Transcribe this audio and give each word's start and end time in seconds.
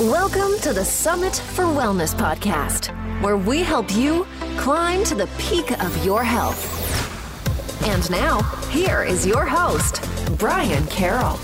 Welcome 0.00 0.58
to 0.60 0.74
the 0.74 0.84
Summit 0.84 1.34
for 1.34 1.64
Wellness 1.64 2.14
podcast, 2.14 2.88
where 3.22 3.38
we 3.38 3.62
help 3.62 3.90
you 3.96 4.26
climb 4.58 5.02
to 5.04 5.14
the 5.14 5.26
peak 5.38 5.70
of 5.82 6.04
your 6.04 6.22
health. 6.22 7.82
And 7.86 8.10
now, 8.10 8.42
here 8.68 9.02
is 9.04 9.26
your 9.26 9.46
host, 9.46 10.06
Brian 10.36 10.86
Carroll. 10.88 11.38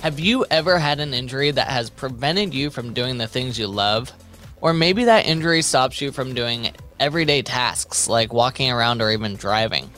Have 0.00 0.18
you 0.18 0.46
ever 0.50 0.78
had 0.78 1.00
an 1.00 1.12
injury 1.12 1.50
that 1.50 1.68
has 1.68 1.90
prevented 1.90 2.54
you 2.54 2.70
from 2.70 2.94
doing 2.94 3.18
the 3.18 3.28
things 3.28 3.58
you 3.58 3.66
love? 3.66 4.10
Or 4.62 4.72
maybe 4.72 5.04
that 5.04 5.26
injury 5.26 5.60
stops 5.60 6.00
you 6.00 6.12
from 6.12 6.32
doing 6.32 6.70
everyday 6.98 7.42
tasks 7.42 8.08
like 8.08 8.32
walking 8.32 8.70
around 8.70 9.02
or 9.02 9.10
even 9.10 9.36
driving. 9.36 9.90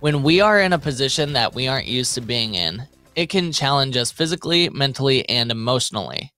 When 0.00 0.22
we 0.22 0.40
are 0.40 0.58
in 0.58 0.72
a 0.72 0.78
position 0.78 1.34
that 1.34 1.54
we 1.54 1.68
aren't 1.68 1.88
used 1.88 2.14
to 2.14 2.22
being 2.22 2.54
in, 2.54 2.88
it 3.14 3.28
can 3.28 3.52
challenge 3.52 3.96
us 3.96 4.10
physically, 4.10 4.68
mentally, 4.70 5.28
and 5.28 5.50
emotionally. 5.50 6.32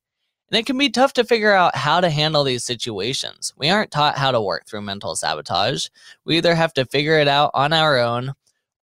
And 0.51 0.59
it 0.59 0.67
can 0.67 0.77
be 0.77 0.91
tough 0.91 1.13
to 1.15 1.25
figure 1.25 1.53
out 1.53 1.77
how 1.77 2.01
to 2.01 2.11
handle 2.11 2.45
these 2.45 2.65
situations. 2.65 3.53
We 3.57 3.71
aren't 3.71 3.91
taught 3.91 4.19
how 4.19 4.33
to 4.33 4.41
work 4.41 4.67
through 4.67 4.83
mental 4.83 5.17
sabotage. 5.17 5.87
We 6.25 6.37
either 6.37 6.55
have 6.55 6.75
to 6.75 6.85
figure 6.85 7.19
it 7.19 7.29
out 7.29 7.51
on 7.55 7.73
our 7.73 7.99
own 7.99 8.35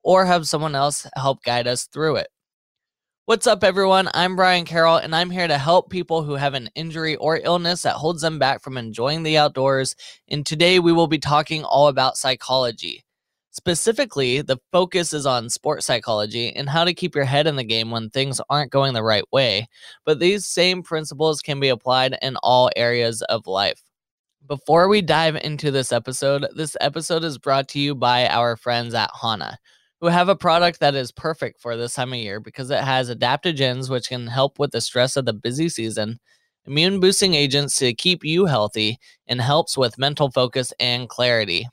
or 0.04 0.26
have 0.26 0.48
someone 0.48 0.76
else 0.76 1.08
help 1.16 1.44
guide 1.44 1.68
us 1.68 1.86
through 1.86 2.18
it. 2.18 2.30
What's 3.26 3.46
up, 3.46 3.64
everyone? 3.64 4.10
I'm 4.16 4.36
Brian 4.36 4.66
Carroll, 4.66 4.96
and 4.96 5.16
I'm 5.16 5.30
here 5.30 5.48
to 5.48 5.58
help 5.60 5.92
people 5.92 6.24
who 6.24 6.34
have 6.34 6.56
an 6.56 6.70
injury 6.74 7.16
or 7.18 7.38
illness 7.38 7.84
that 7.84 7.94
holds 7.94 8.24
them 8.24 8.40
back 8.40 8.64
from 8.64 8.76
enjoying 8.76 9.22
the 9.22 9.38
outdoors. 9.38 9.96
And 10.28 10.44
today 10.44 10.80
we 10.80 10.92
will 10.92 11.06
be 11.06 11.20
talking 11.20 11.64
all 11.64 11.88
about 11.88 12.18
psychology. 12.18 13.04
Specifically, 13.52 14.42
the 14.42 14.60
focus 14.72 15.12
is 15.12 15.26
on 15.26 15.50
sports 15.50 15.88
psychology 15.88 16.56
and 16.56 16.70
how 16.70 16.84
to 16.84 16.94
keep 16.94 17.16
your 17.16 17.26
head 17.26 17.48
in 17.48 17.56
the 17.56 17.64
game 17.64 17.90
when 17.90 18.10
things 18.10 18.40
aren't 18.50 18.72
going 18.72 18.94
the 18.94 19.04
right 19.04 19.24
way. 19.32 19.68
But 20.06 20.20
these 20.20 20.46
same 20.46 20.84
principles 20.84 21.42
can 21.42 21.60
be 21.60 21.70
applied 21.70 22.16
in 22.22 22.36
all 22.44 22.70
areas 22.76 23.24
of 23.24 23.48
life. 23.48 23.82
Before 24.48 24.88
we 24.88 25.02
dive 25.02 25.36
into 25.36 25.72
this 25.72 25.92
episode, 25.92 26.48
this 26.56 26.78
episode 26.80 27.24
is 27.24 27.40
brought 27.40 27.68
to 27.70 27.80
you 27.80 27.96
by 27.96 28.28
our 28.28 28.56
friends 28.56 28.94
at 28.94 29.10
Hana, 29.20 29.58
who 30.00 30.08
have 30.08 30.30
a 30.30 30.36
product 30.36 30.80
that 30.80 30.96
is 30.96 31.12
perfect 31.12 31.60
for 31.60 31.76
this 31.76 31.96
time 31.96 32.14
of 32.14 32.20
year 32.20 32.40
because 32.40 32.70
it 32.70 32.84
has 32.84 33.14
adaptogens 33.14 33.90
which 33.90 34.10
can 34.10 34.28
help 34.28 34.60
with 34.60 34.72
the 34.72 34.82
stress 34.82 35.18
of 35.18 35.26
the 35.26 35.34
busy 35.34 35.70
season, 35.70 36.20
immune 36.66 37.00
boosting 37.00 37.34
agents 37.34 37.78
to 37.80 37.94
keep 37.94 38.24
you 38.24 38.46
healthy, 38.46 38.98
and 39.28 39.42
helps 39.42 39.76
with 39.76 39.98
mental 39.98 40.30
focus 40.32 40.72
and 40.80 41.10
clarity. 41.10 41.68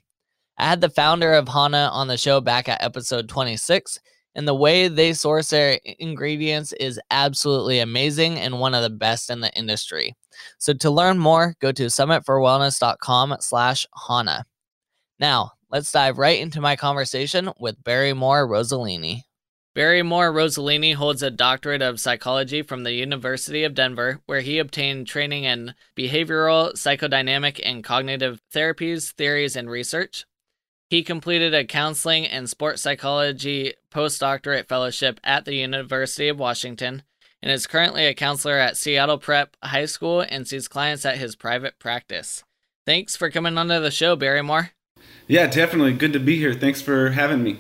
I 0.59 0.65
had 0.65 0.81
the 0.81 0.91
founder 0.91 1.35
of 1.35 1.49
Hana 1.49 1.91
on 1.93 2.09
the 2.09 2.17
show 2.17 2.41
back 2.41 2.69
at 2.69 2.83
episode 2.83 3.29
26, 3.29 3.99
and 4.35 4.49
the 4.49 4.55
way 4.55 4.89
they 4.89 5.13
source 5.13 5.51
their 5.51 5.79
ingredients 5.99 6.73
is 6.75 7.01
absolutely 7.11 7.79
amazing 7.79 8.39
and 8.39 8.59
one 8.59 8.75
of 8.75 8.83
the 8.83 8.91
best 8.91 9.31
in 9.31 9.41
the 9.41 9.53
industry. 9.55 10.15
So 10.59 10.73
to 10.75 10.91
learn 10.91 11.19
more, 11.19 11.55
go 11.61 11.73
to 11.73 11.87
summitforwellness.com 11.87 13.37
slash 13.41 13.87
Hana. 14.09 14.45
Now, 15.19 15.53
let's 15.71 15.93
dive 15.93 16.19
right 16.19 16.41
into 16.41 16.61
my 16.61 16.77
conversation 16.77 17.51
with 17.59 17.83
Barrymore 17.85 18.47
Barry 18.47 19.25
Barrymore 19.75 20.33
Rossellini 20.33 20.95
holds 20.95 21.23
a 21.23 21.31
doctorate 21.31 21.83
of 21.83 22.01
psychology 22.01 22.63
from 22.63 22.83
the 22.83 22.93
University 22.93 23.63
of 23.63 23.75
Denver, 23.75 24.21
where 24.25 24.41
he 24.41 24.59
obtained 24.59 25.07
training 25.07 25.45
in 25.45 25.75
behavioral, 25.95 26.73
psychodynamic, 26.73 27.61
and 27.63 27.85
cognitive 27.85 28.41
therapies, 28.55 29.13
theories, 29.13 29.55
and 29.55 29.69
research. 29.69 30.25
He 30.89 31.03
completed 31.03 31.53
a 31.53 31.65
counseling 31.65 32.27
and 32.27 32.49
sports 32.49 32.81
psychology 32.81 33.75
postdoctorate 33.91 34.69
fellowship 34.69 35.19
at 35.25 35.45
the 35.45 35.57
University 35.57 36.29
of 36.29 36.39
Washington 36.39 37.03
and 37.43 37.51
is 37.51 37.67
currently 37.67 38.07
a 38.07 38.15
counselor 38.15 38.57
at 38.57 38.77
Seattle 38.77 39.19
Prep 39.19 39.57
High 39.65 39.87
School 39.87 40.21
and 40.21 40.47
sees 40.47 40.69
clients 40.69 41.05
at 41.05 41.19
his 41.19 41.35
private 41.35 41.81
practice. 41.81 42.45
Thanks 42.87 43.17
for 43.17 43.31
coming 43.31 43.59
onto 43.59 43.81
the 43.81 43.91
show, 43.91 44.15
Barrymore. 44.15 44.71
Yeah, 45.27 45.49
definitely. 45.49 45.93
Good 45.93 46.13
to 46.13 46.21
be 46.21 46.37
here. 46.37 46.55
Thanks 46.55 46.81
for 46.81 47.11
having 47.11 47.43
me. 47.43 47.59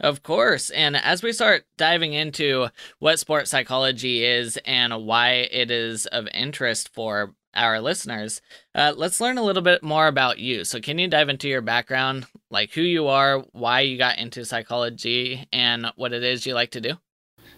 Of 0.00 0.22
course. 0.22 0.70
And 0.70 0.96
as 0.96 1.22
we 1.22 1.32
start 1.32 1.66
diving 1.76 2.14
into 2.14 2.68
what 2.98 3.18
sports 3.18 3.50
psychology 3.50 4.24
is 4.24 4.58
and 4.64 5.04
why 5.04 5.48
it 5.50 5.70
is 5.70 6.06
of 6.06 6.26
interest 6.32 6.88
for 6.94 7.34
our 7.56 7.80
listeners, 7.80 8.40
uh, 8.74 8.92
let's 8.96 9.20
learn 9.20 9.38
a 9.38 9.42
little 9.42 9.62
bit 9.62 9.82
more 9.82 10.06
about 10.06 10.38
you. 10.38 10.64
So, 10.64 10.80
can 10.80 10.98
you 10.98 11.08
dive 11.08 11.28
into 11.28 11.48
your 11.48 11.62
background, 11.62 12.26
like 12.50 12.72
who 12.72 12.82
you 12.82 13.08
are, 13.08 13.40
why 13.52 13.80
you 13.80 13.98
got 13.98 14.18
into 14.18 14.44
psychology, 14.44 15.46
and 15.52 15.86
what 15.96 16.12
it 16.12 16.22
is 16.22 16.46
you 16.46 16.54
like 16.54 16.70
to 16.72 16.80
do? 16.80 16.94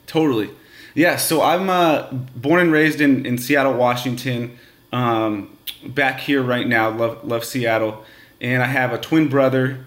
Totally. 0.07 0.51
Yeah. 0.95 1.17
So, 1.17 1.43
I'm 1.43 1.69
uh, 1.69 2.11
born 2.13 2.61
and 2.61 2.73
raised 2.73 3.01
in, 3.01 3.27
in 3.27 3.39
Seattle, 3.39 3.75
Washington. 3.75 4.59
Um, 4.93 5.57
back 5.85 6.21
here 6.21 6.43
right 6.43 6.67
now, 6.67 6.91
love, 6.91 7.25
love 7.25 7.45
Seattle. 7.45 8.05
And 8.41 8.63
I 8.63 8.67
have 8.67 8.93
a 8.93 8.99
twin 8.99 9.29
brother, 9.29 9.85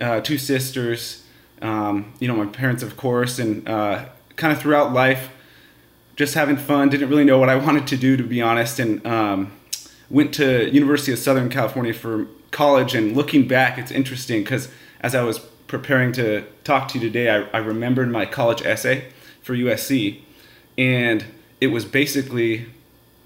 uh, 0.00 0.20
two 0.20 0.38
sisters, 0.38 1.24
um, 1.60 2.12
you 2.20 2.28
know, 2.28 2.36
my 2.36 2.46
parents, 2.46 2.82
of 2.82 2.96
course, 2.96 3.38
and 3.38 3.68
uh, 3.68 4.06
kind 4.36 4.52
of 4.52 4.60
throughout 4.60 4.92
life 4.92 5.30
just 6.18 6.34
having 6.34 6.56
fun. 6.56 6.90
Didn't 6.90 7.08
really 7.08 7.24
know 7.24 7.38
what 7.38 7.48
I 7.48 7.56
wanted 7.64 7.86
to 7.86 7.96
do, 7.96 8.18
to 8.18 8.22
be 8.22 8.42
honest, 8.42 8.78
and 8.78 9.06
um, 9.06 9.52
went 10.10 10.34
to 10.34 10.68
University 10.68 11.12
of 11.12 11.18
Southern 11.18 11.48
California 11.48 11.94
for 11.94 12.26
college. 12.50 12.94
And 12.94 13.16
looking 13.16 13.48
back, 13.48 13.78
it's 13.78 13.92
interesting 13.92 14.42
because 14.42 14.68
as 15.00 15.14
I 15.14 15.22
was 15.22 15.38
preparing 15.68 16.12
to 16.12 16.44
talk 16.64 16.88
to 16.88 16.98
you 16.98 17.06
today, 17.06 17.30
I, 17.30 17.42
I 17.56 17.58
remembered 17.58 18.10
my 18.10 18.26
college 18.26 18.62
essay 18.62 19.10
for 19.42 19.54
USC, 19.54 20.20
and 20.76 21.24
it 21.60 21.68
was 21.68 21.84
basically 21.84 22.66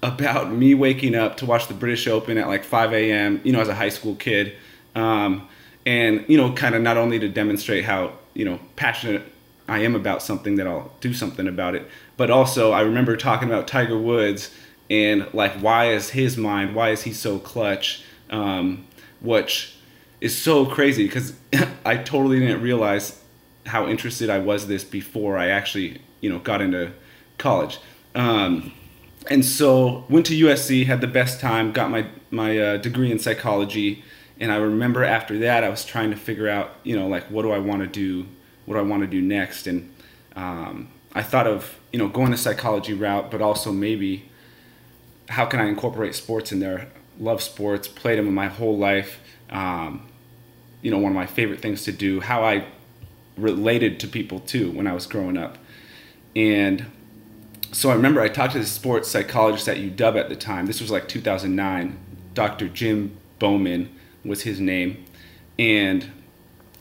about 0.03 0.51
me 0.51 0.75
waking 0.75 1.15
up 1.15 1.37
to 1.37 1.45
watch 1.45 1.67
the 1.67 1.73
British 1.73 2.07
Open 2.07 2.37
at 2.37 2.47
like 2.47 2.63
5 2.63 2.93
a.m. 2.93 3.41
You 3.43 3.53
know, 3.53 3.61
as 3.61 3.69
a 3.69 3.75
high 3.75 3.89
school 3.89 4.15
kid, 4.15 4.53
um, 4.93 5.47
and 5.85 6.23
you 6.27 6.37
know, 6.37 6.53
kind 6.53 6.75
of 6.75 6.81
not 6.81 6.97
only 6.97 7.17
to 7.19 7.27
demonstrate 7.27 7.85
how 7.85 8.13
you 8.35 8.45
know 8.45 8.59
passionate 8.75 9.32
I 9.67 9.79
am 9.79 9.95
about 9.95 10.21
something 10.21 10.55
that 10.55 10.67
I'll 10.67 10.91
do 10.99 11.13
something 11.13 11.47
about 11.47 11.75
it. 11.75 11.87
But 12.17 12.29
also, 12.29 12.71
I 12.71 12.81
remember 12.81 13.15
talking 13.15 13.47
about 13.47 13.67
Tiger 13.67 13.97
Woods 13.97 14.53
and 14.89 15.27
like, 15.33 15.53
why 15.53 15.91
is 15.91 16.09
his 16.11 16.37
mind, 16.37 16.75
why 16.75 16.89
is 16.89 17.03
he 17.03 17.13
so 17.13 17.39
clutch? 17.39 18.03
Um, 18.29 18.85
which 19.21 19.75
is 20.19 20.37
so 20.37 20.65
crazy 20.65 21.05
because 21.05 21.33
I 21.85 21.97
totally 21.97 22.39
didn't 22.39 22.61
realize 22.61 23.19
how 23.65 23.87
interested 23.87 24.29
I 24.29 24.39
was 24.39 24.67
this 24.67 24.83
before 24.83 25.37
I 25.37 25.47
actually, 25.47 26.01
you 26.19 26.29
know, 26.29 26.39
got 26.39 26.61
into 26.61 26.91
college. 27.37 27.79
Um, 28.15 28.73
and 29.29 29.45
so 29.45 30.05
went 30.09 30.25
to 30.27 30.33
USC, 30.33 30.85
had 30.85 31.01
the 31.01 31.07
best 31.07 31.39
time, 31.39 31.71
got 31.71 31.89
my 31.89 32.07
my 32.29 32.57
uh, 32.57 32.77
degree 32.77 33.11
in 33.11 33.19
psychology, 33.19 34.03
and 34.39 34.51
I 34.51 34.57
remember 34.57 35.03
after 35.03 35.37
that 35.39 35.63
I 35.63 35.69
was 35.69 35.85
trying 35.85 36.11
to 36.11 36.17
figure 36.17 36.49
out, 36.49 36.71
you 36.83 36.97
know, 36.97 37.07
like 37.07 37.23
what 37.31 37.43
do 37.43 37.51
I 37.51 37.59
want 37.59 37.81
to 37.81 37.87
do 37.87 38.27
what 38.65 38.75
do 38.75 38.79
I 38.79 38.83
want 38.83 39.01
to 39.01 39.07
do 39.07 39.21
next? 39.21 39.67
And 39.67 39.93
um, 40.35 40.89
I 41.13 41.21
thought 41.21 41.47
of 41.47 41.79
you 41.91 41.99
know 41.99 42.07
going 42.07 42.31
the 42.31 42.37
psychology 42.37 42.93
route, 42.93 43.31
but 43.31 43.41
also 43.41 43.71
maybe 43.71 44.29
how 45.29 45.45
can 45.45 45.59
I 45.59 45.67
incorporate 45.67 46.15
sports 46.15 46.51
in 46.51 46.59
there? 46.59 46.89
Love 47.19 47.41
sports, 47.41 47.87
played 47.87 48.19
them 48.19 48.33
my 48.33 48.47
whole 48.47 48.77
life. 48.77 49.19
Um, 49.49 50.07
you 50.81 50.91
know, 50.91 50.97
one 50.97 51.11
of 51.11 51.15
my 51.15 51.27
favorite 51.27 51.61
things 51.61 51.83
to 51.83 51.91
do. 51.91 52.19
How 52.19 52.43
I 52.43 52.65
related 53.37 53.99
to 54.01 54.07
people 54.07 54.39
too 54.39 54.71
when 54.71 54.87
I 54.87 54.93
was 54.93 55.05
growing 55.05 55.37
up, 55.37 55.57
and 56.35 56.85
so 57.71 57.89
I 57.89 57.95
remember 57.95 58.21
I 58.21 58.29
talked 58.29 58.53
to 58.53 58.59
the 58.59 58.65
sports 58.65 59.09
psychologist 59.09 59.67
at 59.67 59.77
UW 59.77 60.19
at 60.19 60.29
the 60.29 60.35
time. 60.35 60.65
This 60.65 60.81
was 60.81 60.91
like 60.91 61.07
2009. 61.07 61.97
Dr. 62.33 62.67
Jim 62.67 63.15
Bowman 63.39 63.95
was 64.25 64.41
his 64.43 64.59
name, 64.59 65.05
and 65.57 66.11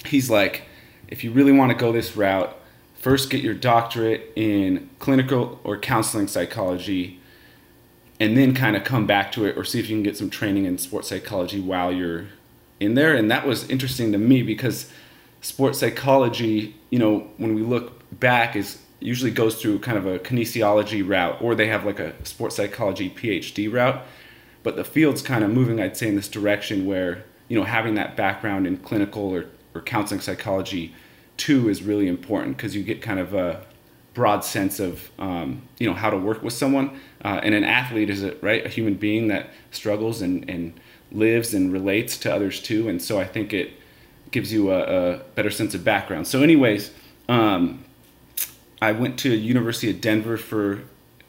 he's 0.06 0.30
like 0.30 0.62
if 1.12 1.22
you 1.22 1.30
really 1.30 1.52
want 1.52 1.70
to 1.70 1.76
go 1.76 1.92
this 1.92 2.16
route, 2.16 2.56
first 2.94 3.28
get 3.28 3.42
your 3.42 3.52
doctorate 3.52 4.32
in 4.34 4.88
clinical 4.98 5.60
or 5.62 5.76
counseling 5.76 6.26
psychology 6.26 7.20
and 8.18 8.34
then 8.34 8.54
kind 8.54 8.76
of 8.76 8.82
come 8.82 9.06
back 9.06 9.30
to 9.32 9.44
it 9.44 9.58
or 9.58 9.62
see 9.62 9.78
if 9.78 9.90
you 9.90 9.94
can 9.94 10.02
get 10.02 10.16
some 10.16 10.30
training 10.30 10.64
in 10.64 10.78
sports 10.78 11.08
psychology 11.08 11.60
while 11.60 11.92
you're 11.92 12.28
in 12.80 12.94
there. 12.94 13.14
And 13.14 13.30
that 13.30 13.46
was 13.46 13.68
interesting 13.68 14.10
to 14.12 14.18
me 14.18 14.42
because 14.42 14.90
sports 15.42 15.80
psychology 15.80 16.74
you 16.88 16.98
know 16.98 17.28
when 17.36 17.54
we 17.54 17.60
look 17.60 18.00
back 18.18 18.56
is 18.56 18.80
usually 19.00 19.32
goes 19.32 19.60
through 19.60 19.80
kind 19.80 19.98
of 19.98 20.06
a 20.06 20.18
kinesiology 20.20 21.06
route 21.06 21.36
or 21.42 21.54
they 21.54 21.66
have 21.66 21.84
like 21.84 21.98
a 21.98 22.14
sports 22.24 22.56
psychology 22.56 23.10
phd 23.10 23.70
route. 23.70 24.02
But 24.62 24.76
the 24.76 24.84
field's 24.84 25.20
kind 25.20 25.44
of 25.44 25.50
moving 25.50 25.78
i'd 25.78 25.96
say 25.96 26.08
in 26.08 26.16
this 26.16 26.28
direction 26.28 26.86
where 26.86 27.24
you 27.48 27.58
know 27.58 27.64
having 27.64 27.96
that 27.96 28.16
background 28.16 28.66
in 28.66 28.78
clinical 28.78 29.24
or, 29.24 29.46
or 29.74 29.82
counseling 29.82 30.20
psychology 30.20 30.94
two 31.36 31.68
is 31.68 31.82
really 31.82 32.08
important 32.08 32.56
because 32.56 32.74
you 32.74 32.82
get 32.82 33.02
kind 33.02 33.18
of 33.18 33.34
a 33.34 33.64
broad 34.14 34.44
sense 34.44 34.78
of 34.78 35.10
um, 35.18 35.62
you 35.78 35.86
know 35.86 35.94
how 35.94 36.10
to 36.10 36.16
work 36.16 36.42
with 36.42 36.52
someone. 36.52 37.00
Uh, 37.24 37.40
and 37.42 37.54
an 37.54 37.64
athlete 37.64 38.10
is 38.10 38.22
a 38.22 38.34
right 38.36 38.64
a 38.64 38.68
human 38.68 38.94
being 38.94 39.28
that 39.28 39.50
struggles 39.70 40.22
and, 40.22 40.48
and 40.48 40.78
lives 41.10 41.54
and 41.54 41.72
relates 41.72 42.16
to 42.18 42.34
others 42.34 42.60
too. 42.60 42.88
And 42.88 43.00
so 43.00 43.18
I 43.18 43.24
think 43.24 43.52
it 43.52 43.72
gives 44.30 44.52
you 44.52 44.72
a, 44.72 44.80
a 44.80 45.18
better 45.34 45.50
sense 45.50 45.74
of 45.74 45.84
background. 45.84 46.26
So, 46.26 46.42
anyways, 46.42 46.90
um, 47.28 47.84
I 48.80 48.92
went 48.92 49.18
to 49.20 49.30
University 49.30 49.90
of 49.90 50.00
Denver 50.00 50.36
for 50.36 50.82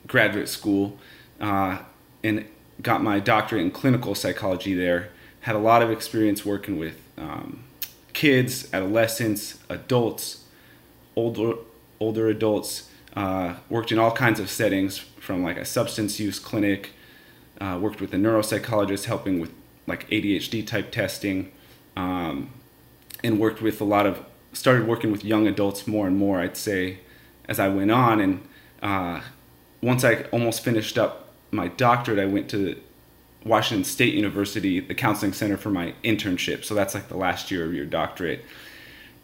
graduate 0.08 0.50
school 0.50 0.98
uh, 1.40 1.80
and 2.24 2.46
got 2.82 3.04
my 3.04 3.20
doctorate 3.20 3.62
in 3.62 3.72
clinical 3.72 4.16
psychology 4.16 4.74
there. 4.74 5.10
Had 5.42 5.56
a 5.56 5.60
lot 5.60 5.82
of 5.82 5.92
experience 5.92 6.46
working 6.46 6.80
with 6.80 7.00
um, 7.18 7.62
kids, 8.13 8.68
adolescents, 8.74 9.60
adults, 9.69 10.44
older 11.15 11.56
older 12.00 12.27
adults. 12.27 12.89
Uh, 13.15 13.56
worked 13.69 13.92
in 13.92 14.00
all 14.00 14.12
kinds 14.12 14.39
of 14.39 14.50
settings, 14.50 14.98
from 14.98 15.44
like 15.44 15.57
a 15.57 15.65
substance 15.65 16.19
use 16.19 16.39
clinic. 16.39 16.92
Uh, 17.62 17.77
worked 17.80 18.01
with 18.01 18.13
a 18.13 18.18
neuropsychologist 18.18 19.06
helping 19.06 19.39
with 19.39 19.51
like 19.86 20.10
ADHD 20.10 20.65
type 20.65 20.92
testing, 20.92 21.51
um, 21.95 22.50
and 23.24 23.39
worked 23.39 23.62
with 23.62 23.80
a 23.81 23.83
lot 23.83 24.06
of 24.06 24.25
started 24.54 24.88
working 24.88 25.12
with 25.12 25.24
young 25.24 25.48
adults 25.48 25.88
more 25.88 26.07
and 26.07 26.18
more. 26.18 26.39
I'd 26.39 26.57
say 26.57 27.00
as 27.48 27.60
I 27.60 27.68
went 27.68 27.92
on, 27.92 28.19
and 28.19 28.48
uh, 28.81 29.21
once 29.81 30.04
I 30.04 30.24
almost 30.31 30.63
finished 30.63 30.98
up 30.98 31.33
my 31.51 31.68
doctorate, 31.68 32.19
I 32.19 32.25
went 32.25 32.50
to 32.51 32.80
Washington 33.45 33.84
State 33.84 34.13
University, 34.13 34.80
the 34.80 34.95
counseling 34.95 35.34
center 35.34 35.57
for 35.57 35.69
my 35.69 35.94
internship. 36.04 36.63
So 36.63 36.74
that's 36.74 36.94
like 36.94 37.10
the 37.10 37.18
last 37.18 37.51
year 37.51 37.66
of 37.66 37.74
your 37.74 37.86
doctorate. 37.86 38.45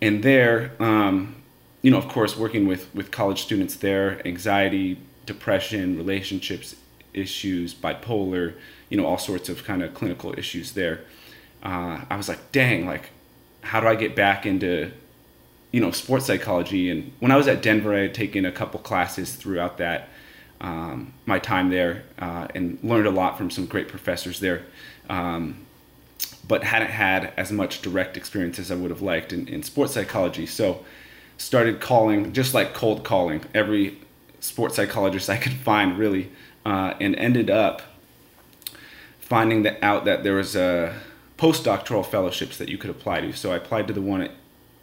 And 0.02 0.24
there, 0.24 0.72
um, 0.80 1.36
you 1.82 1.92
know, 1.92 1.98
of 1.98 2.08
course, 2.08 2.38
working 2.38 2.68
with, 2.68 2.94
with 2.94 3.12
college 3.12 3.42
students 3.42 3.76
there, 3.76 4.26
anxiety, 4.28 4.98
depression, 5.26 5.98
relationships 5.98 6.76
issues, 7.14 7.74
bipolar, 7.74 8.54
you 8.90 8.98
know, 8.98 9.06
all 9.06 9.18
sorts 9.18 9.50
of 9.50 9.64
kind 9.64 9.84
of 9.84 9.94
clinical 9.94 10.38
issues 10.38 10.74
there. 10.74 11.02
Uh, 11.64 12.02
I 12.10 12.18
was 12.18 12.30
like, 12.30 12.52
dang, 12.52 12.86
like, 12.86 13.10
how 13.62 13.80
do 13.80 13.88
I 13.88 13.96
get 13.96 14.16
back 14.16 14.46
into, 14.46 14.92
you 15.72 15.82
know, 15.82 15.92
sports 15.92 16.26
psychology? 16.26 16.90
And 16.90 17.12
when 17.20 17.32
I 17.32 17.36
was 17.38 17.48
at 17.48 17.62
Denver, 17.62 17.94
I 17.94 18.00
had 18.02 18.14
taken 18.14 18.46
a 18.46 18.52
couple 18.52 18.80
classes 18.80 19.36
throughout 19.36 19.78
that 19.78 20.10
um, 20.62 21.14
my 21.26 21.40
time 21.40 21.70
there 21.70 22.04
uh, 22.20 22.48
and 22.56 22.80
learned 22.84 23.08
a 23.08 23.12
lot 23.12 23.38
from 23.38 23.50
some 23.50 23.66
great 23.66 23.88
professors 23.88 24.40
there. 24.40 24.64
Um, 25.10 25.66
but 26.48 26.64
hadn't 26.64 26.90
had 26.90 27.32
as 27.38 27.52
much 27.52 27.82
direct 27.82 28.18
experience 28.18 28.58
as 28.58 28.72
I 28.72 28.76
would 28.76 28.90
have 28.90 29.04
liked 29.04 29.32
in, 29.32 29.48
in 29.48 29.62
sports 29.62 29.94
psychology. 29.94 30.48
So 30.48 30.84
started 31.38 31.80
calling, 31.80 32.34
just 32.34 32.54
like 32.54 32.74
cold 32.74 33.04
calling, 33.04 33.46
every 33.54 34.00
sports 34.40 34.76
psychologist 34.76 35.30
I 35.30 35.38
could 35.38 35.54
find, 35.54 35.98
really, 35.98 36.32
uh, 36.66 36.96
and 37.00 37.16
ended 37.16 37.50
up 37.50 37.84
finding 39.20 39.64
that 39.64 39.78
out 39.84 40.06
that 40.06 40.24
there 40.24 40.34
was 40.34 40.56
a 40.56 40.96
postdoctoral 41.38 42.06
fellowships 42.06 42.58
that 42.58 42.68
you 42.68 42.78
could 42.78 42.90
apply 42.90 43.22
to. 43.22 43.32
So 43.32 43.52
I 43.52 43.58
applied 43.58 43.88
to 43.88 43.94
the 43.94 44.02
one 44.02 44.24
at 44.24 44.32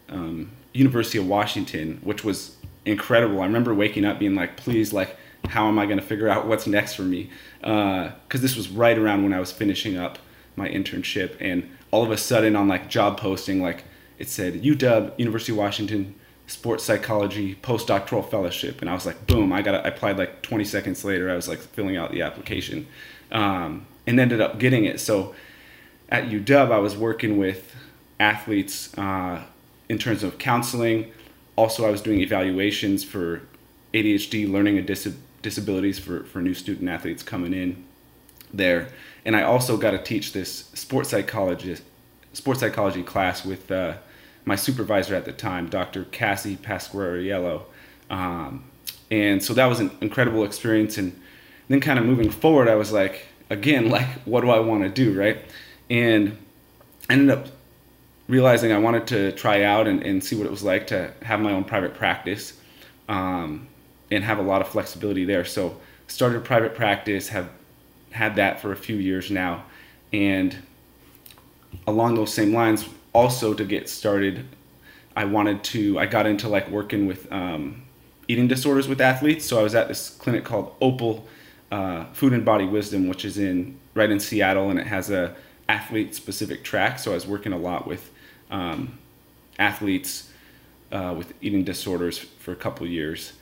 um, 0.08 0.52
University 0.73 1.19
of 1.19 1.26
Washington, 1.26 1.99
which 2.05 2.25
was 2.25 2.56
incredible. 2.84 3.40
I 3.40 3.46
remember 3.46 3.75
waking 3.75 4.05
up 4.05 4.20
being 4.20 4.37
like, 4.37 4.56
please, 4.56 4.93
like, 4.93 5.17
how 5.48 5.69
am 5.69 5.78
I 5.78 5.87
going 5.87 5.98
to 5.98 6.04
figure 6.04 6.28
out 6.28 6.46
what's 6.46 6.66
next 6.66 6.94
for 6.94 7.02
me? 7.02 7.31
Because 7.60 8.12
uh, 8.12 8.38
this 8.38 8.56
was 8.56 8.69
right 8.69 8.96
around 8.96 9.22
when 9.22 9.32
I 9.32 9.40
was 9.40 9.52
finishing 9.52 9.96
up 9.96 10.19
my 10.56 10.69
internship, 10.69 11.37
and 11.40 11.69
all 11.90 12.02
of 12.02 12.10
a 12.10 12.16
sudden 12.16 12.56
on 12.56 12.69
like 12.69 12.88
job 12.88 13.19
posting, 13.19 13.60
like 13.60 13.84
it 14.19 14.28
said 14.28 14.62
UW, 14.62 15.19
University 15.19 15.52
of 15.52 15.58
Washington, 15.58 16.14
sports 16.46 16.84
psychology 16.84 17.56
postdoctoral 17.56 18.28
fellowship, 18.28 18.81
and 18.81 18.88
I 18.88 18.94
was 18.94 19.06
like, 19.06 19.26
boom! 19.26 19.52
I 19.52 19.62
got. 19.62 19.75
I 19.84 19.88
applied 19.88 20.19
like 20.19 20.43
20 20.43 20.64
seconds 20.64 21.04
later. 21.04 21.31
I 21.31 21.34
was 21.34 21.49
like 21.49 21.58
filling 21.58 21.96
out 21.96 22.12
the 22.12 22.22
application, 22.22 22.87
um, 23.32 23.87
and 24.06 24.19
ended 24.19 24.40
up 24.40 24.58
getting 24.58 24.84
it. 24.84 25.00
So 25.00 25.34
at 26.08 26.28
UW, 26.28 26.72
I 26.72 26.78
was 26.78 26.96
working 26.96 27.37
with 27.37 27.75
athletes 28.19 28.96
uh, 28.96 29.42
in 29.88 29.99
terms 29.99 30.22
of 30.22 30.38
counseling. 30.38 31.12
Also, 31.56 31.87
I 31.87 31.90
was 31.90 32.00
doing 32.00 32.20
evaluations 32.20 33.02
for 33.02 33.42
ADHD, 33.94 34.50
learning 34.50 34.78
and 34.78 34.87
dis- 34.87 35.14
disabilities 35.46 35.96
for, 35.96 36.25
for 36.25 36.40
new 36.43 36.54
student 36.54 36.88
athletes 36.90 37.22
coming 37.22 37.54
in 37.54 37.84
there. 38.52 38.88
And 39.25 39.37
I 39.37 39.43
also 39.43 39.76
got 39.76 39.93
to 39.93 39.98
teach 39.98 40.32
this 40.32 40.69
sports 40.75 41.10
psychology, 41.10 41.76
sports 42.32 42.58
psychology 42.58 43.04
class 43.04 43.44
with 43.44 43.70
uh, 43.70 43.94
my 44.44 44.56
supervisor 44.56 45.14
at 45.14 45.25
the 45.25 45.31
time, 45.31 45.69
Dr. 45.69 46.02
Cassie 46.06 46.56
Pasquariello. 46.56 47.62
Um, 48.10 48.64
and 49.08 49.40
so 49.40 49.54
that 49.54 49.66
was 49.66 49.78
an 49.78 49.93
incredible 50.00 50.43
experience. 50.43 50.98
And 50.98 51.16
then 51.69 51.81
kind 51.81 52.00
of 52.00 52.04
moving 52.04 52.28
forward, 52.28 52.66
I 52.69 52.75
was 52.75 52.90
like, 52.90 53.28
again, 53.49 53.88
like, 53.96 54.08
what 54.25 54.40
do 54.40 54.50
I 54.50 54.58
want 54.58 54.82
to 54.82 54.88
do, 54.88 55.16
right? 55.16 55.38
And 55.88 56.37
I 57.08 57.12
ended 57.12 57.38
up 57.38 57.46
realizing 58.26 58.72
I 58.72 58.78
wanted 58.78 59.06
to 59.08 59.31
try 59.31 59.62
out 59.62 59.87
and, 59.87 60.02
and 60.02 60.25
see 60.25 60.34
what 60.34 60.44
it 60.46 60.50
was 60.50 60.64
like 60.64 60.88
to 60.88 61.12
have 61.22 61.38
my 61.38 61.52
own 61.52 61.62
private 61.62 61.94
practice. 61.94 62.60
Um, 63.08 63.69
and 64.10 64.24
have 64.24 64.38
a 64.38 64.42
lot 64.42 64.60
of 64.60 64.68
flexibility 64.68 65.24
there. 65.24 65.44
So 65.44 65.76
started 66.06 66.44
private 66.44 66.74
practice, 66.74 67.28
have 67.28 67.50
had 68.12 68.36
that 68.36 68.60
for 68.60 68.72
a 68.72 68.76
few 68.76 68.96
years 68.96 69.30
now, 69.30 69.64
and 70.12 70.56
along 71.86 72.14
those 72.14 72.32
same 72.32 72.52
lines, 72.52 72.88
also 73.12 73.54
to 73.54 73.64
get 73.64 73.88
started, 73.88 74.46
I 75.14 75.24
wanted 75.24 75.64
to. 75.64 75.98
I 75.98 76.06
got 76.06 76.26
into 76.26 76.48
like 76.48 76.70
working 76.70 77.06
with 77.06 77.30
um, 77.32 77.82
eating 78.28 78.48
disorders 78.48 78.88
with 78.88 79.00
athletes. 79.00 79.46
So 79.46 79.58
I 79.58 79.62
was 79.62 79.74
at 79.74 79.88
this 79.88 80.10
clinic 80.10 80.44
called 80.44 80.74
Opal 80.80 81.26
uh, 81.72 82.04
Food 82.12 82.32
and 82.32 82.44
Body 82.44 82.66
Wisdom, 82.66 83.08
which 83.08 83.24
is 83.24 83.38
in 83.38 83.78
right 83.94 84.10
in 84.10 84.20
Seattle, 84.20 84.70
and 84.70 84.78
it 84.78 84.86
has 84.86 85.10
a 85.10 85.34
athlete 85.68 86.14
specific 86.14 86.62
track. 86.62 86.98
So 86.98 87.12
I 87.12 87.14
was 87.14 87.26
working 87.26 87.52
a 87.52 87.58
lot 87.58 87.86
with 87.86 88.10
um, 88.50 88.98
athletes 89.58 90.30
uh, 90.92 91.14
with 91.16 91.32
eating 91.40 91.64
disorders 91.64 92.18
for 92.18 92.52
a 92.52 92.56
couple 92.56 92.86
years 92.86 93.32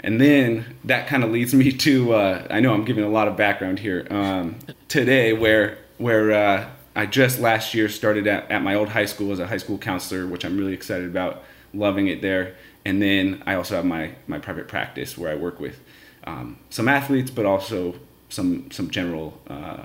and 0.00 0.20
then 0.20 0.76
that 0.84 1.06
kind 1.08 1.24
of 1.24 1.30
leads 1.30 1.54
me 1.54 1.72
to 1.72 2.14
uh, 2.14 2.46
I 2.50 2.60
know 2.60 2.72
I'm 2.72 2.84
giving 2.84 3.04
a 3.04 3.08
lot 3.08 3.28
of 3.28 3.36
background 3.36 3.78
here 3.78 4.06
um, 4.10 4.58
today, 4.88 5.32
where 5.32 5.78
where 5.98 6.32
uh, 6.32 6.68
I 6.94 7.06
just 7.06 7.40
last 7.40 7.74
year 7.74 7.88
started 7.88 8.26
at, 8.26 8.50
at 8.50 8.62
my 8.62 8.74
old 8.74 8.90
high 8.90 9.06
school 9.06 9.32
as 9.32 9.38
a 9.38 9.46
high 9.46 9.56
school 9.56 9.78
counselor, 9.78 10.26
which 10.26 10.44
I'm 10.44 10.56
really 10.56 10.74
excited 10.74 11.08
about, 11.08 11.42
loving 11.74 12.08
it 12.08 12.22
there. 12.22 12.54
And 12.84 13.02
then 13.02 13.42
I 13.46 13.54
also 13.54 13.76
have 13.76 13.84
my 13.84 14.12
my 14.26 14.38
private 14.38 14.68
practice 14.68 15.18
where 15.18 15.30
I 15.30 15.34
work 15.34 15.60
with 15.60 15.80
um, 16.24 16.58
some 16.70 16.88
athletes, 16.88 17.30
but 17.30 17.46
also 17.46 17.94
some 18.28 18.70
some 18.70 18.90
general 18.90 19.40
uh, 19.48 19.84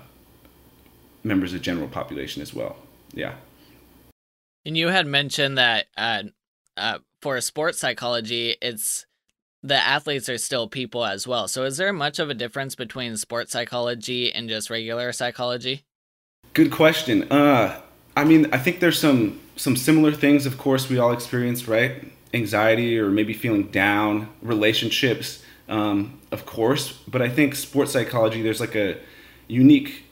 members 1.24 1.54
of 1.54 1.62
general 1.62 1.88
population 1.88 2.42
as 2.42 2.54
well. 2.54 2.78
Yeah. 3.14 3.36
And 4.66 4.78
you 4.78 4.88
had 4.88 5.08
mentioned 5.08 5.58
that 5.58 5.88
uh, 5.98 7.00
for 7.22 7.40
sports 7.42 7.80
psychology, 7.80 8.56
it's 8.62 9.06
the 9.64 9.76
athletes 9.76 10.28
are 10.28 10.38
still 10.38 10.68
people 10.68 11.06
as 11.06 11.26
well. 11.26 11.48
So 11.48 11.64
is 11.64 11.78
there 11.78 11.94
much 11.94 12.20
of 12.20 12.30
a 12.30 12.34
difference 12.34 12.76
between 12.76 13.16
sports 13.16 13.54
psychology 13.54 14.32
and 14.34 14.50
just 14.50 14.70
regular 14.70 15.12
psychology? 15.14 15.84
Good 16.54 16.72
question. 16.72 17.32
Uh, 17.32 17.82
I 18.16 18.26
mean, 18.26 18.50
I 18.52 18.58
think 18.58 18.80
there's 18.80 19.00
some 19.00 19.40
some 19.56 19.76
similar 19.76 20.12
things. 20.12 20.46
Of 20.46 20.58
course, 20.58 20.90
we 20.90 21.00
all 21.00 21.14
experience, 21.14 21.68
right? 21.68 22.12
Anxiety 22.34 23.00
or 23.00 23.10
maybe 23.10 23.34
feeling 23.34 23.68
down, 23.68 24.28
relationships, 24.42 25.44
um, 25.70 26.20
of 26.32 26.46
course. 26.46 26.92
But 27.08 27.22
I 27.22 27.30
think 27.30 27.56
sports 27.56 27.94
psychology, 27.94 28.42
there's 28.42 28.60
like 28.60 28.76
a 28.76 28.98
unique 29.48 30.06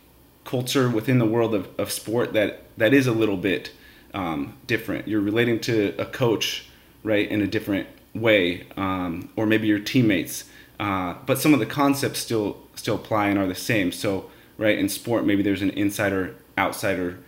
culture 0.46 0.90
within 0.90 1.20
the 1.20 1.26
world 1.26 1.54
of, 1.54 1.68
of 1.78 1.92
sport 1.92 2.34
that 2.34 2.64
that 2.78 2.94
is 2.94 3.08
a 3.08 3.12
little 3.12 3.38
bit 3.38 3.72
um, 4.14 4.58
different. 4.66 5.08
You're 5.08 5.22
relating 5.22 5.60
to 5.62 5.94
a 5.98 6.06
coach, 6.06 6.70
right, 7.04 7.30
in 7.30 7.42
a 7.42 7.48
different 7.48 7.88
way, 8.14 8.68
um, 8.78 9.30
or 9.36 9.46
maybe 9.46 9.68
your 9.68 9.80
teammates. 9.80 10.46
Uh, 10.80 11.16
but 11.26 11.40
some 11.40 11.54
of 11.54 11.60
the 11.60 11.66
concepts 11.66 12.20
still 12.20 12.58
still 12.76 12.96
apply 12.96 13.28
and 13.28 13.38
are 13.38 13.48
the 13.48 13.56
same. 13.56 13.92
So 13.92 14.30
right 14.58 14.78
in 14.78 14.90
sport, 14.90 15.26
maybe 15.26 15.44
there's 15.44 15.62
an 15.62 15.70
insider 15.72 16.36
outsider 16.58 17.20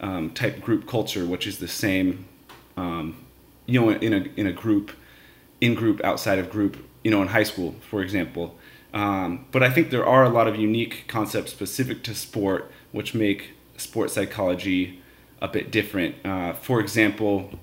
um, 0.00 0.30
type 0.30 0.60
group 0.60 0.86
culture, 0.86 1.24
which 1.24 1.46
is 1.46 1.58
the 1.58 1.68
same. 1.68 2.26
Um, 2.76 3.24
you 3.66 3.80
know, 3.80 3.90
in 3.90 4.12
a 4.12 4.26
in 4.36 4.46
a 4.46 4.52
group, 4.52 4.92
in 5.60 5.74
group, 5.74 6.02
outside 6.04 6.38
of 6.38 6.50
group. 6.50 6.84
You 7.04 7.12
know, 7.12 7.22
in 7.22 7.28
high 7.28 7.44
school, 7.44 7.76
for 7.88 8.02
example. 8.02 8.58
Um, 8.92 9.46
but 9.52 9.62
I 9.62 9.70
think 9.70 9.90
there 9.90 10.06
are 10.06 10.24
a 10.24 10.28
lot 10.28 10.48
of 10.48 10.56
unique 10.56 11.04
concepts 11.08 11.52
specific 11.52 12.02
to 12.04 12.14
sport, 12.14 12.70
which 12.92 13.14
make 13.14 13.52
sports 13.76 14.14
psychology 14.14 15.00
a 15.40 15.48
bit 15.48 15.70
different. 15.70 16.16
Uh, 16.24 16.52
for 16.54 16.80
example, 16.80 17.58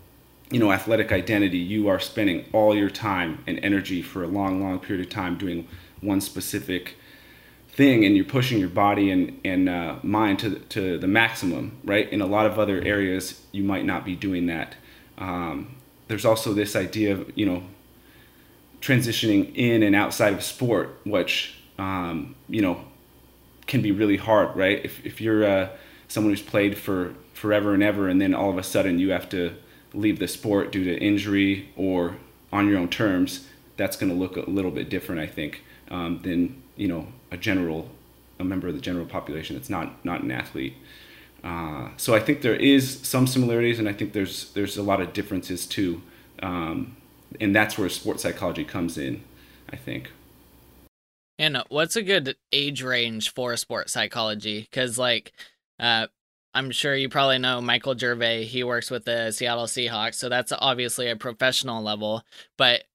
you 0.52 0.60
know 0.60 0.72
athletic 0.72 1.12
identity 1.12 1.58
you 1.58 1.88
are 1.88 2.00
spending 2.00 2.46
all 2.54 2.76
your 2.76 2.90
time 2.90 3.44
and 3.48 3.60
energy 3.64 4.02
for 4.02 4.24
a 4.24 4.28
long 4.28 4.62
long 4.62 4.80
period 4.80 5.06
of 5.06 5.12
time 5.12 5.38
doing 5.38 5.68
one 6.02 6.22
specific 6.22 6.96
thing 7.76 8.06
and 8.06 8.16
you're 8.16 8.24
pushing 8.24 8.58
your 8.58 8.70
body 8.70 9.12
and, 9.12 9.40
and 9.44 9.68
uh, 9.68 9.98
mind 10.02 10.40
to, 10.40 10.60
to 10.60 10.98
the 10.98 11.08
maximum 11.08 11.78
right? 11.84 12.10
In 12.10 12.22
a 12.22 12.26
lot 12.26 12.46
of 12.46 12.58
other 12.58 12.82
areas 12.82 13.42
you 13.52 13.64
might 13.64 13.86
not 13.86 14.06
be 14.06 14.16
doing 14.16 14.46
that. 14.48 14.76
Um, 15.18 15.76
there's 16.08 16.26
also 16.26 16.54
this 16.54 16.76
idea 16.76 17.14
of 17.14 17.32
you 17.36 17.46
know 17.46 17.64
transitioning 18.82 19.54
in 19.56 19.84
and 19.84 19.96
outside 19.96 20.34
of 20.34 20.44
sport 20.44 21.00
which 21.04 21.56
um, 21.78 22.36
you 22.48 22.62
know 22.62 22.86
can 23.68 23.82
be 23.82 23.92
really 23.92 24.18
hard 24.18 24.56
right? 24.56 24.86
If, 24.86 25.06
if 25.06 25.20
you're 25.20 25.44
uh, 25.44 25.70
someone 26.08 26.32
who's 26.32 26.42
played 26.42 26.78
for 26.78 27.14
forever 27.34 27.74
and 27.74 27.84
ever 27.84 28.08
and 28.08 28.22
then 28.22 28.34
all 28.34 28.50
of 28.50 28.58
a 28.58 28.64
sudden 28.64 29.00
you 29.00 29.12
have 29.12 29.28
to 29.30 29.54
leave 29.94 30.20
the 30.20 30.28
sport 30.28 30.72
due 30.72 30.84
to 30.84 30.98
injury 30.98 31.70
or 31.76 32.18
on 32.52 32.68
your 32.68 32.78
own 32.78 32.90
terms, 32.90 33.48
that's 33.78 33.98
going 33.98 34.12
to 34.12 34.18
look 34.18 34.38
a 34.38 34.50
little 34.50 34.72
bit 34.72 34.90
different, 34.90 35.22
I 35.22 35.28
think. 35.28 35.62
um, 35.90 36.22
than 36.24 36.62
you 36.76 36.88
know 36.88 37.08
a 37.32 37.38
general 37.38 37.90
a 38.40 38.44
member 38.44 38.68
of 38.68 38.74
the 38.74 38.82
general 38.82 39.06
population 39.06 39.56
that's 39.56 39.70
not 39.70 40.04
not 40.06 40.22
an 40.22 40.32
athlete. 40.32 40.76
Uh, 41.44 41.90
so 41.98 42.16
I 42.16 42.20
think 42.20 42.42
there 42.42 42.56
is 42.56 43.00
some 43.02 43.28
similarities, 43.28 43.78
and 43.78 43.88
I 43.88 43.94
think 43.94 44.14
there's 44.14 44.52
there's 44.54 44.78
a 44.78 44.84
lot 44.84 45.02
of 45.02 45.14
differences 45.14 45.66
too, 45.66 46.02
um, 46.42 46.96
and 47.40 47.56
that's 47.56 47.78
where 47.78 47.90
sports 47.90 48.24
psychology 48.24 48.64
comes 48.64 48.98
in. 48.98 49.24
I 49.70 49.76
think. 49.76 50.12
And 51.38 51.62
what's 51.68 51.98
a 51.98 52.02
good 52.02 52.38
age 52.54 52.82
range 52.82 53.34
for 53.34 53.58
sports 53.58 53.92
psychology? 53.92 54.62
Because 54.62 54.98
like, 54.98 55.34
uh, 55.80 56.08
I'm 56.56 56.72
sure 56.72 56.96
you 56.96 57.10
probably 57.10 57.38
know 57.38 57.60
Michael 57.60 57.98
Gervais. 57.98 58.46
He 58.46 58.64
works 58.64 58.90
with 58.90 59.04
the 59.04 59.32
Seattle 59.32 59.66
Seahawks, 59.66 60.16
so 60.16 60.30
that's 60.30 60.54
obviously 60.58 61.10
a 61.10 61.16
professional 61.18 61.84
level. 61.84 62.24
But 62.58 62.86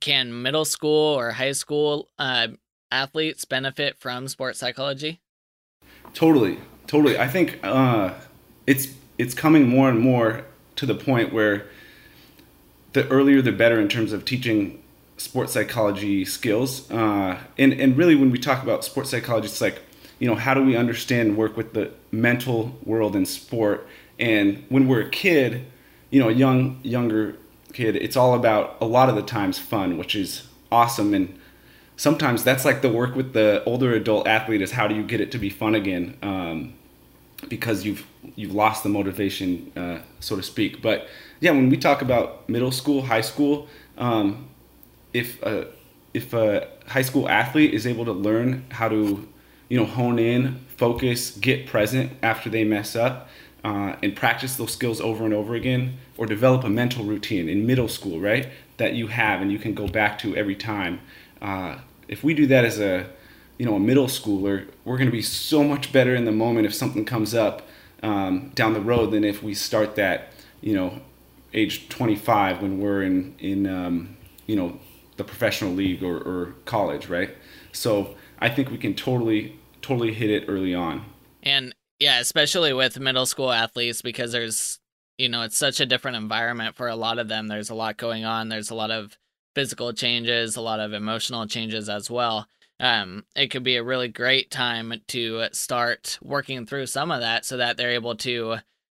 can 0.00 0.42
middle 0.42 0.66
school 0.66 1.18
or 1.18 1.30
high 1.30 1.52
school 1.52 2.10
uh, 2.18 2.48
athletes 2.90 3.46
benefit 3.46 3.96
from 3.98 4.28
sports 4.28 4.58
psychology? 4.58 5.20
Totally, 6.12 6.58
totally. 6.86 7.18
I 7.18 7.28
think 7.28 7.58
uh, 7.62 8.12
it's 8.66 8.88
it's 9.16 9.32
coming 9.32 9.68
more 9.68 9.88
and 9.88 9.98
more 9.98 10.44
to 10.76 10.84
the 10.84 10.94
point 10.94 11.32
where 11.32 11.66
the 12.92 13.08
earlier 13.08 13.40
the 13.40 13.52
better 13.52 13.80
in 13.80 13.88
terms 13.88 14.12
of 14.12 14.26
teaching 14.26 14.82
sports 15.16 15.54
psychology 15.54 16.26
skills. 16.26 16.90
Uh, 16.90 17.38
and 17.56 17.72
and 17.72 17.96
really, 17.96 18.14
when 18.14 18.30
we 18.30 18.38
talk 18.38 18.62
about 18.62 18.84
sports 18.84 19.10
psychology, 19.10 19.46
it's 19.46 19.62
like 19.62 19.80
you 20.18 20.26
know, 20.26 20.34
how 20.34 20.54
do 20.54 20.64
we 20.64 20.76
understand 20.76 21.28
and 21.30 21.36
work 21.36 21.56
with 21.56 21.74
the 21.74 21.92
mental 22.10 22.76
world 22.84 23.14
in 23.14 23.26
sport? 23.26 23.86
And 24.18 24.64
when 24.68 24.88
we're 24.88 25.02
a 25.02 25.10
kid, 25.10 25.66
you 26.10 26.20
know, 26.20 26.28
a 26.28 26.32
young 26.32 26.80
younger 26.82 27.36
kid, 27.72 27.96
it's 27.96 28.16
all 28.16 28.34
about 28.34 28.76
a 28.80 28.86
lot 28.86 29.08
of 29.08 29.16
the 29.16 29.22
times 29.22 29.58
fun, 29.58 29.98
which 29.98 30.16
is 30.16 30.48
awesome. 30.72 31.12
And 31.12 31.38
sometimes 31.96 32.44
that's 32.44 32.64
like 32.64 32.82
the 32.82 32.90
work 32.90 33.14
with 33.14 33.32
the 33.34 33.62
older 33.64 33.92
adult 33.92 34.26
athlete 34.26 34.62
is 34.62 34.72
how 34.72 34.88
do 34.88 34.94
you 34.94 35.02
get 35.02 35.20
it 35.20 35.30
to 35.32 35.38
be 35.38 35.50
fun 35.50 35.74
again? 35.74 36.16
Um, 36.22 36.74
because 37.48 37.84
you've 37.84 38.06
you've 38.34 38.54
lost 38.54 38.82
the 38.82 38.88
motivation, 38.88 39.70
uh, 39.76 39.98
so 40.20 40.36
to 40.36 40.42
speak. 40.42 40.80
But 40.80 41.08
yeah, 41.40 41.50
when 41.50 41.68
we 41.68 41.76
talk 41.76 42.00
about 42.00 42.48
middle 42.48 42.72
school, 42.72 43.02
high 43.02 43.20
school, 43.20 43.68
um, 43.98 44.48
if 45.12 45.42
a, 45.42 45.68
if 46.14 46.32
a 46.32 46.68
high 46.86 47.02
school 47.02 47.28
athlete 47.28 47.74
is 47.74 47.86
able 47.86 48.06
to 48.06 48.12
learn 48.12 48.64
how 48.70 48.88
to 48.88 49.28
you 49.68 49.78
know, 49.78 49.86
hone 49.86 50.18
in, 50.18 50.60
focus, 50.76 51.30
get 51.30 51.66
present 51.66 52.12
after 52.22 52.50
they 52.50 52.64
mess 52.64 52.94
up, 52.94 53.28
uh, 53.64 53.96
and 54.02 54.14
practice 54.14 54.56
those 54.56 54.72
skills 54.72 55.00
over 55.00 55.24
and 55.24 55.34
over 55.34 55.54
again, 55.54 55.98
or 56.16 56.26
develop 56.26 56.64
a 56.64 56.68
mental 56.68 57.04
routine 57.04 57.48
in 57.48 57.66
middle 57.66 57.88
school, 57.88 58.20
right? 58.20 58.48
That 58.76 58.94
you 58.94 59.08
have 59.08 59.40
and 59.40 59.50
you 59.50 59.58
can 59.58 59.74
go 59.74 59.88
back 59.88 60.18
to 60.20 60.36
every 60.36 60.54
time. 60.54 61.00
Uh, 61.42 61.78
if 62.08 62.22
we 62.22 62.34
do 62.34 62.46
that 62.46 62.64
as 62.64 62.78
a, 62.78 63.08
you 63.58 63.66
know, 63.66 63.74
a 63.74 63.80
middle 63.80 64.06
schooler, 64.06 64.68
we're 64.84 64.96
going 64.96 65.08
to 65.08 65.12
be 65.12 65.22
so 65.22 65.64
much 65.64 65.92
better 65.92 66.14
in 66.14 66.24
the 66.24 66.32
moment 66.32 66.66
if 66.66 66.74
something 66.74 67.04
comes 67.04 67.34
up 67.34 67.62
um, 68.02 68.50
down 68.54 68.72
the 68.74 68.80
road 68.80 69.10
than 69.10 69.24
if 69.24 69.42
we 69.42 69.54
start 69.54 69.96
that, 69.96 70.32
you 70.60 70.74
know, 70.74 71.00
age 71.54 71.88
25 71.88 72.62
when 72.62 72.80
we're 72.80 73.02
in 73.02 73.34
in 73.38 73.66
um, 73.66 74.16
you 74.46 74.54
know 74.54 74.78
the 75.16 75.24
professional 75.24 75.72
league 75.72 76.02
or, 76.02 76.18
or 76.18 76.54
college, 76.66 77.08
right? 77.08 77.34
So 77.72 78.14
I 78.38 78.50
think 78.50 78.70
we 78.70 78.76
can 78.76 78.94
totally 78.94 79.55
totally 79.86 80.12
hit 80.12 80.30
it 80.30 80.44
early 80.48 80.74
on. 80.74 81.04
And 81.42 81.74
yeah, 81.98 82.18
especially 82.18 82.72
with 82.72 82.98
middle 82.98 83.26
school 83.26 83.52
athletes 83.52 84.02
because 84.02 84.32
there's 84.32 84.78
you 85.18 85.30
know, 85.30 85.42
it's 85.42 85.56
such 85.56 85.80
a 85.80 85.86
different 85.86 86.18
environment 86.18 86.76
for 86.76 86.88
a 86.88 86.96
lot 86.96 87.18
of 87.18 87.28
them. 87.28 87.48
There's 87.48 87.70
a 87.70 87.74
lot 87.74 87.96
going 87.96 88.26
on. 88.26 88.50
There's 88.50 88.68
a 88.68 88.74
lot 88.74 88.90
of 88.90 89.16
physical 89.54 89.94
changes, 89.94 90.56
a 90.56 90.60
lot 90.60 90.78
of 90.78 90.92
emotional 90.92 91.46
changes 91.46 91.88
as 91.88 92.10
well. 92.10 92.46
Um, 92.78 93.24
it 93.34 93.46
could 93.46 93.62
be 93.62 93.76
a 93.76 93.82
really 93.82 94.08
great 94.08 94.50
time 94.50 94.92
to 95.08 95.46
start 95.52 96.18
working 96.20 96.66
through 96.66 96.86
some 96.86 97.10
of 97.10 97.20
that 97.20 97.46
so 97.46 97.56
that 97.56 97.78
they're 97.78 97.92
able 97.92 98.14
to 98.16 98.56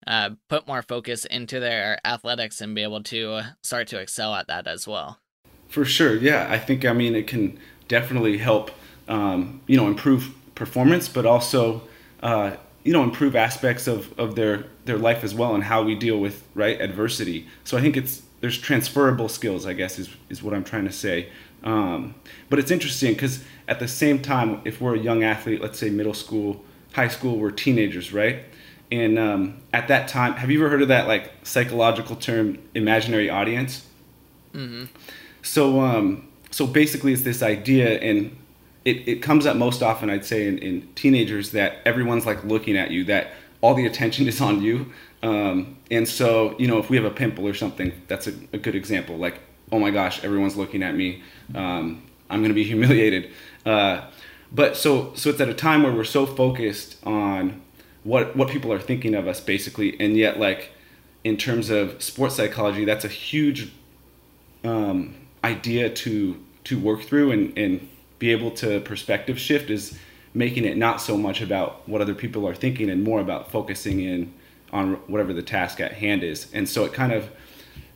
uh, 0.07 0.31
put 0.49 0.67
more 0.67 0.81
focus 0.81 1.25
into 1.25 1.59
their 1.59 1.99
athletics 2.03 2.61
and 2.61 2.73
be 2.73 2.81
able 2.81 3.03
to 3.03 3.41
start 3.61 3.87
to 3.89 3.99
excel 3.99 4.33
at 4.33 4.47
that 4.47 4.65
as 4.65 4.87
well. 4.87 5.19
For 5.67 5.85
sure. 5.85 6.15
Yeah. 6.15 6.47
I 6.49 6.57
think, 6.57 6.83
I 6.83 6.93
mean, 6.93 7.13
it 7.13 7.27
can 7.27 7.59
definitely 7.87 8.39
help 8.39 8.71
um, 9.07 9.61
you 9.67 9.77
know 9.77 9.87
improve 9.87 10.33
performance, 10.57 11.07
but 11.07 11.25
also 11.25 11.81
uh, 12.21 12.55
you 12.83 12.91
know 12.91 13.03
improve 13.03 13.35
aspects 13.35 13.87
of, 13.87 14.17
of 14.19 14.35
their 14.35 14.65
their 14.85 14.97
life 14.97 15.23
as 15.23 15.33
well 15.33 15.55
and 15.55 15.63
how 15.63 15.83
we 15.83 15.95
deal 15.95 16.19
with 16.19 16.43
right 16.55 16.79
adversity. 16.81 17.47
So 17.63 17.77
I 17.77 17.81
think 17.81 17.95
it's 17.95 18.23
there's 18.41 18.57
transferable 18.57 19.29
skills, 19.29 19.65
I 19.65 19.73
guess 19.73 19.99
is 19.99 20.09
is 20.29 20.43
what 20.43 20.53
I'm 20.53 20.63
trying 20.63 20.85
to 20.85 20.91
say. 20.91 21.29
Um, 21.63 22.15
but 22.49 22.59
it's 22.59 22.71
interesting 22.71 23.13
because 23.13 23.43
at 23.67 23.79
the 23.79 23.87
same 23.87 24.21
time, 24.21 24.61
if 24.63 24.79
we're 24.79 24.95
a 24.95 24.99
young 24.99 25.23
athlete, 25.23 25.61
let's 25.61 25.79
say 25.79 25.89
middle 25.89 26.13
school, 26.13 26.63
high 26.93 27.07
school, 27.07 27.37
we're 27.37 27.51
teenagers, 27.51 28.13
right? 28.13 28.43
And 28.91 29.19
um, 29.19 29.57
at 29.73 29.89
that 29.89 30.07
time, 30.07 30.33
have 30.33 30.49
you 30.49 30.59
ever 30.59 30.69
heard 30.69 30.81
of 30.81 30.87
that 30.87 31.07
like 31.07 31.31
psychological 31.43 32.15
term, 32.15 32.57
imaginary 32.73 33.29
audience? 33.29 33.85
Mm-hmm. 34.53 34.85
So, 35.41 35.81
um, 35.81 36.27
so 36.51 36.65
basically, 36.65 37.13
it's 37.13 37.23
this 37.23 37.43
idea, 37.43 37.99
and 37.99 38.35
it, 38.87 39.05
it 39.05 39.21
comes 39.21 39.45
up 39.45 39.57
most 39.57 39.83
often, 39.83 40.09
I'd 40.09 40.23
say, 40.23 40.47
in, 40.47 40.59
in 40.59 40.87
teenagers 40.95 41.51
that 41.51 41.79
everyone's 41.83 42.25
like 42.25 42.45
looking 42.45 42.77
at 42.77 42.89
you, 42.89 43.03
that 43.03 43.31
all 43.59 43.73
the 43.73 43.85
attention 43.85 44.29
is 44.29 44.39
on 44.39 44.61
you. 44.61 44.93
Um, 45.21 45.75
and 45.91 46.07
so, 46.07 46.55
you 46.57 46.67
know, 46.67 46.77
if 46.77 46.89
we 46.89 46.95
have 46.95 47.05
a 47.05 47.11
pimple 47.11 47.45
or 47.45 47.53
something, 47.53 47.91
that's 48.07 48.27
a, 48.27 48.33
a 48.53 48.57
good 48.57 48.75
example. 48.75 49.17
Like, 49.17 49.39
oh 49.73 49.79
my 49.79 49.91
gosh, 49.91 50.23
everyone's 50.23 50.55
looking 50.55 50.83
at 50.83 50.95
me. 50.95 51.21
Um, 51.53 52.01
I'm 52.29 52.39
going 52.39 52.47
to 52.49 52.55
be 52.55 52.63
humiliated. 52.73 53.29
Uh, 53.65 54.05
but 54.53 54.77
so, 54.77 55.13
so 55.15 55.31
it's 55.31 55.41
at 55.41 55.49
a 55.49 55.53
time 55.53 55.83
where 55.83 55.91
we're 55.91 56.05
so 56.05 56.25
focused 56.25 56.95
on 57.05 57.61
what 58.05 58.37
what 58.37 58.47
people 58.47 58.71
are 58.71 58.79
thinking 58.79 59.15
of 59.15 59.27
us, 59.27 59.41
basically, 59.41 59.99
and 59.99 60.15
yet, 60.15 60.39
like, 60.39 60.71
in 61.25 61.35
terms 61.35 61.69
of 61.69 62.01
sports 62.01 62.37
psychology, 62.37 62.85
that's 62.85 63.03
a 63.03 63.09
huge 63.09 63.69
um, 64.63 65.13
idea 65.43 65.89
to 65.89 66.41
to 66.63 66.79
work 66.79 67.01
through 67.01 67.31
and, 67.31 67.57
and 67.57 67.89
be 68.19 68.31
able 68.31 68.51
to 68.51 68.79
perspective 68.81 69.39
shift 69.39 69.69
is 69.69 69.97
making 70.33 70.65
it 70.65 70.77
not 70.77 71.01
so 71.01 71.17
much 71.17 71.41
about 71.41 71.87
what 71.87 72.01
other 72.01 72.13
people 72.13 72.47
are 72.47 72.55
thinking 72.55 72.89
and 72.89 73.03
more 73.03 73.19
about 73.19 73.51
focusing 73.51 74.01
in 74.01 74.33
on 74.71 74.95
whatever 75.07 75.33
the 75.33 75.41
task 75.41 75.79
at 75.79 75.93
hand 75.93 76.23
is. 76.23 76.47
And 76.53 76.67
so 76.67 76.85
it 76.85 76.93
kind 76.93 77.11
of 77.11 77.29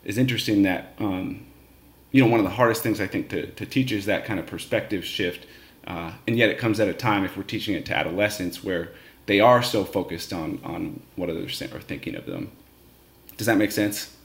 is 0.04 0.18
interesting 0.18 0.64
that, 0.64 0.94
um, 1.00 1.46
you 2.12 2.24
know, 2.24 2.30
one 2.30 2.40
of 2.40 2.46
the 2.46 2.52
hardest 2.52 2.82
things 2.82 3.00
I 3.00 3.08
think 3.08 3.30
to, 3.30 3.48
to 3.48 3.66
teach 3.66 3.92
is 3.92 4.06
that 4.06 4.26
kind 4.26 4.40
of 4.40 4.48
perspective 4.48 5.06
shift. 5.06 5.46
Uh, 5.86 6.14
and 6.28 6.38
yet 6.38 6.50
it 6.50 6.58
comes 6.58 6.80
at 6.80 6.88
a 6.88 6.94
time 6.94 7.24
if 7.24 7.36
we're 7.36 7.44
teaching 7.44 7.76
it 7.76 7.86
to 7.88 7.98
adolescents 7.98 8.64
where 8.64 8.92
they 9.26 9.40
are 9.40 9.62
so 9.62 9.84
focused 9.84 10.34
on, 10.34 10.60
on 10.64 11.02
what 11.16 11.30
others 11.30 11.62
are 11.62 11.80
thinking 11.80 12.16
of 12.16 12.26
them. 12.26 12.52
Does 13.38 13.48
that 13.48 13.58
make 13.58 13.72
sense? 13.72 14.16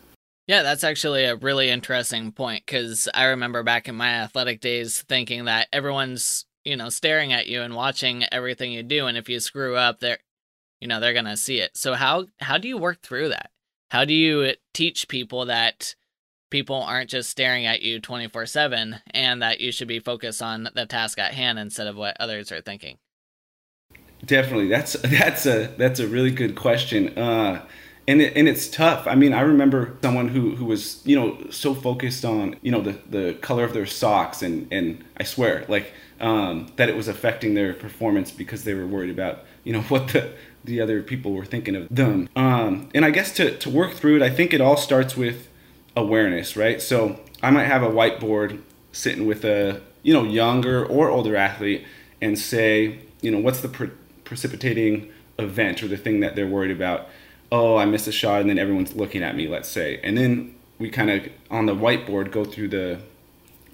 Yeah, 0.46 0.62
that's 0.62 0.84
actually 0.84 1.24
a 1.24 1.34
really 1.34 1.70
interesting 1.70 2.30
point 2.30 2.64
because 2.66 3.08
I 3.12 3.24
remember 3.24 3.64
back 3.64 3.88
in 3.88 3.96
my 3.96 4.08
athletic 4.08 4.60
days 4.60 5.02
thinking 5.02 5.46
that 5.46 5.66
everyone's, 5.72 6.46
you 6.64 6.76
know, 6.76 6.88
staring 6.88 7.32
at 7.32 7.48
you 7.48 7.62
and 7.62 7.74
watching 7.74 8.24
everything 8.30 8.70
you 8.70 8.84
do, 8.84 9.06
and 9.06 9.18
if 9.18 9.28
you 9.28 9.40
screw 9.40 9.74
up, 9.74 9.98
they're, 9.98 10.18
you 10.80 10.86
know, 10.86 11.00
they're 11.00 11.14
gonna 11.14 11.36
see 11.36 11.58
it. 11.58 11.76
So 11.76 11.94
how 11.94 12.26
how 12.40 12.58
do 12.58 12.68
you 12.68 12.78
work 12.78 13.02
through 13.02 13.30
that? 13.30 13.50
How 13.90 14.04
do 14.04 14.14
you 14.14 14.54
teach 14.72 15.08
people 15.08 15.46
that 15.46 15.96
people 16.50 16.80
aren't 16.80 17.10
just 17.10 17.30
staring 17.30 17.66
at 17.66 17.82
you 17.82 17.98
twenty 18.00 18.28
four 18.28 18.46
seven, 18.46 18.96
and 19.10 19.42
that 19.42 19.60
you 19.60 19.72
should 19.72 19.88
be 19.88 19.98
focused 19.98 20.42
on 20.42 20.68
the 20.74 20.86
task 20.86 21.18
at 21.18 21.34
hand 21.34 21.58
instead 21.58 21.88
of 21.88 21.96
what 21.96 22.16
others 22.20 22.52
are 22.52 22.60
thinking? 22.60 22.98
Definitely, 24.24 24.68
that's 24.68 24.92
that's 25.02 25.44
a 25.46 25.74
that's 25.76 25.98
a 25.98 26.06
really 26.06 26.30
good 26.30 26.54
question. 26.54 27.18
Uh, 27.18 27.66
and 28.08 28.20
it, 28.20 28.36
and 28.36 28.48
it's 28.48 28.68
tough. 28.68 29.06
I 29.06 29.14
mean, 29.14 29.32
I 29.32 29.40
remember 29.40 29.96
someone 30.02 30.28
who, 30.28 30.54
who 30.56 30.64
was 30.64 31.02
you 31.04 31.16
know 31.16 31.38
so 31.50 31.74
focused 31.74 32.24
on 32.24 32.56
you 32.62 32.70
know 32.70 32.80
the, 32.80 32.98
the 33.08 33.34
color 33.34 33.64
of 33.64 33.72
their 33.72 33.86
socks 33.86 34.42
and 34.42 34.68
and 34.72 35.04
I 35.16 35.24
swear 35.24 35.64
like 35.68 35.92
um, 36.20 36.72
that 36.76 36.88
it 36.88 36.96
was 36.96 37.08
affecting 37.08 37.54
their 37.54 37.74
performance 37.74 38.30
because 38.30 38.64
they 38.64 38.74
were 38.74 38.86
worried 38.86 39.10
about 39.10 39.44
you 39.64 39.72
know 39.72 39.80
what 39.88 40.08
the 40.08 40.32
the 40.64 40.80
other 40.80 41.02
people 41.02 41.32
were 41.32 41.44
thinking 41.44 41.76
of 41.76 41.88
them. 41.90 42.28
Um, 42.34 42.88
and 42.94 43.04
I 43.04 43.10
guess 43.10 43.32
to 43.34 43.56
to 43.58 43.70
work 43.70 43.92
through 43.92 44.16
it, 44.16 44.22
I 44.22 44.30
think 44.30 44.52
it 44.52 44.60
all 44.60 44.76
starts 44.76 45.16
with 45.16 45.48
awareness, 45.96 46.56
right? 46.56 46.80
So 46.80 47.20
I 47.42 47.50
might 47.50 47.64
have 47.64 47.82
a 47.82 47.88
whiteboard 47.88 48.62
sitting 48.92 49.26
with 49.26 49.44
a 49.44 49.80
you 50.02 50.14
know 50.14 50.24
younger 50.24 50.84
or 50.84 51.10
older 51.10 51.36
athlete 51.36 51.84
and 52.20 52.38
say 52.38 53.00
you 53.20 53.30
know 53.30 53.38
what's 53.38 53.60
the 53.60 53.68
pre- 53.68 53.90
precipitating 54.24 55.12
event 55.38 55.82
or 55.82 55.88
the 55.88 55.96
thing 55.96 56.20
that 56.20 56.34
they're 56.34 56.46
worried 56.46 56.70
about 56.70 57.08
oh, 57.52 57.76
I 57.76 57.84
missed 57.86 58.06
a 58.08 58.12
shot, 58.12 58.40
and 58.40 58.50
then 58.50 58.58
everyone's 58.58 58.94
looking 58.94 59.22
at 59.22 59.36
me, 59.36 59.48
let's 59.48 59.68
say. 59.68 60.00
And 60.02 60.16
then 60.18 60.54
we 60.78 60.90
kind 60.90 61.10
of, 61.10 61.28
on 61.50 61.66
the 61.66 61.74
whiteboard, 61.74 62.30
go 62.32 62.44
through 62.44 62.68
the 62.68 63.00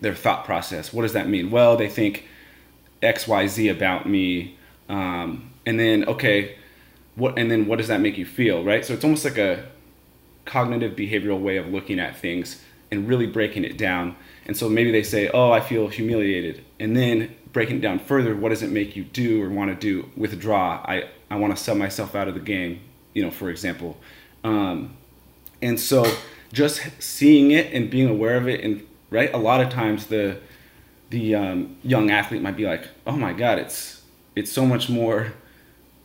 their 0.00 0.14
thought 0.14 0.45
process. 0.45 0.93
What 0.93 1.02
does 1.02 1.12
that 1.12 1.29
mean? 1.29 1.50
Well, 1.50 1.76
they 1.76 1.88
think 1.88 2.26
X, 3.02 3.29
Y, 3.29 3.47
Z 3.47 3.69
about 3.69 4.09
me. 4.09 4.57
Um, 4.88 5.50
and 5.64 5.79
then, 5.79 6.05
okay, 6.09 6.57
what, 7.14 7.38
and 7.38 7.50
then 7.50 7.67
what 7.67 7.79
does 7.79 7.88
that 7.88 8.00
make 8.00 8.19
you 8.19 8.26
feel, 8.26 8.64
right? 8.64 8.85
So 8.85 8.95
it's 8.95 9.05
almost 9.05 9.25
like 9.25 9.38
a 9.38 9.64
cognitive 10.45 10.97
behavioral 10.97 11.41
way 11.41 11.57
of 11.57 11.69
looking 11.69 12.00
at 12.00 12.17
things. 12.17 12.61
and 12.91 13.09
really 13.09 13.26
breaking 13.26 13.64
it 13.64 13.79
down. 13.79 14.14
And 14.47 14.57
so 14.57 14.69
maybe 14.69 14.91
they 14.93 15.02
say, 15.02 15.31
"Oh, 15.33 15.50
I 15.50 15.61
feel 15.61 15.88
humiliated," 15.88 16.62
and 16.79 16.97
then 16.97 17.35
breaking 17.52 17.76
it 17.76 17.81
down 17.81 17.99
further, 17.99 18.35
what 18.37 18.50
does 18.50 18.62
it 18.62 18.71
make 18.71 18.97
you 18.97 19.05
do 19.05 19.43
or 19.43 19.49
want 19.50 19.71
to 19.71 19.75
do? 19.75 20.09
Withdraw. 20.17 20.83
I 20.87 21.09
I 21.31 21.37
want 21.37 21.57
to 21.57 21.62
sell 21.62 21.75
myself 21.75 22.14
out 22.14 22.29
of 22.29 22.35
the 22.35 22.41
game. 22.41 22.81
You 23.14 23.23
know, 23.23 23.31
for 23.31 23.50
example. 23.50 23.99
Um, 24.45 24.97
and 25.61 25.78
so 25.78 26.04
just 26.52 26.83
seeing 27.00 27.50
it 27.50 27.73
and 27.73 27.90
being 27.90 28.09
aware 28.09 28.37
of 28.37 28.49
it, 28.49 28.62
and 28.62 28.87
right, 29.11 29.33
a 29.33 29.38
lot 29.38 29.61
of 29.61 29.71
times 29.71 30.07
the 30.07 30.38
the 31.11 31.35
um, 31.35 31.76
young 31.83 32.11
athlete 32.11 32.42
might 32.42 32.57
be 32.57 32.66
like, 32.66 32.88
"Oh 33.07 33.16
my 33.16 33.33
God, 33.33 33.59
it's 33.59 34.02
it's 34.35 34.50
so 34.50 34.66
much 34.66 34.88
more." 34.88 35.33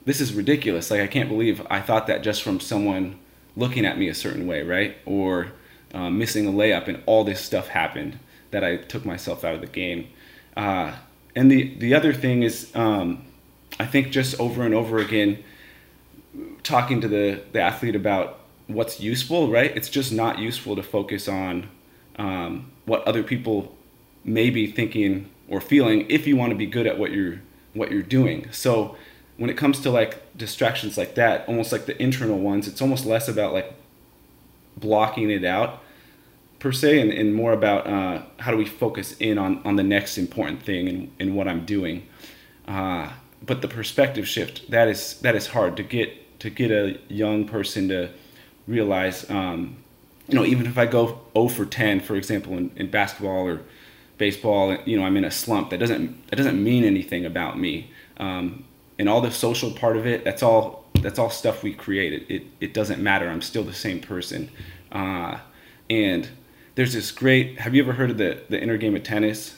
This 0.05 0.21
is 0.21 0.33
ridiculous. 0.33 0.89
Like 0.89 1.01
I 1.01 1.07
can't 1.07 1.27
believe 1.27 1.65
I 1.69 1.81
thought 1.81 2.07
that 2.07 2.23
just 2.23 2.43
from 2.43 2.59
someone 2.59 3.19
looking 3.57 3.85
at 3.85 3.97
me 3.97 4.07
a 4.07 4.13
certain 4.13 4.47
way, 4.47 4.61
right? 4.63 4.97
Or 5.05 5.47
uh, 5.93 6.09
missing 6.09 6.47
a 6.47 6.51
layup, 6.51 6.87
and 6.87 7.03
all 7.05 7.23
this 7.23 7.41
stuff 7.41 7.69
happened 7.69 8.19
that 8.51 8.63
I 8.63 8.77
took 8.77 9.05
myself 9.05 9.43
out 9.43 9.55
of 9.55 9.61
the 9.61 9.67
game. 9.67 10.07
Uh, 10.55 10.93
and 11.35 11.51
the 11.51 11.75
the 11.77 11.93
other 11.93 12.13
thing 12.13 12.43
is, 12.43 12.71
um, 12.75 13.25
I 13.79 13.85
think 13.85 14.11
just 14.11 14.39
over 14.39 14.63
and 14.63 14.73
over 14.73 14.99
again, 14.99 15.43
talking 16.63 17.01
to 17.01 17.07
the 17.07 17.41
the 17.51 17.61
athlete 17.61 17.95
about 17.95 18.39
what's 18.67 18.99
useful, 18.99 19.49
right? 19.49 19.75
It's 19.75 19.89
just 19.89 20.11
not 20.11 20.39
useful 20.39 20.75
to 20.75 20.83
focus 20.83 21.27
on 21.27 21.69
um, 22.17 22.71
what 22.85 23.07
other 23.07 23.23
people 23.23 23.75
may 24.23 24.49
be 24.49 24.69
thinking 24.69 25.29
or 25.47 25.61
feeling 25.61 26.05
if 26.09 26.27
you 26.27 26.35
want 26.35 26.51
to 26.51 26.55
be 26.55 26.65
good 26.65 26.87
at 26.87 26.97
what 26.97 27.11
you're 27.11 27.41
what 27.73 27.91
you're 27.91 28.01
doing. 28.01 28.47
So 28.51 28.97
when 29.37 29.49
it 29.49 29.57
comes 29.57 29.79
to 29.81 29.91
like 29.91 30.35
distractions 30.35 30.97
like 30.97 31.15
that, 31.15 31.47
almost 31.47 31.71
like 31.71 31.85
the 31.85 32.01
internal 32.01 32.39
ones, 32.39 32.67
it's 32.67 32.81
almost 32.81 33.05
less 33.05 33.27
about 33.27 33.53
like 33.53 33.73
blocking 34.75 35.29
it 35.29 35.45
out 35.45 35.81
per 36.59 36.71
se 36.71 36.99
and, 36.99 37.11
and 37.11 37.35
more 37.35 37.53
about 37.53 37.87
uh, 37.87 38.23
how 38.39 38.51
do 38.51 38.57
we 38.57 38.65
focus 38.65 39.15
in 39.19 39.37
on, 39.37 39.61
on 39.63 39.75
the 39.75 39.83
next 39.83 40.17
important 40.17 40.63
thing 40.63 40.87
and, 40.89 41.11
and 41.19 41.35
what 41.35 41.47
I'm 41.47 41.65
doing. 41.65 42.07
Uh, 42.67 43.11
but 43.45 43.61
the 43.61 43.67
perspective 43.67 44.27
shift 44.27 44.69
that 44.71 44.87
is 44.87 45.19
that 45.21 45.35
is 45.35 45.47
hard 45.47 45.77
to 45.77 45.83
get 45.83 46.11
to 46.39 46.49
get 46.49 46.71
a 46.71 46.99
young 47.09 47.45
person 47.45 47.89
to 47.89 48.09
realize 48.67 49.29
um, 49.29 49.77
you 50.27 50.35
know 50.35 50.45
even 50.45 50.65
if 50.65 50.77
I 50.77 50.85
go 50.85 51.19
0 51.33 51.47
for 51.49 51.65
10 51.65 52.01
for 52.01 52.15
example 52.15 52.57
in, 52.57 52.71
in 52.75 52.89
basketball 52.89 53.47
or 53.47 53.61
baseball 54.17 54.77
you 54.85 54.97
know 54.97 55.05
I'm 55.05 55.17
in 55.17 55.25
a 55.25 55.31
slump 55.31 55.69
that 55.69 55.79
doesn't 55.79 56.27
that 56.29 56.35
doesn't 56.35 56.61
mean 56.61 56.83
anything 56.83 57.25
about 57.25 57.59
me 57.59 57.91
um, 58.17 58.63
and 58.99 59.07
all 59.07 59.21
the 59.21 59.31
social 59.31 59.71
part 59.71 59.97
of 59.97 60.05
it 60.05 60.23
that's 60.23 60.43
all 60.43 60.85
that's 61.01 61.19
all 61.19 61.29
stuff 61.29 61.63
we 61.63 61.73
created 61.73 62.25
it, 62.29 62.43
it 62.59 62.73
doesn't 62.73 63.01
matter 63.01 63.29
I'm 63.29 63.41
still 63.41 63.63
the 63.63 63.73
same 63.73 63.99
person 63.99 64.49
uh, 64.91 65.39
and 65.89 66.27
there's 66.75 66.93
this 66.93 67.11
great 67.11 67.59
have 67.59 67.73
you 67.73 67.81
ever 67.83 67.93
heard 67.93 68.11
of 68.11 68.17
the 68.17 68.41
the 68.49 68.61
inner 68.61 68.77
game 68.77 68.95
of 68.95 69.03
tennis 69.03 69.55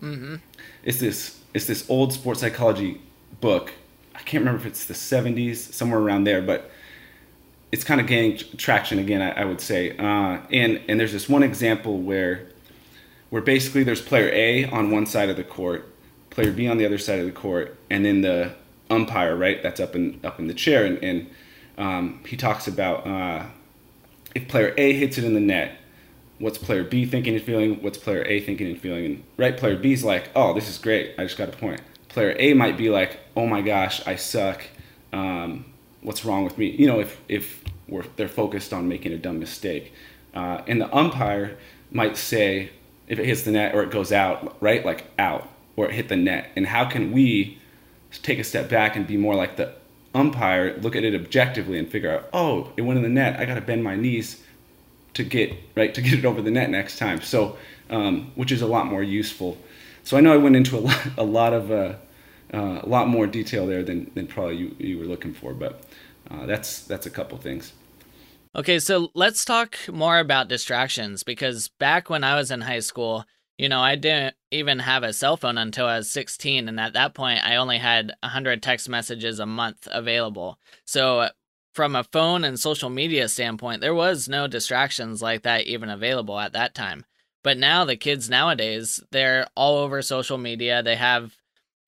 mm-hmm. 0.00 0.36
it's 0.84 1.00
this 1.00 1.40
it's 1.56 1.64
this 1.64 1.88
old 1.88 2.12
sports 2.12 2.40
psychology 2.40 3.00
book. 3.40 3.72
I 4.16 4.22
can't 4.22 4.40
remember 4.40 4.60
if 4.60 4.66
it's 4.66 4.86
the 4.86 4.94
70s, 4.94 5.56
somewhere 5.56 6.00
around 6.00 6.24
there, 6.24 6.40
but 6.40 6.70
it's 7.70 7.84
kind 7.84 8.00
of 8.00 8.06
gaining 8.06 8.38
traction 8.56 8.98
again. 8.98 9.20
I, 9.20 9.42
I 9.42 9.44
would 9.44 9.60
say, 9.60 9.96
uh, 9.96 10.38
and 10.50 10.80
and 10.88 10.98
there's 10.98 11.12
this 11.12 11.28
one 11.28 11.42
example 11.42 11.98
where 11.98 12.46
where 13.30 13.42
basically 13.42 13.82
there's 13.82 14.00
player 14.00 14.30
A 14.32 14.64
on 14.64 14.90
one 14.90 15.04
side 15.04 15.28
of 15.28 15.36
the 15.36 15.44
court, 15.44 15.92
player 16.30 16.52
B 16.52 16.66
on 16.68 16.78
the 16.78 16.86
other 16.86 16.98
side 16.98 17.18
of 17.18 17.26
the 17.26 17.32
court, 17.32 17.76
and 17.90 18.04
then 18.04 18.22
the 18.22 18.54
umpire, 18.88 19.36
right? 19.36 19.62
That's 19.62 19.80
up 19.80 19.94
in 19.94 20.20
up 20.24 20.38
in 20.38 20.46
the 20.46 20.54
chair, 20.54 20.86
and, 20.86 20.98
and 21.02 21.30
um, 21.76 22.20
he 22.26 22.36
talks 22.36 22.66
about 22.66 23.06
uh, 23.06 23.44
if 24.34 24.48
player 24.48 24.72
A 24.78 24.92
hits 24.94 25.18
it 25.18 25.24
in 25.24 25.34
the 25.34 25.40
net, 25.40 25.76
what's 26.38 26.58
player 26.58 26.84
B 26.84 27.04
thinking 27.04 27.34
and 27.34 27.44
feeling, 27.44 27.82
what's 27.82 27.98
player 27.98 28.24
A 28.24 28.40
thinking 28.40 28.68
and 28.68 28.80
feeling, 28.80 29.04
and 29.04 29.24
right 29.36 29.56
player 29.56 29.76
B 29.76 29.92
is 29.92 30.04
like, 30.04 30.30
oh, 30.34 30.54
this 30.54 30.68
is 30.68 30.78
great, 30.78 31.14
I 31.18 31.24
just 31.24 31.36
got 31.36 31.48
a 31.48 31.52
point. 31.52 31.80
Player 32.16 32.34
A 32.38 32.54
might 32.54 32.78
be 32.78 32.88
like, 32.88 33.18
oh 33.36 33.46
my 33.46 33.60
gosh, 33.60 34.00
I 34.06 34.16
suck. 34.16 34.62
Um, 35.12 35.66
what's 36.00 36.24
wrong 36.24 36.44
with 36.44 36.56
me? 36.56 36.70
You 36.70 36.86
know, 36.86 36.98
if 36.98 37.20
if 37.28 37.62
they're 38.16 38.26
focused 38.26 38.72
on 38.72 38.88
making 38.88 39.12
a 39.12 39.18
dumb 39.18 39.38
mistake, 39.38 39.92
uh, 40.34 40.62
and 40.66 40.80
the 40.80 40.96
umpire 40.96 41.58
might 41.90 42.16
say, 42.16 42.70
if 43.06 43.18
it 43.18 43.26
hits 43.26 43.42
the 43.42 43.50
net 43.50 43.74
or 43.74 43.82
it 43.82 43.90
goes 43.90 44.12
out, 44.12 44.56
right, 44.62 44.82
like 44.82 45.04
out, 45.18 45.50
or 45.76 45.90
it 45.90 45.92
hit 45.92 46.08
the 46.08 46.16
net, 46.16 46.48
and 46.56 46.66
how 46.68 46.86
can 46.86 47.12
we 47.12 47.58
take 48.22 48.38
a 48.38 48.44
step 48.44 48.70
back 48.70 48.96
and 48.96 49.06
be 49.06 49.18
more 49.18 49.34
like 49.34 49.56
the 49.56 49.74
umpire, 50.14 50.74
look 50.78 50.96
at 50.96 51.04
it 51.04 51.14
objectively 51.14 51.78
and 51.78 51.86
figure 51.86 52.10
out, 52.10 52.30
oh, 52.32 52.72
it 52.78 52.80
went 52.80 52.96
in 52.96 53.02
the 53.02 53.10
net, 53.10 53.38
I 53.38 53.44
got 53.44 53.56
to 53.56 53.60
bend 53.60 53.84
my 53.84 53.94
knees 53.94 54.42
to 55.12 55.22
get 55.22 55.52
right 55.74 55.94
to 55.94 56.00
get 56.00 56.14
it 56.14 56.24
over 56.24 56.40
the 56.40 56.50
net 56.50 56.70
next 56.70 56.96
time. 56.96 57.20
So, 57.20 57.58
um, 57.90 58.32
which 58.36 58.52
is 58.52 58.62
a 58.62 58.66
lot 58.66 58.86
more 58.86 59.02
useful. 59.02 59.58
So 60.02 60.16
I 60.16 60.20
know 60.20 60.32
I 60.32 60.38
went 60.38 60.56
into 60.56 60.78
a 60.78 60.80
lot, 60.80 61.06
a 61.18 61.24
lot 61.24 61.52
of 61.52 61.70
uh, 61.70 61.96
uh, 62.52 62.80
a 62.82 62.88
lot 62.88 63.08
more 63.08 63.26
detail 63.26 63.66
there 63.66 63.82
than, 63.82 64.10
than 64.14 64.26
probably 64.26 64.56
you, 64.56 64.76
you 64.78 64.98
were 64.98 65.04
looking 65.04 65.34
for, 65.34 65.52
but 65.52 65.82
uh, 66.30 66.46
that's 66.46 66.82
that's 66.82 67.06
a 67.06 67.10
couple 67.10 67.38
things. 67.38 67.72
Okay, 68.54 68.78
so 68.78 69.10
let's 69.14 69.44
talk 69.44 69.76
more 69.92 70.18
about 70.18 70.48
distractions 70.48 71.22
because 71.22 71.68
back 71.68 72.08
when 72.08 72.24
I 72.24 72.36
was 72.36 72.50
in 72.50 72.62
high 72.62 72.80
school, 72.80 73.26
you 73.58 73.68
know, 73.68 73.80
I 73.80 73.96
didn't 73.96 74.34
even 74.50 74.78
have 74.78 75.02
a 75.02 75.12
cell 75.12 75.36
phone 75.36 75.58
until 75.58 75.86
I 75.86 75.98
was 75.98 76.10
16, 76.10 76.68
and 76.68 76.80
at 76.80 76.94
that 76.94 77.14
point, 77.14 77.44
I 77.44 77.56
only 77.56 77.78
had 77.78 78.12
100 78.22 78.62
text 78.62 78.88
messages 78.88 79.38
a 79.38 79.46
month 79.46 79.86
available. 79.90 80.58
So 80.86 81.28
from 81.74 81.94
a 81.94 82.04
phone 82.04 82.44
and 82.44 82.58
social 82.58 82.88
media 82.88 83.28
standpoint, 83.28 83.82
there 83.82 83.94
was 83.94 84.28
no 84.28 84.46
distractions 84.46 85.20
like 85.20 85.42
that 85.42 85.66
even 85.66 85.90
available 85.90 86.38
at 86.38 86.54
that 86.54 86.74
time. 86.74 87.04
But 87.44 87.58
now 87.58 87.84
the 87.84 87.96
kids 87.96 88.30
nowadays, 88.30 89.02
they're 89.12 89.46
all 89.54 89.76
over 89.78 90.00
social 90.00 90.38
media. 90.38 90.82
They 90.82 90.96
have 90.96 91.36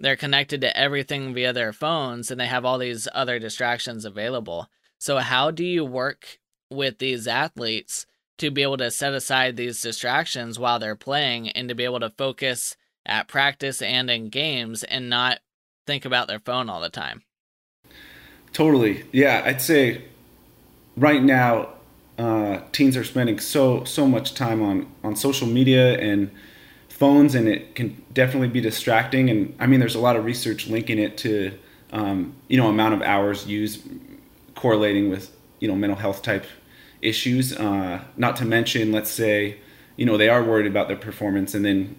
they're 0.01 0.17
connected 0.17 0.61
to 0.61 0.77
everything 0.77 1.35
via 1.35 1.53
their 1.53 1.73
phones 1.73 2.31
and 2.31 2.41
they 2.41 2.47
have 2.47 2.65
all 2.65 2.79
these 2.79 3.09
other 3.13 3.39
distractions 3.39 4.05
available. 4.05 4.69
So 4.99 5.19
how 5.19 5.51
do 5.51 5.65
you 5.65 5.85
work 5.85 6.39
with 6.71 6.99
these 6.99 7.27
athletes 7.27 8.07
to 8.39 8.51
be 8.51 8.63
able 8.63 8.77
to 8.77 8.91
set 8.91 9.15
aside 9.15 9.57
these 9.57 9.83
distractions 9.83 10.59
while 10.59 10.79
they're 10.79 10.97
playing 10.97 11.49
and 11.51 11.69
to 11.69 11.75
be 11.75 11.85
able 11.85 12.01
to 12.01 12.11
focus 12.11 12.77
at 13.05 13.29
practice 13.29 13.83
and 13.83 14.11
in 14.11 14.29
games 14.29 14.85
and 14.85 15.09
not 15.09 15.41
think 15.87 16.05
about 16.05 16.29
their 16.29 16.39
phone 16.39 16.69
all 16.69 16.81
the 16.81 16.91
time? 16.91 17.23
Totally. 18.53 19.05
Yeah, 19.13 19.43
I'd 19.45 19.61
say 19.61 20.05
right 20.97 21.23
now 21.23 21.71
uh, 22.19 22.61
teens 22.73 22.97
are 22.97 23.05
spending 23.05 23.39
so 23.39 23.85
so 23.85 24.07
much 24.07 24.35
time 24.35 24.61
on 24.63 24.87
on 25.05 25.17
social 25.17 25.47
media 25.47 25.99
and 25.99 26.31
phones, 26.99 27.35
and 27.35 27.49
it 27.49 27.77
can 27.77 28.03
definitely 28.13 28.49
be 28.49 28.61
distracting. 28.61 29.31
And 29.31 29.55
I 29.59 29.67
mean, 29.67 29.81
there's 29.81 29.95
a 29.95 30.01
lot 30.01 30.17
of 30.17 30.25
research 30.25 30.67
linking 30.67 30.99
it 30.99 31.17
to 31.19 31.57
um, 31.93 32.35
you 32.49 32.59
know 32.59 32.69
amount 32.69 32.95
of 32.95 33.03
hours 33.03 33.47
used, 33.47 33.89
correlating 34.55 35.09
with 35.09 35.35
you 35.61 35.69
know 35.69 35.77
mental 35.77 35.99
health 35.99 36.23
type 36.23 36.45
issues. 37.01 37.57
Uh, 37.57 38.03
not 38.17 38.37
to 38.37 38.45
mention, 38.45 38.93
let's 38.93 39.11
say 39.11 39.59
you 39.97 40.05
know 40.05 40.17
they 40.17 40.29
are 40.29 40.43
worried 40.43 40.67
about 40.67 40.89
their 40.89 40.97
performance, 40.97 41.55
and 41.55 41.65
then 41.65 41.97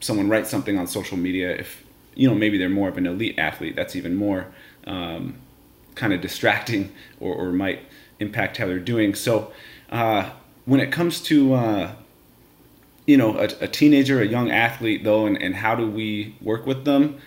someone 0.00 0.28
writes 0.28 0.50
something 0.50 0.76
on 0.76 0.86
social 0.86 1.16
media. 1.16 1.50
If 1.54 1.84
you 2.14 2.28
know 2.28 2.34
maybe 2.34 2.58
they're 2.58 2.68
more 2.68 2.88
of 2.88 2.98
an 2.98 3.06
elite 3.06 3.38
athlete, 3.38 3.76
that's 3.76 3.94
even 3.94 4.16
more. 4.16 4.48
Um, 4.86 5.36
kind 5.94 6.12
of 6.12 6.20
distracting 6.20 6.92
or, 7.18 7.34
or 7.34 7.52
might 7.52 7.80
impact 8.20 8.56
how 8.56 8.66
they're 8.66 8.78
doing. 8.78 9.14
So 9.14 9.52
uh, 9.90 10.30
when 10.64 10.80
it 10.80 10.90
comes 10.90 11.20
to 11.22 11.54
uh, 11.54 11.92
you 13.06 13.16
know 13.16 13.38
a, 13.38 13.44
a, 13.60 13.68
teenager, 13.68 14.20
a 14.20 14.26
young 14.26 14.50
athlete 14.50 15.04
though, 15.04 15.26
and, 15.26 15.40
and 15.40 15.56
how 15.56 15.74
do 15.74 15.88
we 15.90 16.36
work 16.40 16.66
with 16.66 16.84
them? 16.84 17.20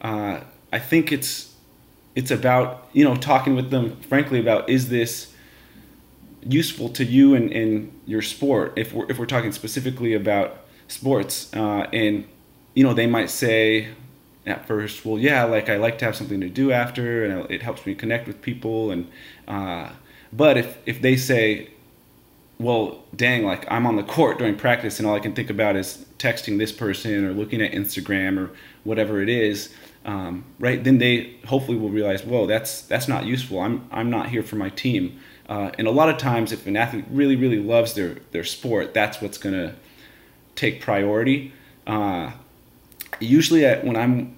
Uh, 0.00 0.40
I 0.72 0.78
think 0.78 1.12
it's 1.12 1.54
it's 2.14 2.30
about 2.30 2.88
you 2.92 3.04
know 3.04 3.16
talking 3.16 3.54
with 3.54 3.70
them 3.70 3.96
frankly 4.02 4.40
about 4.40 4.68
is 4.68 4.88
this 4.88 5.32
useful 6.42 6.88
to 6.88 7.04
you 7.04 7.34
and 7.34 7.50
in, 7.50 7.68
in 7.68 7.92
your 8.06 8.22
sport 8.22 8.72
if 8.76 8.92
we're 8.92 9.10
if 9.10 9.18
we're 9.18 9.26
talking 9.26 9.50
specifically 9.50 10.14
about 10.14 10.58
sports 10.86 11.52
uh, 11.54 11.88
and 11.92 12.24
you 12.74 12.84
know 12.84 12.94
they 12.94 13.06
might 13.06 13.30
say 13.30 13.88
at 14.46 14.64
first, 14.64 15.04
well, 15.04 15.18
yeah, 15.18 15.42
like 15.44 15.68
I 15.68 15.76
like 15.76 15.98
to 15.98 16.04
have 16.04 16.14
something 16.14 16.40
to 16.40 16.48
do 16.48 16.70
after, 16.70 17.24
and 17.24 17.50
it 17.50 17.62
helps 17.62 17.84
me 17.84 17.94
connect 17.94 18.28
with 18.28 18.40
people. 18.40 18.92
And 18.92 19.10
uh, 19.48 19.90
but 20.32 20.56
if 20.56 20.78
if 20.86 21.02
they 21.02 21.16
say, 21.16 21.70
well, 22.58 23.04
dang, 23.14 23.44
like 23.44 23.70
I'm 23.70 23.86
on 23.86 23.96
the 23.96 24.02
court 24.02 24.38
during 24.38 24.56
practice, 24.56 24.98
and 24.98 25.06
all 25.06 25.14
I 25.14 25.20
can 25.20 25.34
think 25.34 25.50
about 25.50 25.76
is 25.76 26.04
texting 26.18 26.58
this 26.58 26.72
person 26.72 27.24
or 27.24 27.32
looking 27.32 27.60
at 27.60 27.72
Instagram 27.72 28.38
or 28.38 28.50
whatever 28.84 29.20
it 29.20 29.28
is, 29.28 29.74
um, 30.04 30.44
right? 30.58 30.82
Then 30.82 30.98
they 30.98 31.36
hopefully 31.46 31.76
will 31.76 31.90
realize, 31.90 32.24
whoa, 32.24 32.46
that's 32.46 32.82
that's 32.82 33.08
not 33.08 33.26
useful. 33.26 33.60
I'm 33.60 33.86
I'm 33.90 34.10
not 34.10 34.28
here 34.28 34.42
for 34.42 34.56
my 34.56 34.70
team. 34.70 35.20
Uh, 35.48 35.70
and 35.78 35.86
a 35.86 35.90
lot 35.90 36.08
of 36.08 36.18
times, 36.18 36.50
if 36.50 36.66
an 36.66 36.76
athlete 36.76 37.04
really 37.10 37.36
really 37.36 37.60
loves 37.60 37.94
their 37.94 38.16
their 38.32 38.44
sport, 38.44 38.94
that's 38.94 39.20
what's 39.20 39.38
gonna 39.38 39.74
take 40.54 40.80
priority. 40.80 41.52
Uh, 41.86 42.32
usually 43.20 43.64
at, 43.64 43.84
when 43.84 43.96
I'm 43.96 44.36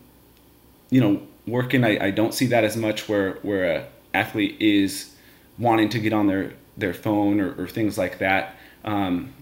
you 0.90 1.00
know, 1.00 1.22
working, 1.46 1.84
I, 1.84 2.06
I 2.06 2.10
don't 2.10 2.34
see 2.34 2.46
that 2.46 2.64
as 2.64 2.76
much 2.76 3.08
where 3.08 3.34
where 3.42 3.64
a 3.64 3.86
athlete 4.14 4.56
is 4.60 5.14
wanting 5.58 5.88
to 5.90 5.98
get 5.98 6.12
on 6.12 6.26
their 6.26 6.54
their 6.78 6.94
phone 6.94 7.40
or, 7.40 7.54
or 7.60 7.68
things 7.68 7.98
like 7.98 8.18
that. 8.18 8.56
um, 8.84 9.32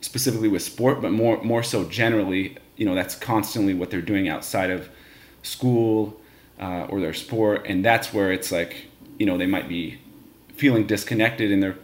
specifically 0.00 0.48
with 0.48 0.62
sport, 0.62 1.00
but 1.02 1.10
more 1.12 1.42
more 1.42 1.62
so 1.62 1.84
generally. 1.84 2.56
You 2.76 2.86
know, 2.86 2.94
that's 2.94 3.14
constantly 3.14 3.74
what 3.74 3.90
they're 3.90 4.02
doing 4.02 4.28
outside 4.28 4.70
of 4.70 4.88
school 5.42 6.20
uh, 6.60 6.86
or 6.88 7.00
their 7.00 7.14
sport, 7.14 7.66
and 7.66 7.84
that's 7.84 8.12
where 8.12 8.32
it's 8.32 8.52
like 8.52 8.86
you 9.18 9.26
know 9.26 9.38
they 9.38 9.46
might 9.46 9.68
be 9.68 9.98
feeling 10.54 10.86
disconnected 10.86 11.52
and 11.52 11.62
they're 11.62 11.78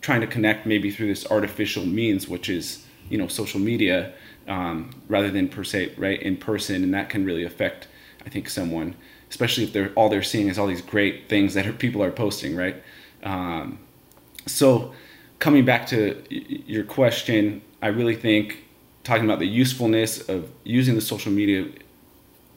trying 0.00 0.20
to 0.20 0.26
connect 0.26 0.66
maybe 0.66 0.90
through 0.90 1.08
this 1.08 1.30
artificial 1.30 1.84
means, 1.84 2.28
which 2.28 2.48
is 2.48 2.86
you 3.08 3.18
know 3.18 3.28
social 3.28 3.60
media, 3.60 4.12
um, 4.48 4.90
rather 5.08 5.30
than 5.30 5.48
per 5.48 5.64
se 5.64 5.94
right 5.98 6.22
in 6.22 6.36
person, 6.36 6.82
and 6.84 6.94
that 6.94 7.08
can 7.10 7.24
really 7.24 7.44
affect 7.44 7.88
I 8.24 8.28
think 8.28 8.48
someone, 8.50 8.94
especially 9.30 9.64
if 9.64 9.72
they're 9.72 9.92
all 9.94 10.08
they're 10.08 10.22
seeing 10.22 10.48
is 10.48 10.58
all 10.58 10.66
these 10.66 10.82
great 10.82 11.28
things 11.28 11.54
that 11.54 11.66
are, 11.66 11.72
people 11.72 12.02
are 12.02 12.10
posting, 12.12 12.56
right? 12.56 12.82
Um, 13.22 13.78
so 14.46 14.92
coming 15.38 15.64
back 15.64 15.86
to 15.88 16.22
your 16.30 16.84
question, 16.84 17.62
I 17.82 17.88
really 17.88 18.16
think 18.16 18.64
talking 19.04 19.24
about 19.24 19.38
the 19.38 19.48
usefulness 19.48 20.28
of 20.28 20.50
using 20.64 20.94
the 20.94 21.00
social 21.00 21.32
media 21.32 21.66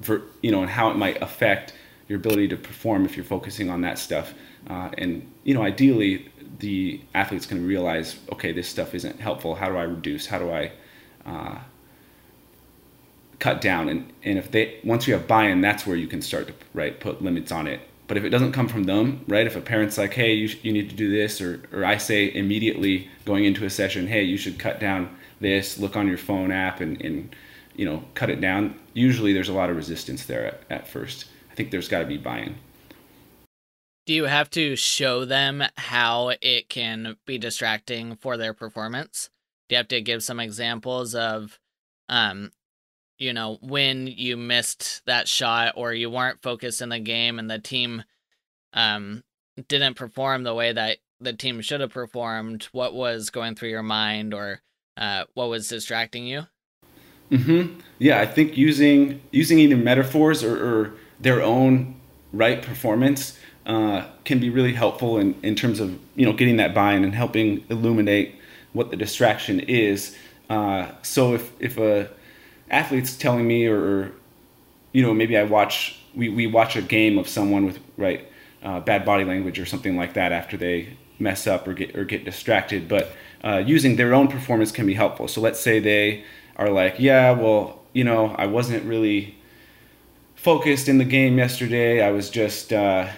for 0.02 0.24
you 0.42 0.52
know 0.52 0.62
and 0.62 0.70
how 0.70 0.90
it 0.90 0.98
might 0.98 1.22
affect 1.22 1.74
your 2.10 2.18
ability 2.18 2.48
to 2.50 2.58
perform 2.58 3.06
if 3.06 3.16
you're 3.16 3.24
focusing 3.24 3.70
on 3.70 3.82
that 3.82 3.98
stuff 3.98 4.34
uh, 4.70 4.90
and 4.98 5.26
you 5.46 5.54
know 5.54 5.62
ideally 5.62 6.30
the 6.60 7.00
athlete's 7.14 7.46
going 7.46 7.62
to 7.62 7.68
realize 7.68 8.18
okay 8.32 8.52
this 8.52 8.68
stuff 8.68 8.94
isn't 8.94 9.20
helpful 9.22 9.56
how 9.56 9.70
do 9.70 9.78
i 9.78 9.84
reduce 9.84 10.26
how 10.26 10.38
do 10.38 10.52
i 10.52 10.70
uh, 11.26 11.58
cut 13.44 13.60
down? 13.60 13.90
And, 13.90 14.14
and 14.24 14.38
if 14.38 14.52
they 14.52 14.80
once 14.86 15.06
you 15.06 15.14
have 15.16 15.28
buy-in 15.28 15.60
that's 15.60 15.86
where 15.86 15.98
you 15.98 16.08
can 16.08 16.22
start 16.22 16.48
to 16.48 16.54
right 16.74 16.98
put 16.98 17.22
limits 17.22 17.52
on 17.52 17.68
it 17.68 17.82
but 18.08 18.18
if 18.18 18.24
it 18.24 18.30
doesn't 18.30 18.52
come 18.52 18.68
from 18.68 18.84
them 18.84 19.24
right 19.28 19.48
if 19.48 19.56
a 19.56 19.62
parent's 19.62 19.98
like 19.98 20.14
hey 20.14 20.34
you, 20.34 20.56
you 20.62 20.72
need 20.72 20.90
to 20.90 20.96
do 20.96 21.12
this 21.12 21.42
or, 21.42 21.62
or 21.72 21.86
i 21.86 21.98
say 21.98 22.34
immediately 22.34 23.10
going 23.26 23.46
into 23.46 23.66
a 23.66 23.70
session 23.70 24.08
hey 24.08 24.24
you 24.24 24.38
should 24.38 24.60
cut 24.60 24.80
down 24.80 25.16
this 25.40 25.78
look 25.78 25.96
on 25.96 26.08
your 26.08 26.18
phone 26.18 26.52
app 26.52 26.82
and, 26.82 27.02
and 27.02 27.36
you 27.76 27.86
know 27.86 28.04
cut 28.14 28.30
it 28.30 28.40
down 28.42 28.78
usually 28.94 29.34
there's 29.34 29.50
a 29.50 29.54
lot 29.54 29.70
of 29.70 29.76
resistance 29.76 30.26
there 30.26 30.46
at, 30.46 30.62
at 30.70 30.88
first. 30.88 31.26
I 31.52 31.56
think 31.56 31.72
there's 31.72 31.88
got 31.88 32.00
to 32.00 32.06
be 32.06 32.18
buy-in. 32.18 32.56
Do 34.06 34.14
you 34.14 34.26
have 34.26 34.50
to 34.52 34.76
show 34.76 35.24
them 35.24 35.64
how 35.78 36.32
it 36.42 36.68
can 36.70 37.16
be 37.26 37.38
distracting 37.38 38.16
for 38.16 38.38
their 38.38 38.54
performance? 38.54 39.30
Do 39.70 39.76
you 39.76 39.78
have 39.78 39.88
to 39.90 40.02
give 40.02 40.24
some 40.24 40.40
examples 40.40 41.16
of 41.16 41.60
um 42.10 42.52
you 43.24 43.34
know 43.34 43.58
when 43.62 44.08
you 44.08 44.38
missed 44.38 45.02
that 45.06 45.28
shot 45.28 45.74
or 45.78 45.94
you 45.94 46.10
weren't 46.10 46.42
focused 46.42 46.82
in 46.82 46.90
the 46.90 47.00
game 47.00 47.40
and 47.40 47.50
the 47.50 47.60
team 47.60 48.04
um 48.74 49.24
didn't 49.68 49.96
perform 49.96 50.44
the 50.44 50.54
way 50.54 50.74
that 50.74 50.98
the 51.20 51.34
team 51.34 51.62
should 51.62 51.80
have 51.80 51.92
performed 51.92 52.68
what 52.72 52.94
was 52.94 53.30
going 53.30 53.56
through 53.56 53.70
your 53.70 53.84
mind 53.84 54.34
or 54.34 54.62
uh, 54.98 55.24
what 55.34 55.50
was 55.50 55.70
distracting 55.70 56.28
you 56.28 56.46
Mm-hmm. 57.32 57.80
Yeah, 57.98 58.22
I 58.22 58.28
think 58.28 58.58
using 58.58 59.20
using 59.32 59.58
even 59.58 59.84
metaphors 59.84 60.44
or, 60.44 60.56
or 60.56 60.94
their 61.20 61.42
own 61.42 61.96
right 62.32 62.62
performance 62.62 63.40
uh, 63.66 64.06
can 64.24 64.40
be 64.40 64.52
really 64.52 64.74
helpful 64.74 65.18
in, 65.18 65.34
in 65.42 65.56
terms 65.56 65.80
of 65.80 65.98
you 66.16 66.28
know 66.28 66.34
getting 66.34 66.58
that 66.58 66.76
buy-in 66.76 67.04
and 67.04 67.16
helping 67.16 67.66
illuminate 67.70 68.36
what 68.74 68.92
the 68.92 68.98
distraction 68.98 69.62
is. 69.62 70.16
Uh, 70.50 70.92
so 71.02 71.34
if 71.34 71.52
if 71.60 71.78
a 71.80 72.10
athlete's 72.74 73.16
telling 73.16 73.48
me 73.48 73.68
or, 73.68 73.80
or, 73.80 74.12
you 74.92 75.02
know 75.02 75.14
maybe 75.14 75.38
I 75.38 75.44
watch 75.44 76.00
we, 76.16 76.30
we 76.30 76.48
watch 76.48 76.76
a 76.76 76.82
game 76.82 77.18
of 77.18 77.28
someone 77.28 77.66
with 77.66 77.80
right 77.98 78.28
uh, 78.64 78.80
bad 78.80 79.06
body 79.06 79.26
language 79.26 79.60
or 79.60 79.66
something 79.66 79.98
like 79.98 80.14
that 80.14 80.32
after 80.32 80.58
they 80.58 80.98
mess 81.20 81.48
up 81.48 81.68
or 81.68 81.74
get 81.74 81.96
or 81.96 82.04
get 82.04 82.26
distracted, 82.26 82.88
but 82.88 83.12
uh, 83.44 83.58
using 83.58 83.96
their 83.96 84.14
own 84.14 84.28
performance 84.28 84.72
can 84.72 84.86
be 84.86 84.94
helpful. 84.94 85.28
So 85.28 85.42
let's 85.42 85.60
say 85.60 85.80
they 85.80 86.24
are 86.56 86.70
like, 86.70 86.96
yeah, 87.00 87.32
well, 87.32 87.82
you 87.94 88.04
know, 88.04 88.36
I 88.38 88.48
wasn't 88.48 88.84
really 88.86 89.36
focused 90.36 90.88
in 90.88 90.98
the 90.98 91.06
game 91.06 91.38
yesterday. 91.38 92.02
I 92.02 92.12
was 92.12 92.30
just, 92.30 92.72
uh, 92.72 93.10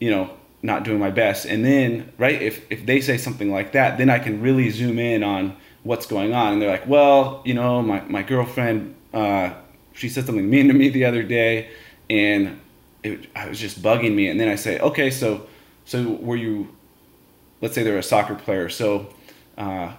you 0.00 0.10
know, 0.10 0.30
not 0.62 0.84
doing 0.84 0.98
my 0.98 1.10
best. 1.10 1.46
And 1.46 1.64
then, 1.64 2.12
right, 2.18 2.40
if, 2.40 2.64
if 2.70 2.86
they 2.86 3.00
say 3.00 3.18
something 3.18 3.50
like 3.50 3.72
that, 3.72 3.98
then 3.98 4.10
I 4.10 4.18
can 4.18 4.40
really 4.40 4.70
zoom 4.70 4.98
in 4.98 5.22
on 5.22 5.56
what's 5.82 6.06
going 6.06 6.32
on. 6.32 6.54
And 6.54 6.62
they're 6.62 6.70
like, 6.70 6.86
well, 6.86 7.42
you 7.44 7.54
know, 7.54 7.82
my, 7.82 8.00
my 8.02 8.22
girlfriend, 8.22 8.94
uh, 9.12 9.54
she 9.92 10.08
said 10.08 10.26
something 10.26 10.48
mean 10.48 10.68
to 10.68 10.74
me 10.74 10.88
the 10.88 11.04
other 11.04 11.22
day 11.22 11.70
and 12.08 12.60
it, 13.02 13.28
I 13.34 13.48
was 13.48 13.58
just 13.58 13.82
bugging 13.82 14.14
me. 14.14 14.28
And 14.28 14.38
then 14.38 14.48
I 14.48 14.54
say, 14.54 14.78
okay, 14.78 15.10
so, 15.10 15.46
so 15.84 16.12
were 16.12 16.36
you, 16.36 16.68
let's 17.60 17.74
say 17.74 17.82
they're 17.82 17.98
a 17.98 18.02
soccer 18.02 18.34
player. 18.34 18.68
So, 18.68 19.12
uh, 19.58 19.92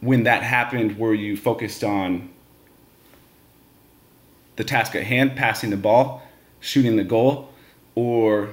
when 0.00 0.24
that 0.24 0.42
happened, 0.42 0.98
were 0.98 1.14
you 1.14 1.36
focused 1.36 1.82
on 1.82 2.30
the 4.56 4.64
task 4.64 4.94
at 4.94 5.04
hand, 5.04 5.36
passing 5.36 5.70
the 5.70 5.76
ball, 5.76 6.22
shooting 6.60 6.96
the 6.96 7.04
goal, 7.04 7.50
or 7.94 8.50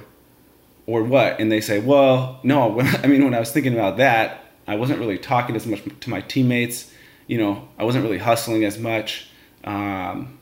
or 0.86 1.02
what? 1.02 1.40
And 1.40 1.50
they 1.50 1.60
say, 1.60 1.80
well, 1.80 2.38
no. 2.42 2.68
When, 2.68 2.86
I 3.02 3.06
mean, 3.06 3.24
when 3.24 3.34
I 3.34 3.40
was 3.40 3.52
thinking 3.52 3.74
about 3.74 3.96
that, 3.98 4.45
I 4.66 4.76
wasn't 4.76 5.00
really 5.00 5.18
talking 5.18 5.56
as 5.56 5.66
much 5.66 5.82
to 6.00 6.10
my 6.10 6.20
teammates. 6.22 6.90
You 7.26 7.38
know, 7.38 7.68
I 7.78 7.84
wasn't 7.84 8.04
really 8.04 8.18
hustling 8.18 8.64
as 8.64 8.78
much, 8.78 9.28
um, 9.64 10.38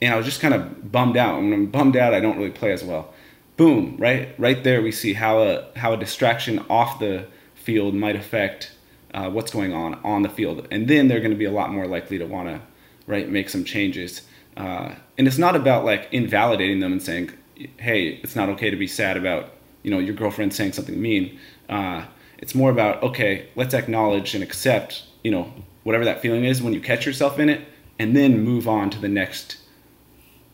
and 0.00 0.12
I 0.12 0.16
was 0.16 0.26
just 0.26 0.40
kind 0.40 0.54
of 0.54 0.90
bummed 0.90 1.16
out. 1.16 1.36
When 1.36 1.52
I'm 1.52 1.66
bummed 1.66 1.96
out, 1.96 2.14
I 2.14 2.20
don't 2.20 2.36
really 2.36 2.50
play 2.50 2.72
as 2.72 2.82
well. 2.82 3.12
Boom! 3.56 3.96
Right, 3.98 4.34
right 4.38 4.62
there, 4.64 4.82
we 4.82 4.90
see 4.90 5.12
how 5.12 5.42
a 5.42 5.68
how 5.76 5.92
a 5.92 5.96
distraction 5.96 6.64
off 6.68 6.98
the 6.98 7.26
field 7.54 7.94
might 7.94 8.16
affect 8.16 8.72
uh, 9.14 9.30
what's 9.30 9.52
going 9.52 9.72
on 9.72 9.94
on 10.04 10.22
the 10.22 10.28
field, 10.28 10.66
and 10.70 10.88
then 10.88 11.08
they're 11.08 11.20
going 11.20 11.30
to 11.30 11.36
be 11.36 11.44
a 11.44 11.52
lot 11.52 11.70
more 11.70 11.86
likely 11.86 12.18
to 12.18 12.26
want 12.26 12.48
to 12.48 12.60
right 13.06 13.28
make 13.28 13.48
some 13.48 13.64
changes. 13.64 14.22
Uh, 14.56 14.94
and 15.18 15.26
it's 15.26 15.38
not 15.38 15.56
about 15.56 15.84
like 15.84 16.08
invalidating 16.12 16.80
them 16.80 16.92
and 16.92 17.02
saying, 17.02 17.30
"Hey, 17.76 18.20
it's 18.22 18.34
not 18.34 18.48
okay 18.50 18.70
to 18.70 18.76
be 18.76 18.88
sad 18.88 19.16
about 19.16 19.52
you 19.82 19.90
know 19.90 19.98
your 19.98 20.14
girlfriend 20.14 20.52
saying 20.52 20.72
something 20.72 21.00
mean." 21.00 21.38
Uh, 21.68 22.04
it's 22.44 22.54
more 22.54 22.70
about 22.70 23.02
okay, 23.02 23.48
let's 23.56 23.72
acknowledge 23.72 24.34
and 24.34 24.44
accept 24.44 25.04
you 25.22 25.30
know 25.30 25.50
whatever 25.82 26.04
that 26.04 26.20
feeling 26.20 26.44
is 26.44 26.62
when 26.62 26.74
you 26.74 26.80
catch 26.80 27.06
yourself 27.06 27.38
in 27.38 27.48
it, 27.48 27.66
and 27.98 28.14
then 28.14 28.44
move 28.44 28.68
on 28.68 28.90
to 28.90 28.98
the 29.00 29.08
next 29.08 29.56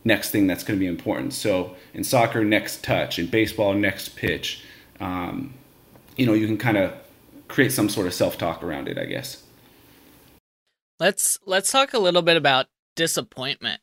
next 0.05 0.31
thing 0.31 0.47
that's 0.47 0.63
going 0.63 0.79
to 0.79 0.81
be 0.81 0.87
important. 0.87 1.35
So 1.35 1.75
in 1.93 2.05
soccer, 2.05 2.45
next 2.45 2.85
touch. 2.85 3.19
In 3.19 3.27
baseball, 3.27 3.75
next 3.75 4.11
pitch. 4.11 4.65
Um, 5.01 5.53
you 6.17 6.27
know, 6.27 6.33
you 6.33 6.47
can 6.47 6.59
kind 6.59 6.79
of 6.79 6.95
create 7.49 7.73
some 7.73 7.89
sort 7.89 8.07
of 8.07 8.15
self-talk 8.15 8.63
around 8.63 8.87
it, 8.87 8.97
I 8.97 9.07
guess. 9.07 9.43
Let's 11.01 11.41
let's 11.45 11.73
talk 11.73 11.93
a 11.93 11.99
little 11.99 12.23
bit 12.23 12.37
about 12.37 12.67
disappointment. 12.95 13.81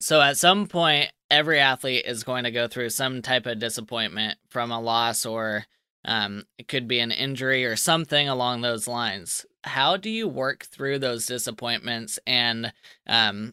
So 0.00 0.20
at 0.20 0.38
some 0.38 0.66
point 0.66 1.12
every 1.30 1.60
athlete 1.60 2.04
is 2.04 2.24
going 2.24 2.42
to 2.42 2.50
go 2.50 2.66
through 2.66 2.90
some 2.90 3.22
type 3.22 3.46
of 3.46 3.60
disappointment 3.60 4.38
from 4.48 4.72
a 4.72 4.80
loss 4.80 5.24
or 5.24 5.66
um, 6.08 6.44
it 6.56 6.68
could 6.68 6.88
be 6.88 7.00
an 7.00 7.12
injury 7.12 7.66
or 7.66 7.76
something 7.76 8.30
along 8.30 8.62
those 8.62 8.88
lines. 8.88 9.44
How 9.62 9.98
do 9.98 10.08
you 10.08 10.26
work 10.26 10.64
through 10.64 11.00
those 11.00 11.26
disappointments 11.26 12.18
and 12.26 12.72
um, 13.06 13.52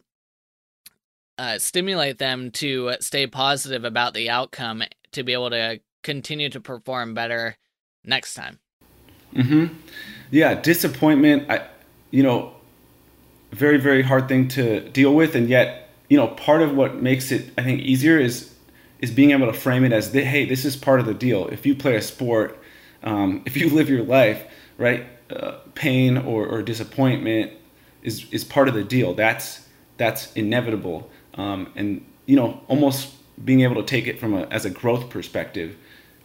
uh, 1.36 1.58
stimulate 1.58 2.16
them 2.16 2.50
to 2.52 2.94
stay 3.00 3.26
positive 3.26 3.84
about 3.84 4.14
the 4.14 4.30
outcome 4.30 4.82
to 5.12 5.22
be 5.22 5.34
able 5.34 5.50
to 5.50 5.80
continue 6.02 6.48
to 6.48 6.58
perform 6.58 7.12
better 7.12 7.58
next 8.04 8.32
time? 8.32 8.58
Mm-hmm. 9.34 9.74
Yeah, 10.30 10.54
disappointment. 10.54 11.50
I, 11.50 11.68
you 12.10 12.22
know, 12.22 12.54
very 13.52 13.76
very 13.76 14.02
hard 14.02 14.28
thing 14.28 14.48
to 14.48 14.80
deal 14.88 15.14
with, 15.14 15.34
and 15.34 15.50
yet 15.50 15.90
you 16.08 16.16
know 16.16 16.28
part 16.28 16.62
of 16.62 16.74
what 16.74 17.02
makes 17.02 17.30
it 17.30 17.52
I 17.58 17.62
think 17.64 17.82
easier 17.82 18.18
is 18.18 18.55
is 19.00 19.10
being 19.10 19.30
able 19.30 19.46
to 19.46 19.52
frame 19.52 19.84
it 19.84 19.92
as 19.92 20.12
hey, 20.12 20.44
this 20.44 20.64
is 20.64 20.76
part 20.76 21.00
of 21.00 21.06
the 21.06 21.14
deal. 21.14 21.48
If 21.48 21.66
you 21.66 21.74
play 21.74 21.96
a 21.96 22.02
sport, 22.02 22.58
um, 23.02 23.42
if 23.46 23.56
you 23.56 23.70
live 23.70 23.88
your 23.88 24.04
life, 24.04 24.42
right, 24.78 25.06
uh, 25.30 25.58
pain 25.74 26.16
or, 26.16 26.46
or 26.46 26.62
disappointment 26.62 27.52
is 28.02 28.26
is 28.32 28.44
part 28.44 28.68
of 28.68 28.74
the 28.74 28.84
deal. 28.84 29.14
That's 29.14 29.66
that's 29.96 30.32
inevitable, 30.34 31.10
um, 31.34 31.72
and 31.74 32.04
you 32.26 32.36
know 32.36 32.60
almost 32.68 33.14
being 33.44 33.60
able 33.60 33.76
to 33.76 33.82
take 33.82 34.06
it 34.06 34.18
from 34.18 34.34
a 34.34 34.42
as 34.46 34.64
a 34.64 34.70
growth 34.70 35.10
perspective 35.10 35.76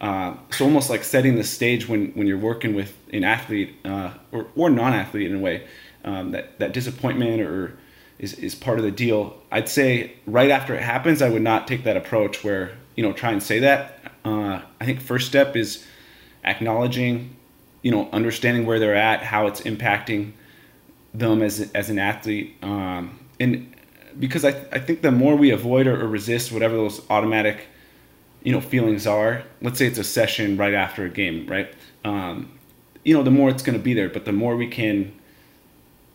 uh, 0.02 0.36
so 0.50 0.66
almost 0.66 0.90
like 0.90 1.04
setting 1.04 1.36
the 1.36 1.44
stage 1.44 1.88
when, 1.88 2.08
when 2.14 2.26
you're 2.26 2.38
working 2.38 2.74
with 2.74 2.98
an 3.14 3.24
athlete 3.24 3.76
uh, 3.86 4.12
or, 4.32 4.48
or 4.56 4.70
non-athlete 4.70 5.30
in 5.30 5.38
a 5.38 5.40
way 5.40 5.68
um, 6.04 6.32
that, 6.32 6.58
that 6.58 6.74
disappointment 6.74 7.40
or 7.40 7.78
is, 8.22 8.36
is 8.36 8.56
part 8.56 8.78
of 8.78 8.86
the 8.86 8.92
deal. 8.92 9.36
I'd 9.52 9.68
say 9.68 10.14
right 10.26 10.50
after 10.50 10.74
it 10.74 10.82
happens 10.82 11.22
i 11.22 11.30
would 11.30 11.42
not 11.42 11.68
take 11.68 11.84
that 11.84 11.98
approach 11.98 12.44
where 12.44 12.78
you 12.96 13.04
know 13.04 13.12
try 13.12 13.32
and 13.32 13.44
say 13.44 13.60
that. 13.60 14.00
Uh, 14.24 14.62
i 14.80 14.86
think 14.86 15.02
first 15.02 15.28
step 15.28 15.56
is 15.56 15.86
acknowledging 16.46 17.36
you 17.82 17.92
know 17.92 18.08
understanding 18.14 18.66
where 18.66 18.80
they're 18.80 18.96
at 18.96 19.24
how 19.24 19.48
it's 19.48 19.62
impacting 19.62 20.32
them 21.14 21.42
as, 21.42 21.70
as 21.74 21.90
an 21.90 22.00
athlete. 22.00 22.56
Um, 22.62 23.20
and 23.40 23.76
because 24.18 24.46
I, 24.46 24.50
I 24.72 24.80
think 24.80 25.02
the 25.02 25.12
more 25.12 25.36
we 25.36 25.52
avoid 25.52 25.88
or, 25.88 26.02
or 26.02 26.08
resist 26.08 26.54
whatever 26.54 26.76
those 26.76 27.02
automatic 27.10 27.68
you 28.44 28.54
know 28.54 28.62
feelings 28.62 29.06
are 29.06 29.44
let's 29.62 29.78
say 29.78 29.88
it's 29.88 30.00
a 30.00 30.04
session 30.04 30.58
right 30.58 30.74
after 30.74 31.06
a 31.06 31.10
game 31.10 31.48
right? 31.48 31.74
Um, 32.06 32.52
you 33.04 33.16
know, 33.16 33.24
the 33.24 33.32
more 33.32 33.50
it's 33.50 33.64
going 33.64 33.78
to 33.78 33.84
be 33.84 33.94
there. 33.94 34.10
But 34.10 34.26
the 34.26 34.32
more 34.32 34.56
we 34.56 34.68
can 34.68 35.14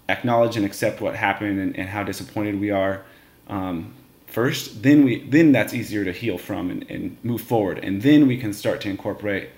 acknowledge 0.08 0.56
and 0.56 0.64
accept 0.64 1.00
what 1.00 1.14
happened 1.16 1.58
and, 1.58 1.76
and 1.76 1.88
how 1.88 2.02
disappointed 2.02 2.60
we 2.60 2.70
are 2.70 3.04
um, 3.48 3.94
first, 4.26 4.82
then 4.82 5.04
we 5.04 5.20
then 5.28 5.52
that's 5.52 5.72
easier 5.74 6.04
to 6.04 6.12
heal 6.12 6.38
from 6.38 6.70
and, 6.70 6.90
and 6.90 7.16
move 7.22 7.40
forward, 7.40 7.78
and 7.78 8.02
then 8.02 8.26
we 8.26 8.36
can 8.36 8.52
start 8.52 8.80
to 8.82 8.88
incorporate. 8.88 9.50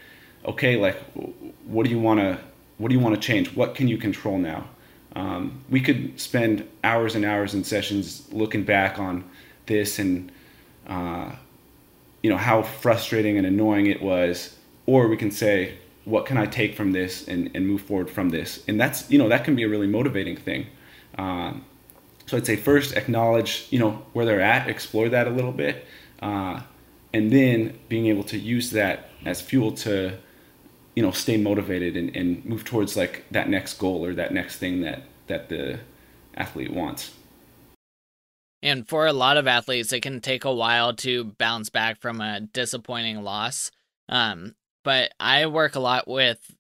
Okay, 0.45 0.77
like 0.77 0.97
what 1.65 1.85
do 1.85 1.91
you 1.91 1.99
want 1.99 2.21
to 2.21 2.39
what 2.79 2.89
do 2.89 2.95
you 2.95 3.01
want 3.01 3.15
to 3.15 3.21
change? 3.21 3.55
What 3.55 3.75
can 3.75 3.89
you 3.89 3.99
control 3.99 4.39
now? 4.39 4.69
Um, 5.17 5.65
we 5.69 5.81
could 5.81 6.21
spend 6.21 6.69
hours 6.85 7.15
and 7.15 7.25
hours 7.25 7.55
in 7.55 7.65
sessions 7.65 8.29
looking 8.33 8.63
back 8.63 8.99
on 8.99 9.25
this 9.67 9.99
and 9.99 10.31
uh, 10.87 11.33
you 12.23 12.31
know 12.31 12.37
how 12.37 12.63
frustrating 12.63 13.37
and 13.39 13.47
annoying 13.47 13.87
it 13.87 14.01
was, 14.03 14.57
or 14.87 15.09
we 15.09 15.17
can 15.17 15.31
say 15.31 15.77
what 16.09 16.25
can 16.25 16.39
I 16.39 16.47
take 16.47 16.75
from 16.75 16.93
this 16.93 17.29
and, 17.29 17.51
and 17.55 17.67
move 17.67 17.83
forward 17.83 18.09
from 18.09 18.31
this? 18.31 18.65
And 18.67 18.81
that's, 18.81 19.11
you 19.11 19.19
know, 19.19 19.29
that 19.29 19.45
can 19.45 19.55
be 19.55 19.63
a 19.63 19.69
really 19.69 19.87
motivating 19.87 20.37
thing. 20.37 20.67
Um, 21.17 21.65
so 22.27 22.37
I'd 22.37 22.47
say 22.47 22.57
first 22.57 22.95
acknowledge, 22.97 23.67
you 23.71 23.79
know, 23.79 24.03
where 24.15 24.25
they're 24.25 24.41
at, 24.41 24.69
explore 24.69 25.09
that 25.11 25.27
a 25.27 25.31
little 25.31 25.53
bit, 25.53 25.87
uh, 26.23 26.61
and 27.13 27.31
then 27.31 27.79
being 27.89 28.07
able 28.07 28.25
to 28.25 28.39
use 28.39 28.71
that 28.71 29.11
as 29.25 29.41
fuel 29.41 29.73
to, 29.73 30.17
you 30.95 31.03
know, 31.03 31.11
stay 31.11 31.37
motivated 31.37 31.97
and, 31.97 32.15
and 32.17 32.45
move 32.45 32.65
towards 32.65 32.97
like 32.97 33.25
that 33.31 33.49
next 33.49 33.75
goal 33.75 34.05
or 34.05 34.15
that 34.15 34.33
next 34.33 34.57
thing 34.57 34.81
that, 34.83 35.03
that 35.27 35.49
the 35.49 35.81
athlete 36.35 36.73
wants. 36.73 37.13
And 38.63 38.89
for 38.89 39.07
a 39.07 39.13
lot 39.13 39.37
of 39.37 39.47
athletes, 39.47 39.93
it 39.93 40.03
can 40.03 40.21
take 40.21 40.45
a 40.45 40.53
while 40.53 40.95
to 40.97 41.25
bounce 41.25 41.71
back 41.71 42.01
from 42.01 42.21
a 42.21 42.41
disappointing 42.41 43.23
loss. 43.23 43.71
Um, 44.09 44.55
but 44.89 45.13
I 45.21 45.45
work 45.45 45.75
a 45.75 45.81
lot 45.81 46.09
with 46.09 46.51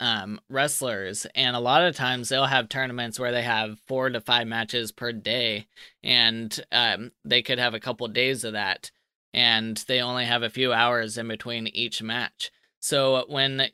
um, 0.00 0.40
wrestlers, 0.48 1.26
and 1.34 1.54
a 1.54 1.60
lot 1.60 1.82
of 1.82 1.94
times 1.94 2.30
they'll 2.30 2.46
have 2.46 2.70
tournaments 2.70 3.20
where 3.20 3.30
they 3.30 3.42
have 3.42 3.78
four 3.86 4.08
to 4.08 4.22
five 4.22 4.46
matches 4.46 4.90
per 4.90 5.12
day, 5.12 5.66
and 6.02 6.64
um, 6.72 7.12
they 7.26 7.42
could 7.42 7.58
have 7.58 7.74
a 7.74 7.80
couple 7.80 8.08
days 8.08 8.42
of 8.42 8.54
that, 8.54 8.90
and 9.34 9.76
they 9.86 10.00
only 10.00 10.24
have 10.24 10.42
a 10.42 10.48
few 10.48 10.72
hours 10.72 11.18
in 11.18 11.28
between 11.28 11.66
each 11.66 12.00
match. 12.00 12.50
So 12.80 13.26
when 13.28 13.66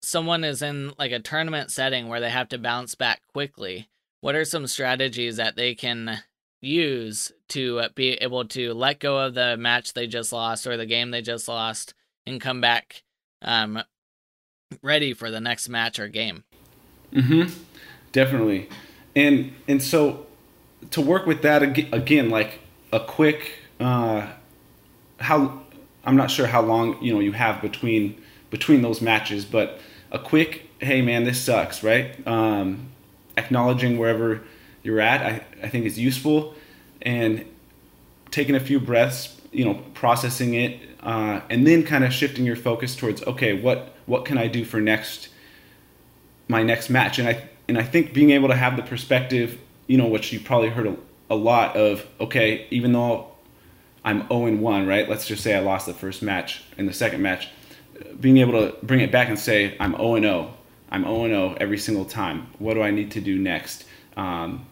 someone 0.00 0.44
is 0.44 0.62
in 0.62 0.92
like 0.96 1.10
a 1.10 1.18
tournament 1.18 1.72
setting 1.72 2.06
where 2.06 2.20
they 2.20 2.30
have 2.30 2.50
to 2.50 2.58
bounce 2.58 2.94
back 2.94 3.22
quickly, 3.32 3.88
what 4.20 4.36
are 4.36 4.44
some 4.44 4.68
strategies 4.68 5.38
that 5.38 5.56
they 5.56 5.74
can 5.74 6.20
use 6.60 7.32
to 7.48 7.82
be 7.96 8.10
able 8.10 8.44
to 8.44 8.74
let 8.74 9.00
go 9.00 9.18
of 9.18 9.34
the 9.34 9.56
match 9.56 9.92
they 9.92 10.06
just 10.06 10.32
lost 10.32 10.68
or 10.68 10.76
the 10.76 10.86
game 10.86 11.10
they 11.10 11.20
just 11.20 11.48
lost 11.48 11.94
and 12.24 12.40
come 12.40 12.60
back 12.60 13.02
um, 13.46 13.82
ready 14.82 15.14
for 15.14 15.30
the 15.30 15.40
next 15.40 15.68
match 15.68 15.98
or 15.98 16.08
game. 16.08 16.44
Mm-hmm. 17.12 17.52
Definitely, 18.12 18.68
and 19.14 19.54
and 19.66 19.82
so 19.82 20.26
to 20.90 21.00
work 21.00 21.26
with 21.26 21.42
that 21.42 21.62
again, 21.62 22.30
like 22.30 22.60
a 22.92 23.00
quick 23.00 23.52
uh, 23.80 24.26
how 25.20 25.62
I'm 26.04 26.16
not 26.16 26.30
sure 26.30 26.46
how 26.46 26.62
long 26.62 27.02
you 27.02 27.12
know 27.12 27.20
you 27.20 27.32
have 27.32 27.62
between 27.62 28.20
between 28.50 28.82
those 28.82 29.00
matches, 29.00 29.44
but 29.44 29.80
a 30.10 30.18
quick 30.18 30.68
hey 30.80 31.02
man 31.02 31.24
this 31.24 31.40
sucks 31.40 31.82
right 31.82 32.26
um, 32.26 32.90
acknowledging 33.36 33.98
wherever 33.98 34.42
you're 34.82 35.00
at 35.00 35.22
I, 35.22 35.44
I 35.62 35.68
think 35.68 35.86
is 35.86 35.98
useful 35.98 36.54
and 37.02 37.44
taking 38.30 38.54
a 38.54 38.60
few 38.60 38.78
breaths 38.78 39.40
you 39.52 39.64
know 39.64 39.74
processing 39.94 40.54
it 40.54 40.80
uh, 41.06 41.40
and 41.48 41.64
then 41.66 41.84
kind 41.84 42.04
of 42.04 42.12
shifting 42.12 42.44
your 42.44 42.56
focus 42.56 42.96
towards 42.96 43.22
okay, 43.22 43.58
what 43.58 43.94
what 44.06 44.24
can 44.24 44.36
I 44.36 44.48
do 44.48 44.64
for 44.64 44.80
next 44.80 45.28
my 46.48 46.62
next 46.62 46.90
match? 46.90 47.18
And 47.20 47.28
I 47.28 47.48
and 47.68 47.78
I 47.78 47.84
think 47.84 48.12
being 48.12 48.30
able 48.30 48.48
to 48.48 48.56
have 48.56 48.76
the 48.76 48.82
perspective, 48.82 49.58
you 49.86 49.96
know, 49.96 50.08
which 50.08 50.32
you 50.32 50.40
probably 50.40 50.68
heard 50.68 50.86
a, 50.88 50.96
a 51.30 51.36
lot 51.36 51.76
of, 51.76 52.04
okay, 52.20 52.66
even 52.70 52.92
though 52.92 53.28
I'm 54.04 54.26
0 54.28 54.46
and 54.46 54.60
1, 54.60 54.86
right? 54.86 55.08
Let's 55.08 55.26
just 55.26 55.42
say 55.42 55.54
I 55.54 55.60
lost 55.60 55.86
the 55.86 55.94
first 55.94 56.22
match 56.22 56.62
and 56.76 56.88
the 56.88 56.92
second 56.92 57.22
match, 57.22 57.48
being 58.20 58.38
able 58.38 58.52
to 58.52 58.76
bring 58.84 59.00
it 59.00 59.10
back 59.10 59.28
and 59.28 59.38
say 59.38 59.76
I'm 59.80 59.92
0 59.92 60.16
and 60.16 60.24
0. 60.24 60.54
I'm 60.90 61.02
0 61.02 61.24
and 61.24 61.32
0 61.32 61.56
every 61.60 61.78
single 61.78 62.04
time. 62.04 62.48
What 62.58 62.74
do 62.74 62.82
I 62.82 62.90
need 62.90 63.12
to 63.12 63.20
do 63.20 63.38
next? 63.38 63.84
Um, 64.16 64.66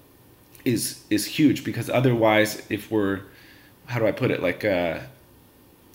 is 0.65 1.05
is 1.11 1.27
huge 1.27 1.63
because 1.63 1.91
otherwise, 1.91 2.63
if 2.71 2.91
we're 2.91 3.21
how 3.87 3.99
do 4.01 4.07
I 4.07 4.13
put 4.13 4.31
it 4.31 4.43
like 4.43 4.65
uh, 4.65 5.01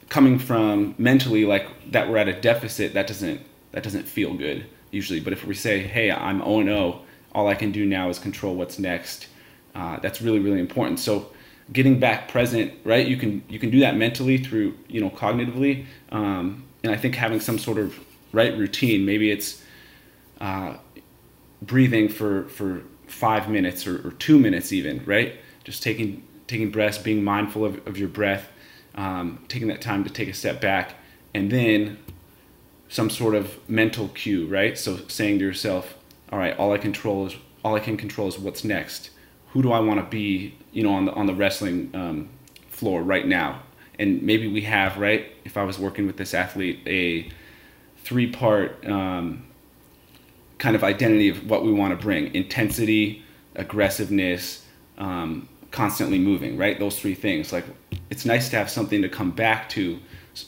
coming 0.10 0.40
from 0.40 0.96
mentally 0.98 1.46
like 1.46 1.68
that 1.92 2.10
we're 2.10 2.18
at 2.18 2.28
a 2.28 2.40
deficit 2.40 2.94
that 2.94 3.08
doesn't 3.08 3.42
that 3.72 3.84
doesn't 3.84 4.08
feel 4.08 4.34
good 4.34 4.66
usually. 4.92 5.20
But 5.20 5.34
if 5.34 5.46
we 5.46 5.54
say 5.54 5.80
hey 5.80 6.12
i'm 6.12 6.40
0 6.40 7.02
all 7.34 7.48
i 7.48 7.56
can 7.56 7.72
do 7.72 7.86
now 7.86 8.10
is 8.10 8.20
control 8.20 8.56
what's 8.56 8.80
next 8.80 9.28
uh, 9.76 10.00
that's 10.00 10.22
really 10.22 10.40
really 10.40 10.60
important. 10.60 11.00
So 11.00 11.32
getting 11.72 12.00
back 12.00 12.28
present 12.28 12.74
right 12.84 13.08
you 13.08 13.18
can 13.18 13.44
you 13.48 13.60
can 13.60 13.70
do 13.70 13.80
that 13.82 13.96
mentally 13.96 14.38
through 14.38 14.76
you 14.88 15.00
know 15.00 15.10
cognitively 15.12 15.86
um, 16.12 16.66
and 16.84 16.92
i 16.92 16.98
think 16.98 17.14
having 17.14 17.40
some 17.40 17.60
sort 17.60 17.78
of 17.78 18.00
right 18.34 18.58
routine 18.58 19.06
maybe 19.06 19.30
it's 19.30 19.64
uh, 20.42 20.76
breathing 21.62 22.10
for 22.10 22.46
for 22.46 22.82
five 23.08 23.50
minutes 23.50 23.88
or, 23.88 24.08
or, 24.08 24.12
two 24.12 24.40
minutes 24.40 24.72
even 24.72 25.04
right? 25.06 25.36
Just 25.64 25.84
taking 25.84 26.24
taking 26.48 26.72
breaths 26.72 26.98
being 26.98 27.24
mindful 27.24 27.66
of, 27.66 27.86
of 27.88 27.98
your 27.98 28.08
breath 28.08 28.52
um, 29.00 29.40
taking 29.48 29.70
that 29.70 29.82
time 29.82 30.04
to 30.04 30.10
take 30.10 30.28
a 30.28 30.34
step 30.34 30.60
back, 30.60 30.96
and 31.34 31.50
then 31.50 31.98
some 32.90 33.10
sort 33.10 33.34
of 33.34 33.58
mental 33.70 34.10
cue, 34.10 34.46
right? 34.48 34.78
So 34.78 34.98
saying 35.08 35.40
to 35.40 35.46
yourself, 35.46 35.96
all 36.32 36.38
right, 36.38 36.58
all 36.58 36.74
I 36.74 36.78
control 36.78 37.26
is 37.28 37.36
all 37.64 37.76
I 37.76 37.80
can 37.80 37.96
control 37.96 38.28
is 38.28 38.38
what's 38.38 38.66
next. 38.66 39.12
Who 39.52 39.62
do 39.62 39.72
I 39.72 39.80
want 39.80 40.02
to 40.02 40.06
be, 40.06 40.54
you 40.74 40.84
know, 40.84 40.94
on 40.94 41.06
the 41.06 41.14
on 41.14 41.28
the 41.28 41.34
wrestling 41.34 41.92
um, 41.94 42.30
floor 42.72 43.02
right 43.02 43.26
now? 43.26 43.62
And 43.98 44.22
maybe 44.22 44.48
we 44.48 44.62
have, 44.62 44.98
right? 44.98 45.32
If 45.46 45.56
I 45.56 45.64
was 45.64 45.80
working 45.80 46.06
with 46.06 46.18
this 46.18 46.34
athlete, 46.34 46.80
a 46.86 47.30
three-part 48.04 48.86
um, 48.86 49.44
kind 50.58 50.76
of 50.76 50.84
identity 50.84 51.30
of 51.30 51.50
what 51.50 51.64
we 51.64 51.72
want 51.72 51.98
to 51.98 52.04
bring: 52.06 52.36
intensity, 52.36 53.24
aggressiveness, 53.56 54.66
um, 54.98 55.48
constantly 55.72 56.20
moving. 56.20 56.58
Right? 56.58 56.78
Those 56.78 57.00
three 57.00 57.16
things. 57.16 57.54
Like 57.54 57.66
it's 58.20 58.26
nice 58.26 58.50
to 58.50 58.58
have 58.58 58.70
something 58.70 59.02
to 59.02 59.08
come 59.08 59.32
back 59.32 59.70
to 59.70 59.98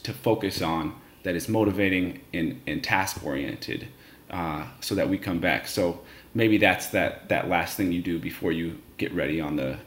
to 0.04 0.12
focus 0.12 0.62
on 0.62 0.94
that 1.24 1.36
is 1.36 1.48
motivating 1.48 2.20
and, 2.34 2.62
and 2.68 2.84
task 2.84 3.26
oriented 3.26 3.88
uh, 4.30 4.66
so 4.82 4.94
that 4.94 5.08
we 5.08 5.18
come 5.18 5.40
back. 5.40 5.70
So 5.70 6.02
maybe 6.34 6.58
that's 6.58 6.88
that 6.88 7.30
that 7.30 7.48
last 7.48 7.78
thing 7.78 7.94
you 7.94 8.02
do 8.02 8.20
before 8.20 8.52
you 8.52 8.78
get 8.98 9.14
ready 9.14 9.40
on 9.40 9.56
the 9.56 9.78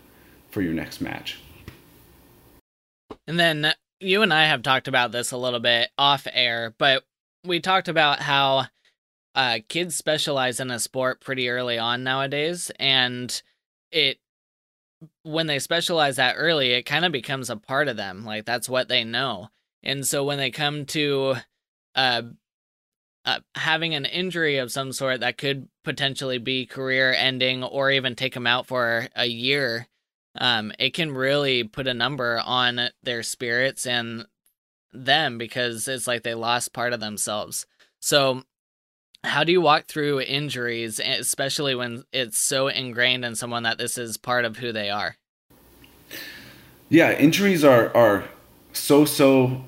for 0.50 0.62
your 0.62 0.72
next 0.72 1.02
match. 1.02 1.38
And 3.26 3.38
then 3.38 3.74
you 4.00 4.22
and 4.22 4.32
i 4.34 4.46
have 4.46 4.62
talked 4.62 4.88
about 4.88 5.12
this 5.12 5.30
a 5.30 5.36
little 5.36 5.60
bit 5.60 5.88
off 5.96 6.26
air 6.32 6.74
but 6.78 7.04
we 7.44 7.60
talked 7.60 7.88
about 7.88 8.18
how 8.20 8.66
uh, 9.34 9.58
kids 9.68 9.94
specialize 9.94 10.60
in 10.60 10.70
a 10.70 10.78
sport 10.78 11.20
pretty 11.20 11.48
early 11.48 11.78
on 11.78 12.02
nowadays 12.02 12.70
and 12.78 13.42
it 13.92 14.18
when 15.24 15.46
they 15.46 15.58
specialize 15.58 16.16
that 16.16 16.36
early, 16.38 16.72
it 16.72 16.84
kind 16.84 17.04
of 17.04 17.10
becomes 17.10 17.50
a 17.50 17.56
part 17.56 17.88
of 17.88 17.96
them. 17.96 18.24
Like 18.24 18.44
that's 18.44 18.68
what 18.68 18.88
they 18.88 19.04
know. 19.04 19.48
And 19.82 20.06
so 20.06 20.24
when 20.24 20.38
they 20.38 20.50
come 20.50 20.86
to 20.86 21.36
uh, 21.94 22.22
uh, 23.24 23.40
having 23.54 23.94
an 23.94 24.04
injury 24.04 24.58
of 24.58 24.70
some 24.70 24.92
sort 24.92 25.20
that 25.20 25.38
could 25.38 25.68
potentially 25.82 26.38
be 26.38 26.66
career 26.66 27.12
ending 27.12 27.64
or 27.64 27.90
even 27.90 28.14
take 28.14 28.34
them 28.34 28.46
out 28.46 28.66
for 28.66 29.08
a 29.16 29.26
year, 29.26 29.88
um, 30.36 30.72
it 30.78 30.94
can 30.94 31.12
really 31.12 31.64
put 31.64 31.86
a 31.86 31.94
number 31.94 32.40
on 32.44 32.88
their 33.02 33.22
spirits 33.22 33.86
and 33.86 34.26
them 34.92 35.38
because 35.38 35.88
it's 35.88 36.06
like 36.06 36.22
they 36.22 36.34
lost 36.34 36.72
part 36.72 36.92
of 36.92 37.00
themselves. 37.00 37.66
So 38.00 38.42
how 39.24 39.42
do 39.42 39.52
you 39.52 39.60
walk 39.60 39.86
through 39.86 40.20
injuries, 40.20 41.00
especially 41.00 41.74
when 41.74 42.04
it's 42.12 42.38
so 42.38 42.68
ingrained 42.68 43.24
in 43.24 43.34
someone 43.34 43.62
that 43.62 43.78
this 43.78 43.98
is 43.98 44.16
part 44.16 44.44
of 44.44 44.58
who 44.58 44.72
they 44.72 44.90
are? 44.90 45.16
Yeah, 46.88 47.12
injuries 47.12 47.64
are 47.64 47.94
are 47.96 48.24
so 48.72 49.04
so 49.04 49.64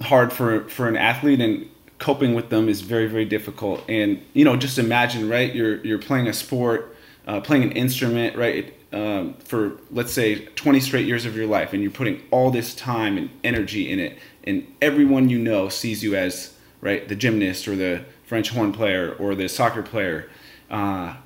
hard 0.00 0.32
for 0.32 0.68
for 0.68 0.88
an 0.88 0.96
athlete, 0.96 1.40
and 1.40 1.68
coping 1.98 2.34
with 2.34 2.48
them 2.48 2.68
is 2.68 2.80
very 2.80 3.06
very 3.06 3.26
difficult. 3.26 3.84
And 3.88 4.22
you 4.32 4.44
know, 4.44 4.56
just 4.56 4.78
imagine, 4.78 5.28
right? 5.28 5.54
You're 5.54 5.84
you're 5.84 5.98
playing 5.98 6.26
a 6.26 6.32
sport, 6.32 6.96
uh, 7.26 7.40
playing 7.40 7.64
an 7.64 7.72
instrument, 7.72 8.36
right? 8.36 8.74
Um, 8.90 9.34
for 9.44 9.72
let's 9.90 10.14
say 10.14 10.46
20 10.46 10.80
straight 10.80 11.06
years 11.06 11.26
of 11.26 11.36
your 11.36 11.46
life, 11.46 11.74
and 11.74 11.82
you're 11.82 11.92
putting 11.92 12.22
all 12.30 12.50
this 12.50 12.74
time 12.74 13.18
and 13.18 13.28
energy 13.44 13.90
in 13.90 13.98
it, 13.98 14.18
and 14.44 14.66
everyone 14.80 15.28
you 15.28 15.38
know 15.38 15.68
sees 15.68 16.02
you 16.02 16.16
as 16.16 16.54
right 16.80 17.06
the 17.08 17.14
gymnast 17.14 17.68
or 17.68 17.76
the 17.76 18.04
French 18.28 18.50
horn 18.50 18.72
player 18.72 19.16
or 19.18 19.34
the 19.34 19.48
soccer 19.48 19.82
player, 19.82 20.28
uh, 20.70 21.16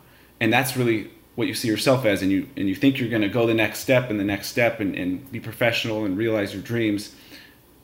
and 0.41 0.53
that's 0.53 0.77
really 0.77 1.11
what 1.35 1.49
you 1.49 1.55
see 1.55 1.67
yourself 1.67 2.05
as, 2.05 2.23
and 2.23 2.31
you 2.31 2.49
and 2.57 2.69
you 2.69 2.75
think 2.75 2.99
you're 2.99 3.09
going 3.09 3.23
to 3.23 3.29
go 3.29 3.47
the 3.47 3.55
next 3.55 3.81
step 3.81 4.09
and 4.09 4.21
the 4.21 4.25
next 4.25 4.49
step 4.49 4.79
and, 4.81 4.95
and 4.95 5.31
be 5.33 5.41
professional 5.41 6.05
and 6.05 6.17
realize 6.17 6.55
your 6.55 6.63
dreams, 6.63 7.15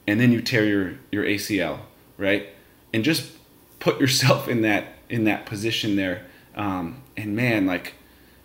and 0.07 0.21
then 0.21 0.31
you 0.31 0.41
tear 0.41 0.65
your 0.65 0.95
your 1.11 1.25
ACL, 1.25 1.81
right? 2.17 2.49
And 2.95 3.03
just 3.03 3.33
put 3.81 4.01
yourself 4.01 4.49
in 4.49 4.63
that 4.63 4.95
in 5.11 5.25
that 5.25 5.47
position 5.47 5.97
there. 5.97 6.25
Um, 6.55 7.03
and 7.17 7.35
man, 7.35 7.67
like 7.67 7.95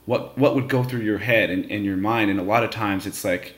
what 0.06 0.38
what 0.38 0.56
would 0.56 0.70
go 0.70 0.84
through 0.84 1.02
your 1.02 1.20
head 1.20 1.50
and, 1.50 1.70
and 1.72 1.86
your 1.86 1.98
mind? 1.98 2.32
And 2.32 2.40
a 2.40 2.44
lot 2.44 2.64
of 2.64 2.72
times 2.72 3.06
it's 3.06 3.24
like, 3.24 3.56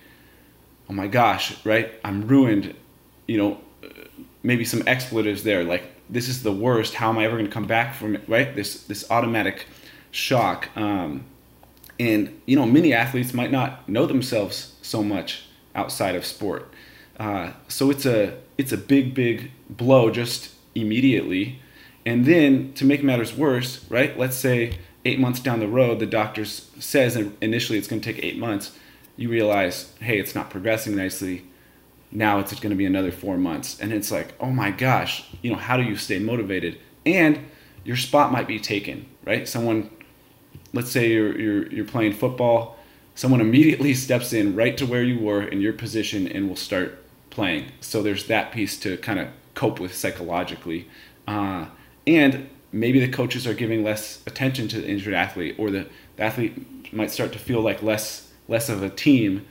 oh 0.89 0.93
my 0.93 1.07
gosh, 1.07 1.65
right? 1.65 1.93
I'm 2.03 2.27
ruined. 2.27 2.75
You 3.27 3.37
know, 3.37 3.61
maybe 4.43 4.65
some 4.65 4.83
expletives 4.87 5.43
there. 5.43 5.63
Like 5.63 5.94
this 6.09 6.27
is 6.27 6.43
the 6.43 6.51
worst. 6.51 6.95
How 6.95 7.09
am 7.09 7.17
I 7.17 7.25
ever 7.25 7.35
going 7.35 7.45
to 7.45 7.51
come 7.51 7.67
back 7.67 7.95
from 7.95 8.15
it? 8.15 8.23
Right? 8.27 8.55
This 8.55 8.83
this 8.83 9.09
automatic 9.09 9.67
shock. 10.11 10.69
Um, 10.75 11.25
and 11.99 12.41
you 12.45 12.55
know, 12.55 12.65
many 12.65 12.93
athletes 12.93 13.33
might 13.33 13.51
not 13.51 13.87
know 13.87 14.05
themselves 14.05 14.75
so 14.81 15.03
much 15.03 15.45
outside 15.73 16.15
of 16.15 16.25
sport. 16.25 16.73
Uh, 17.19 17.51
so 17.67 17.89
it's 17.89 18.05
a 18.05 18.37
it's 18.57 18.71
a 18.71 18.77
big 18.77 19.13
big 19.13 19.51
blow 19.69 20.09
just 20.11 20.53
immediately. 20.73 21.59
And 22.05 22.25
then 22.25 22.73
to 22.73 22.85
make 22.85 23.03
matters 23.03 23.35
worse, 23.35 23.83
right? 23.89 24.17
Let's 24.17 24.37
say 24.37 24.77
eight 25.05 25.19
months 25.19 25.39
down 25.39 25.59
the 25.59 25.67
road, 25.67 25.99
the 25.99 26.05
doctor 26.05 26.45
says 26.45 27.15
initially 27.41 27.79
it's 27.79 27.87
going 27.87 28.01
to 28.01 28.13
take 28.13 28.23
eight 28.23 28.37
months. 28.37 28.77
You 29.17 29.29
realize, 29.29 29.93
hey, 30.01 30.19
it's 30.19 30.35
not 30.35 30.49
progressing 30.49 30.95
nicely. 30.95 31.45
Now 32.15 32.39
it's 32.39 32.53
going 32.53 32.69
to 32.69 32.77
be 32.77 32.85
another 32.85 33.11
four 33.11 33.37
months, 33.37 33.79
and 33.81 33.91
it's 33.91 34.09
like, 34.09 34.33
oh 34.39 34.49
my 34.49 34.71
gosh, 34.71 35.25
you 35.41 35.51
know, 35.51 35.57
how 35.57 35.75
do 35.75 35.83
you 35.83 35.97
stay 35.97 36.17
motivated? 36.17 36.79
And 37.05 37.45
your 37.83 37.97
spot 37.97 38.31
might 38.31 38.47
be 38.47 38.57
taken, 38.57 39.05
right? 39.25 39.45
Someone, 39.45 39.89
let's 40.71 40.89
say 40.89 41.11
you're 41.11 41.37
you're 41.37 41.67
you're 41.67 41.85
playing 41.85 42.13
football, 42.13 42.77
someone 43.15 43.41
immediately 43.41 43.93
steps 44.05 44.31
in 44.31 44.55
right 44.55 44.77
to 44.77 44.85
where 44.85 45.03
you 45.03 45.19
were 45.19 45.43
in 45.43 45.59
your 45.59 45.73
position 45.73 46.25
and 46.25 46.47
will 46.47 46.55
start 46.55 47.03
playing. 47.31 47.65
So 47.81 48.01
there's 48.01 48.27
that 48.27 48.53
piece 48.53 48.79
to 48.79 48.95
kind 48.97 49.19
of 49.19 49.27
cope 49.53 49.81
with 49.81 49.93
psychologically. 49.93 50.87
Uh, 51.27 51.65
and 52.07 52.49
maybe 52.71 52.99
the 52.99 53.11
coaches 53.11 53.45
are 53.45 53.53
giving 53.53 53.83
less 53.83 54.21
attention 54.25 54.69
to 54.69 54.79
the 54.79 54.87
injured 54.87 55.13
athlete, 55.13 55.55
or 55.57 55.69
the, 55.69 55.85
the 56.15 56.23
athlete 56.23 56.93
might 56.93 57.11
start 57.11 57.33
to 57.33 57.39
feel 57.39 57.59
like 57.59 57.83
less 57.83 58.31
less 58.47 58.69
of 58.69 58.83
a 58.83 58.89
team, 58.89 59.45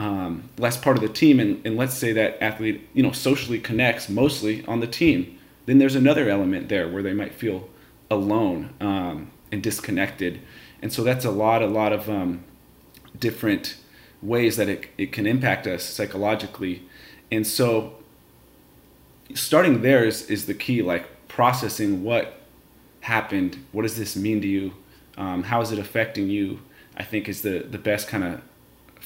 um, 0.00 0.48
less 0.56 0.78
part 0.78 0.96
of 0.96 1.02
the 1.02 1.10
team. 1.10 1.38
And, 1.38 1.60
and 1.66 1.76
let's 1.76 1.94
say 1.94 2.14
that 2.14 2.42
athlete, 2.42 2.88
you 2.94 3.02
know, 3.02 3.12
socially 3.12 3.58
connects 3.58 4.08
mostly 4.08 4.64
on 4.64 4.80
the 4.80 4.86
team. 4.86 5.38
Then 5.66 5.76
there's 5.76 5.94
another 5.94 6.30
element 6.30 6.70
there 6.70 6.88
where 6.88 7.02
they 7.02 7.12
might 7.12 7.34
feel 7.34 7.68
alone 8.10 8.72
um, 8.80 9.30
and 9.52 9.62
disconnected. 9.62 10.40
And 10.80 10.90
so 10.90 11.04
that's 11.04 11.26
a 11.26 11.30
lot, 11.30 11.60
a 11.60 11.66
lot 11.66 11.92
of 11.92 12.08
um, 12.08 12.44
different 13.18 13.76
ways 14.22 14.56
that 14.56 14.70
it, 14.70 14.88
it 14.96 15.12
can 15.12 15.26
impact 15.26 15.66
us 15.66 15.84
psychologically. 15.84 16.82
And 17.30 17.46
so 17.46 17.96
starting 19.34 19.82
there 19.82 20.02
is, 20.06 20.30
is 20.30 20.46
the 20.46 20.54
key, 20.54 20.80
like 20.80 21.28
processing 21.28 22.02
what 22.02 22.40
happened, 23.02 23.62
what 23.72 23.82
does 23.82 23.98
this 23.98 24.16
mean 24.16 24.40
to 24.40 24.48
you, 24.48 24.72
um, 25.18 25.42
how 25.42 25.60
is 25.60 25.72
it 25.72 25.78
affecting 25.78 26.30
you, 26.30 26.60
I 26.96 27.02
think 27.04 27.28
is 27.28 27.42
the, 27.42 27.58
the 27.58 27.78
best 27.78 28.08
kind 28.08 28.24
of 28.24 28.40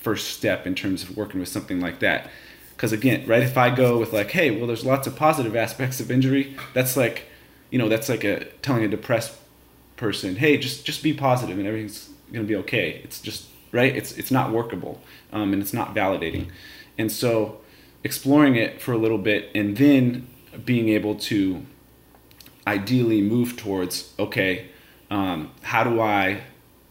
first 0.05 0.29
step 0.37 0.67
in 0.67 0.75
terms 0.75 1.03
of 1.03 1.17
working 1.17 1.41
with 1.41 1.49
something 1.49 1.81
like 1.81 1.99
that. 2.01 2.31
Because 2.77 2.93
again, 2.93 3.27
right, 3.27 3.43
if 3.43 3.57
I 3.57 3.75
go 3.75 3.99
with 3.99 4.13
like, 4.13 4.31
hey, 4.31 4.51
well, 4.51 4.67
there's 4.67 4.85
lots 4.85 5.07
of 5.07 5.17
positive 5.17 5.57
aspects 5.57 5.99
of 5.99 6.11
injury, 6.11 6.57
that's 6.75 6.97
like, 6.97 7.25
you 7.71 7.79
know, 7.79 7.89
that's 7.89 8.09
like 8.09 8.23
a 8.23 8.45
telling 8.63 8.85
a 8.85 8.89
depressed 8.89 9.35
person, 9.97 10.37
hey, 10.37 10.59
just 10.59 10.85
just 10.85 11.03
be 11.03 11.13
positive 11.13 11.59
and 11.59 11.67
everything's 11.67 12.11
gonna 12.33 12.45
be 12.45 12.57
okay. 12.57 13.01
It's 13.03 13.21
just 13.21 13.47
right. 13.73 13.95
It's 13.97 14.13
it's 14.13 14.31
not 14.31 14.53
workable, 14.53 15.01
um, 15.33 15.53
and 15.53 15.63
it's 15.63 15.73
not 15.73 15.95
validating, 15.95 16.51
and 16.99 17.11
so 17.11 17.61
exploring 18.05 18.55
it 18.55 18.83
for 18.83 18.93
a 18.93 18.99
little 18.99 19.19
bit 19.19 19.51
and 19.55 19.79
then 19.79 20.27
being 20.65 20.91
able 20.91 21.15
to 21.15 21.65
ideally 22.67 23.23
move 23.23 23.57
towards 23.57 24.13
okay 24.19 24.69
um, 25.11 25.51
how 25.63 25.83
do 25.83 26.01
i 26.01 26.43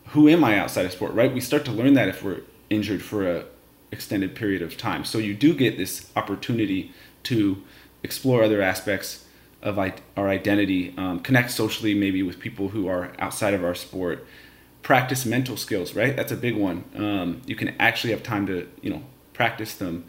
who 0.08 0.28
am 0.28 0.43
i 0.43 0.58
outside 0.58 0.86
of 0.86 0.91
sport 0.91 1.13
right 1.13 1.34
we 1.34 1.39
start 1.39 1.63
to 1.63 1.71
learn 1.71 1.93
that 1.93 2.10
if 2.10 2.23
we're 2.23 2.41
injured 2.69 3.02
for 3.02 3.30
a 3.30 3.45
extended 3.91 4.36
period 4.36 4.62
of 4.62 4.76
time. 4.76 5.06
So 5.06 5.19
you 5.19 5.36
do 5.36 5.54
get 5.54 5.78
this 5.78 6.10
opportunity 6.15 6.91
to 7.23 7.62
explore 8.02 8.43
other 8.43 8.62
aspects 8.62 9.26
of 9.62 9.80
our 9.80 10.28
identity 10.28 10.93
um, 10.97 11.21
connect 11.21 11.49
socially 11.52 11.93
maybe 11.93 12.21
with 12.21 12.39
people 12.39 12.69
who 12.69 12.88
are 12.88 13.13
outside 13.17 13.54
of 13.54 13.63
our 13.63 13.73
sport 13.73 14.26
practice 14.82 15.26
mental 15.26 15.56
skills 15.56 15.95
right? 15.95 16.15
That's 16.15 16.32
a 16.32 16.36
big 16.36 16.58
one. 16.58 16.84
Um, 16.95 17.41
you 17.45 17.56
can 17.56 17.69
actually 17.80 18.12
have 18.12 18.23
time 18.23 18.45
to 18.47 18.67
you 18.82 18.89
know 18.89 19.04
practice 19.34 19.76
them. 19.76 20.06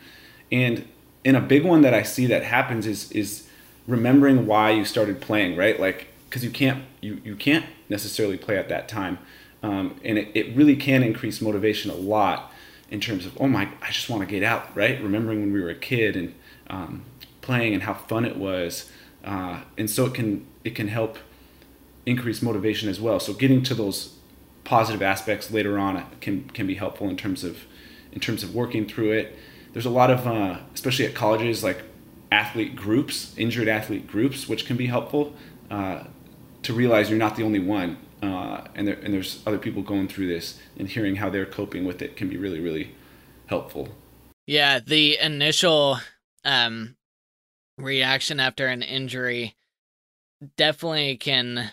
And 0.51 0.89
and 1.25 1.37
a 1.37 1.41
big 1.41 1.65
one 1.65 1.83
that 1.83 1.95
I 1.95 2.03
see 2.03 2.27
that 2.27 2.43
happens 2.43 2.87
is 2.87 3.11
is 3.13 3.49
remembering 3.87 4.47
why 4.47 4.71
you 4.71 4.85
started 4.85 5.21
playing, 5.21 5.57
right? 5.57 5.79
Like 5.79 6.09
because 6.29 6.45
you 6.45 6.51
can't 6.51 6.85
you 7.01 7.21
you 7.25 7.37
can't 7.37 7.67
necessarily 7.89 8.37
play 8.37 8.59
at 8.59 8.69
that 8.69 8.89
time, 8.89 9.19
um, 9.65 10.01
and 10.05 10.19
it, 10.19 10.29
it 10.35 10.57
really 10.57 10.77
can 10.77 11.03
increase 11.03 11.41
motivation 11.41 11.91
a 11.91 11.95
lot 11.95 12.53
in 12.91 13.01
terms 13.01 13.27
of 13.27 13.37
oh 13.41 13.49
my 13.49 13.69
I 13.83 13.91
just 13.91 14.09
want 14.09 14.21
to 14.23 14.27
get 14.27 14.43
out, 14.43 14.77
right? 14.77 15.01
Remembering 15.03 15.41
when 15.41 15.53
we 15.53 15.61
were 15.61 15.71
a 15.71 15.75
kid 15.75 16.17
and 16.17 16.35
um, 16.69 17.05
playing 17.41 17.75
and 17.75 17.83
how 17.83 17.95
fun 17.95 18.25
it 18.25 18.37
was, 18.37 18.91
uh, 19.25 19.63
and 19.79 19.89
so 19.91 20.07
it 20.07 20.15
can 20.15 20.47
it 20.65 20.75
can 20.75 20.89
help 20.89 21.19
increase 22.07 22.43
motivation 22.43 22.89
as 22.89 23.01
well. 23.01 23.19
So 23.19 23.33
getting 23.33 23.63
to 23.65 23.75
those 23.75 24.17
positive 24.65 25.03
aspects 25.03 25.51
later 25.51 25.79
on 25.79 26.05
can 26.21 26.49
can 26.51 26.67
be 26.67 26.75
helpful 26.75 27.09
in 27.09 27.17
terms 27.17 27.45
of 27.45 27.65
in 28.13 28.21
terms 28.21 28.43
of 28.43 28.55
working 28.55 28.87
through 28.87 29.13
it 29.13 29.37
there's 29.75 29.87
a 29.87 29.91
lot 29.91 30.11
of, 30.11 30.27
uh, 30.27 30.61
especially 30.73 31.05
at 31.05 31.15
colleges, 31.15 31.63
like 31.63 31.83
athlete 32.31 32.77
groups, 32.77 33.35
injured 33.37 33.69
athlete 33.69 34.07
groups, 34.07 34.49
which 34.49 34.67
can 34.67 34.77
be 34.77 34.87
helpful 34.87 35.35
uh, 35.69 36.05
to 36.63 36.73
realize 36.73 37.11
you're 37.11 37.19
not 37.19 37.37
the 37.37 37.43
only 37.43 37.59
one. 37.59 37.99
Uh, 38.25 38.65
and, 38.75 38.89
there, 38.89 38.99
and 39.03 39.13
there's 39.13 39.43
other 39.47 39.59
people 39.59 39.83
going 39.83 40.09
through 40.09 40.29
this 40.29 40.59
and 40.79 40.89
hearing 40.89 41.17
how 41.17 41.29
they're 41.29 41.45
coping 41.45 41.85
with 41.85 42.01
it 42.01 42.17
can 42.17 42.29
be 42.29 42.39
really, 42.39 42.61
really 42.61 42.95
helpful. 43.47 43.89
Yeah, 44.47 44.79
the 44.79 45.19
initial 45.19 45.99
um, 46.45 46.97
reaction 47.77 48.41
after 48.41 48.67
an 48.67 48.83
injury 48.83 49.57
definitely 50.57 51.17
can 51.17 51.71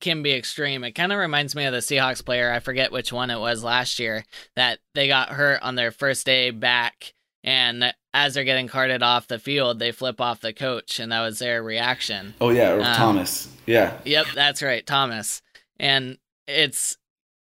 can 0.00 0.22
be 0.22 0.32
extreme. 0.32 0.82
It 0.82 0.92
kind 0.92 1.12
of 1.12 1.18
reminds 1.18 1.54
me 1.54 1.64
of 1.64 1.72
the 1.72 1.78
Seahawks 1.78 2.24
player. 2.24 2.52
I 2.52 2.58
forget 2.58 2.90
which 2.90 3.12
one 3.12 3.30
it 3.30 3.38
was 3.38 3.62
last 3.62 3.98
year 3.98 4.24
that 4.56 4.80
they 4.94 5.06
got 5.06 5.28
hurt 5.30 5.62
on 5.62 5.76
their 5.76 5.92
first 5.92 6.26
day 6.26 6.50
back. 6.50 7.14
And 7.44 7.94
as 8.18 8.34
they're 8.34 8.44
getting 8.44 8.68
carted 8.68 9.02
off 9.02 9.28
the 9.28 9.38
field, 9.38 9.78
they 9.78 9.92
flip 9.92 10.20
off 10.20 10.40
the 10.40 10.52
coach, 10.52 10.98
and 10.98 11.12
that 11.12 11.20
was 11.20 11.38
their 11.38 11.62
reaction. 11.62 12.34
Oh, 12.40 12.50
yeah, 12.50 12.72
or 12.72 12.80
um, 12.80 12.94
Thomas. 12.94 13.48
Yeah. 13.64 13.96
Yep, 14.04 14.26
that's 14.34 14.60
right, 14.60 14.84
Thomas. 14.84 15.40
And 15.78 16.18
it's, 16.48 16.98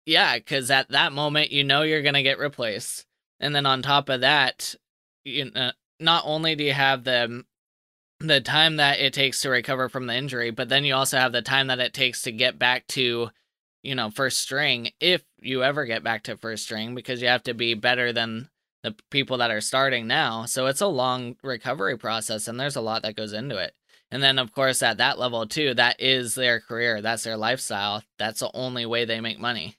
yeah, 0.05 0.35
because 0.37 0.71
at 0.71 0.89
that 0.89 1.13
moment, 1.13 1.51
you 1.51 1.63
know 1.63 1.83
you're 1.83 2.01
to 2.01 2.23
get 2.23 2.39
replaced. 2.39 3.05
And 3.39 3.53
then 3.53 3.65
on 3.65 3.83
top 3.83 4.09
of 4.09 4.21
that, 4.21 4.73
you 5.23 5.51
know, 5.51 5.71
not 5.99 6.23
only 6.25 6.55
do 6.55 6.63
you 6.63 6.73
have 6.73 7.03
the 7.03 7.43
the 8.21 8.39
time 8.39 8.77
that 8.77 8.99
it 8.99 9.13
takes 9.13 9.41
to 9.41 9.49
recover 9.49 9.89
from 9.89 10.07
the 10.07 10.15
injury, 10.15 10.49
but 10.49 10.69
then 10.69 10.85
you 10.85 10.95
also 10.95 11.17
have 11.17 11.33
the 11.33 11.41
time 11.41 11.67
that 11.67 11.79
it 11.79 11.93
takes 11.93 12.21
to 12.21 12.31
get 12.31 12.57
back 12.57 12.87
to, 12.87 13.29
you 13.83 13.93
know, 13.93 14.09
first 14.09 14.37
string 14.37 14.89
if 15.01 15.21
you 15.41 15.63
ever 15.63 15.85
get 15.85 16.01
back 16.01 16.23
to 16.23 16.37
first 16.37 16.63
string 16.63 16.95
because 16.95 17.21
you 17.21 17.27
have 17.27 17.43
to 17.43 17.53
be 17.53 17.73
better 17.73 18.13
than 18.13 18.49
the 18.85 18.95
people 19.09 19.37
that 19.39 19.49
are 19.49 19.61
starting 19.61 20.05
now. 20.05 20.45
So 20.45 20.67
it's 20.67 20.79
a 20.79 20.87
long 20.87 21.37
recovery 21.43 21.97
process 21.97 22.47
and 22.47 22.59
there's 22.59 22.75
a 22.75 22.81
lot 22.81 23.01
that 23.01 23.15
goes 23.15 23.33
into 23.33 23.57
it. 23.57 23.73
And 24.11 24.21
then 24.21 24.37
of 24.37 24.51
course 24.53 24.83
at 24.83 24.97
that 24.97 25.17
level 25.17 25.47
too, 25.47 25.73
that 25.73 25.99
is 25.99 26.35
their 26.35 26.59
career, 26.59 27.01
that's 27.01 27.23
their 27.23 27.35
lifestyle. 27.35 28.03
That's 28.19 28.41
the 28.41 28.51
only 28.53 28.85
way 28.85 29.03
they 29.03 29.19
make 29.19 29.39
money. 29.39 29.75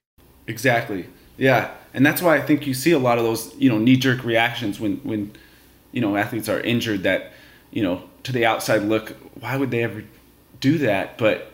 Exactly. 0.49 1.07
Yeah. 1.37 1.73
And 1.95 2.05
that's 2.05 2.21
why 2.21 2.37
I 2.37 2.41
think 2.41 2.67
you 2.67 2.75
see 2.75 2.91
a 2.91 2.99
lot 2.99 3.19
of 3.19 3.25
those, 3.25 3.55
you 3.57 3.71
know, 3.71 3.79
knee 3.79 3.97
jerk 3.97 4.25
reactions 4.25 4.81
when 4.81 4.97
when 4.99 5.33
you 5.93 6.01
know 6.01 6.17
athletes 6.17 6.49
are 6.49 6.61
injured 6.61 7.05
that, 7.05 7.33
you 7.71 7.85
know, 7.85 8.03
to 8.25 8.33
the 8.33 8.45
outside 8.45 8.83
look, 8.83 9.11
why 9.39 9.57
would 9.57 9.71
they 9.71 9.85
ever 9.85 10.03
do 10.59 10.79
that? 10.79 11.17
But 11.17 11.53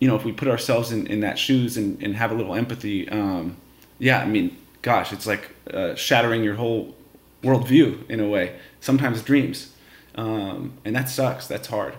you 0.00 0.08
know, 0.08 0.16
if 0.16 0.24
we 0.24 0.32
put 0.32 0.48
ourselves 0.48 0.90
in, 0.90 1.06
in 1.06 1.20
that 1.20 1.38
shoes 1.38 1.76
and, 1.76 2.02
and 2.02 2.16
have 2.16 2.32
a 2.32 2.34
little 2.34 2.56
empathy, 2.56 3.08
um, 3.08 3.56
yeah, 3.98 4.20
I 4.20 4.26
mean, 4.26 4.56
gosh, 4.82 5.12
it's 5.12 5.26
like 5.26 5.54
uh, 5.72 5.94
shattering 5.94 6.44
your 6.44 6.54
whole 6.54 6.94
worldview 7.42 8.08
in 8.08 8.20
a 8.20 8.28
way. 8.28 8.58
Sometimes 8.80 9.22
dreams, 9.22 9.72
um, 10.14 10.74
and 10.84 10.94
that 10.94 11.08
sucks. 11.08 11.46
That's 11.46 11.68
hard. 11.68 11.94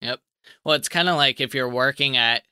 Yep. 0.00 0.20
Well, 0.64 0.74
it's 0.74 0.88
kind 0.88 1.08
of 1.08 1.16
like 1.16 1.40
if 1.40 1.54
you're 1.54 1.68
working 1.68 2.16
at, 2.16 2.42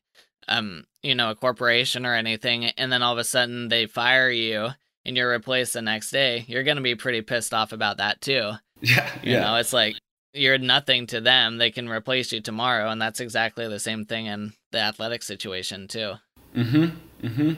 um, 0.48 0.84
you 1.02 1.14
know, 1.14 1.30
a 1.30 1.34
corporation 1.34 2.06
or 2.06 2.14
anything, 2.14 2.64
and 2.64 2.92
then 2.92 3.02
all 3.02 3.12
of 3.12 3.18
a 3.18 3.24
sudden 3.24 3.68
they 3.68 3.86
fire 3.86 4.30
you 4.30 4.70
and 5.04 5.16
you're 5.16 5.30
replaced 5.30 5.72
the 5.74 5.82
next 5.82 6.10
day. 6.10 6.44
You're 6.46 6.62
gonna 6.62 6.80
be 6.80 6.94
pretty 6.94 7.22
pissed 7.22 7.54
off 7.54 7.72
about 7.72 7.98
that 7.98 8.20
too. 8.20 8.52
Yeah. 8.84 9.08
You 9.22 9.34
yeah. 9.34 9.40
know, 9.42 9.54
it's 9.54 9.72
like 9.72 9.94
you're 10.34 10.58
nothing 10.58 11.06
to 11.06 11.20
them. 11.20 11.58
They 11.58 11.70
can 11.70 11.88
replace 11.88 12.32
you 12.32 12.40
tomorrow, 12.40 12.90
and 12.90 13.00
that's 13.00 13.20
exactly 13.20 13.68
the 13.68 13.78
same 13.78 14.04
thing 14.04 14.26
in 14.26 14.54
the 14.72 14.78
athletic 14.78 15.22
situation 15.22 15.86
too. 15.86 16.14
Mm-hmm. 16.56 17.26
Mm-hmm. 17.26 17.52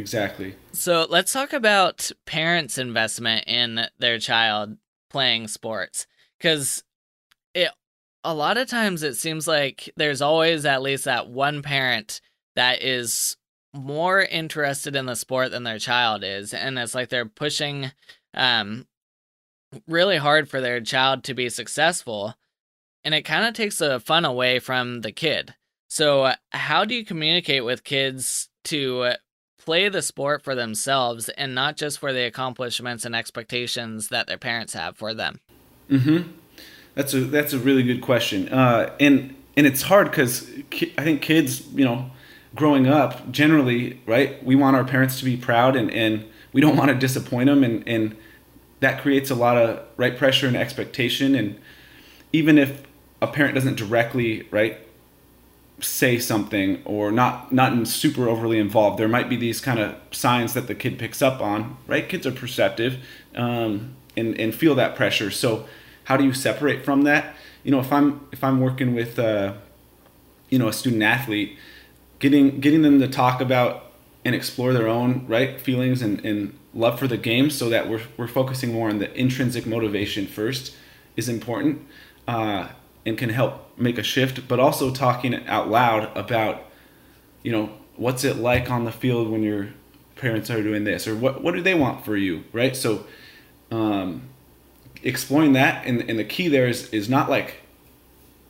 Exactly. 0.00 0.56
So 0.72 1.06
let's 1.08 1.32
talk 1.32 1.52
about 1.52 2.10
parents' 2.24 2.78
investment 2.78 3.44
in 3.46 3.86
their 3.98 4.18
child 4.18 4.76
playing 5.10 5.48
sports, 5.48 6.06
because 6.38 6.82
it 7.54 7.70
a 8.24 8.34
lot 8.34 8.56
of 8.56 8.68
times 8.68 9.02
it 9.02 9.14
seems 9.14 9.46
like 9.46 9.90
there's 9.96 10.22
always 10.22 10.66
at 10.66 10.82
least 10.82 11.04
that 11.04 11.28
one 11.28 11.62
parent 11.62 12.20
that 12.56 12.82
is 12.82 13.36
more 13.72 14.20
interested 14.20 14.96
in 14.96 15.06
the 15.06 15.14
sport 15.14 15.50
than 15.50 15.62
their 15.62 15.78
child 15.78 16.24
is 16.24 16.52
and 16.52 16.78
it's 16.78 16.94
like 16.94 17.08
they're 17.08 17.24
pushing 17.24 17.92
um 18.34 18.86
really 19.86 20.16
hard 20.16 20.48
for 20.48 20.60
their 20.60 20.80
child 20.80 21.22
to 21.22 21.34
be 21.34 21.48
successful 21.48 22.34
and 23.04 23.14
it 23.14 23.22
kind 23.22 23.46
of 23.46 23.54
takes 23.54 23.78
the 23.78 24.00
fun 24.00 24.24
away 24.24 24.58
from 24.58 25.02
the 25.02 25.12
kid 25.12 25.54
so 25.88 26.32
how 26.50 26.84
do 26.84 26.94
you 26.94 27.04
communicate 27.04 27.64
with 27.64 27.84
kids 27.84 28.48
to 28.64 29.12
play 29.70 29.88
the 29.88 30.02
sport 30.02 30.42
for 30.42 30.54
themselves 30.54 31.28
and 31.30 31.54
not 31.54 31.76
just 31.76 31.98
for 31.98 32.12
the 32.12 32.24
accomplishments 32.24 33.04
and 33.04 33.14
expectations 33.14 34.08
that 34.08 34.26
their 34.26 34.38
parents 34.38 34.72
have 34.74 34.96
for 34.96 35.14
them 35.14 35.40
mm-hmm 35.88 36.30
that's 36.94 37.14
a 37.14 37.20
that's 37.20 37.52
a 37.52 37.58
really 37.58 37.84
good 37.84 38.00
question 38.00 38.48
uh, 38.48 38.92
and 38.98 39.34
and 39.56 39.66
it's 39.66 39.82
hard 39.82 40.10
because 40.10 40.50
ki- 40.70 40.92
i 40.98 41.04
think 41.04 41.22
kids 41.22 41.66
you 41.68 41.84
know 41.84 42.10
growing 42.54 42.86
up, 42.86 43.30
generally, 43.30 44.00
right, 44.06 44.42
we 44.44 44.56
want 44.56 44.76
our 44.76 44.84
parents 44.84 45.18
to 45.18 45.24
be 45.24 45.36
proud 45.36 45.76
and, 45.76 45.90
and 45.90 46.24
we 46.52 46.60
don't 46.60 46.76
want 46.80 46.88
to 46.88 46.94
disappoint 46.94 47.46
them. 47.46 47.64
And, 47.64 47.86
and 47.86 48.16
that 48.80 49.02
creates 49.02 49.30
a 49.30 49.34
lot 49.34 49.56
of 49.56 49.84
right 49.96 50.16
pressure 50.16 50.46
and 50.46 50.56
expectation. 50.56 51.34
And 51.34 51.58
even 52.32 52.58
if 52.58 52.82
a 53.22 53.26
parent 53.26 53.54
doesn't 53.54 53.76
directly, 53.76 54.48
right, 54.50 54.78
say 55.82 56.18
something 56.18 56.82
or 56.84 57.10
not 57.10 57.52
not 57.52 57.72
in 57.72 57.86
super 57.86 58.28
overly 58.28 58.58
involved. 58.58 58.98
There 58.98 59.08
might 59.08 59.28
be 59.28 59.36
these 59.36 59.60
kind 59.60 59.78
of 59.78 59.96
signs 60.10 60.54
that 60.54 60.66
the 60.66 60.74
kid 60.74 60.98
picks 60.98 61.22
up 61.22 61.40
on 61.40 61.76
right? 61.86 62.08
Kids 62.08 62.26
are 62.26 62.32
perceptive 62.32 62.98
um, 63.34 63.96
and 64.16 64.38
and 64.38 64.54
feel 64.54 64.74
that 64.76 64.96
pressure. 64.96 65.30
So 65.30 65.66
how 66.04 66.16
do 66.16 66.24
you 66.24 66.32
separate 66.32 66.84
from 66.84 67.02
that? 67.02 67.34
You 67.62 67.70
know 67.70 67.80
if 67.80 67.92
i'm 67.92 68.26
if 68.32 68.42
i'm 68.42 68.58
working 68.58 68.94
with 68.94 69.18
uh, 69.18 69.52
you 70.48 70.58
know 70.58 70.68
a 70.68 70.72
student 70.72 71.02
athlete 71.02 71.58
getting 72.20 72.60
getting 72.60 72.82
them 72.82 73.00
to 73.00 73.08
talk 73.08 73.40
about 73.40 73.90
and 74.24 74.34
explore 74.34 74.72
their 74.72 74.88
own 74.88 75.26
right 75.26 75.60
feelings 75.60 76.02
and, 76.02 76.24
and 76.24 76.58
love 76.74 76.98
for 76.98 77.08
the 77.08 77.16
game 77.16 77.50
so 77.50 77.68
that 77.68 77.88
we're, 77.88 78.02
we're 78.16 78.28
focusing 78.28 78.72
more 78.72 78.88
on 78.88 78.98
the 78.98 79.12
intrinsic 79.18 79.66
motivation 79.66 80.26
first 80.26 80.74
is 81.16 81.28
important. 81.28 81.84
Uh, 82.28 82.68
and 83.06 83.16
can 83.16 83.30
help 83.30 83.78
make 83.78 83.98
a 83.98 84.02
shift 84.02 84.46
but 84.46 84.60
also 84.60 84.90
talking 84.92 85.34
out 85.46 85.68
loud 85.70 86.14
about 86.16 86.64
you 87.42 87.50
know 87.50 87.70
what's 87.96 88.24
it 88.24 88.36
like 88.36 88.70
on 88.70 88.84
the 88.84 88.92
field 88.92 89.30
when 89.30 89.42
your 89.42 89.68
parents 90.16 90.50
are 90.50 90.62
doing 90.62 90.84
this 90.84 91.08
or 91.08 91.16
what, 91.16 91.42
what 91.42 91.54
do 91.54 91.62
they 91.62 91.74
want 91.74 92.04
for 92.04 92.16
you 92.16 92.44
right? 92.52 92.76
So 92.76 93.06
um, 93.70 94.28
exploring 95.02 95.54
that 95.54 95.86
and, 95.86 96.08
and 96.08 96.18
the 96.18 96.24
key 96.24 96.48
there 96.48 96.68
is, 96.68 96.90
is 96.90 97.08
not 97.08 97.30
like 97.30 97.56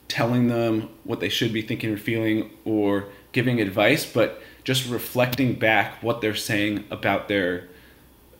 telling 0.07 0.47
them 0.47 0.89
what 1.05 1.21
they 1.21 1.29
should 1.29 1.53
be 1.53 1.61
thinking 1.61 1.93
or 1.93 1.97
feeling 1.97 2.49
or 2.65 3.05
giving 3.31 3.61
advice, 3.61 4.05
but 4.05 4.41
just 4.65 4.89
reflecting 4.89 5.53
back 5.55 6.03
what 6.03 6.19
they're 6.19 6.35
saying 6.35 6.83
about 6.91 7.29
their 7.29 7.69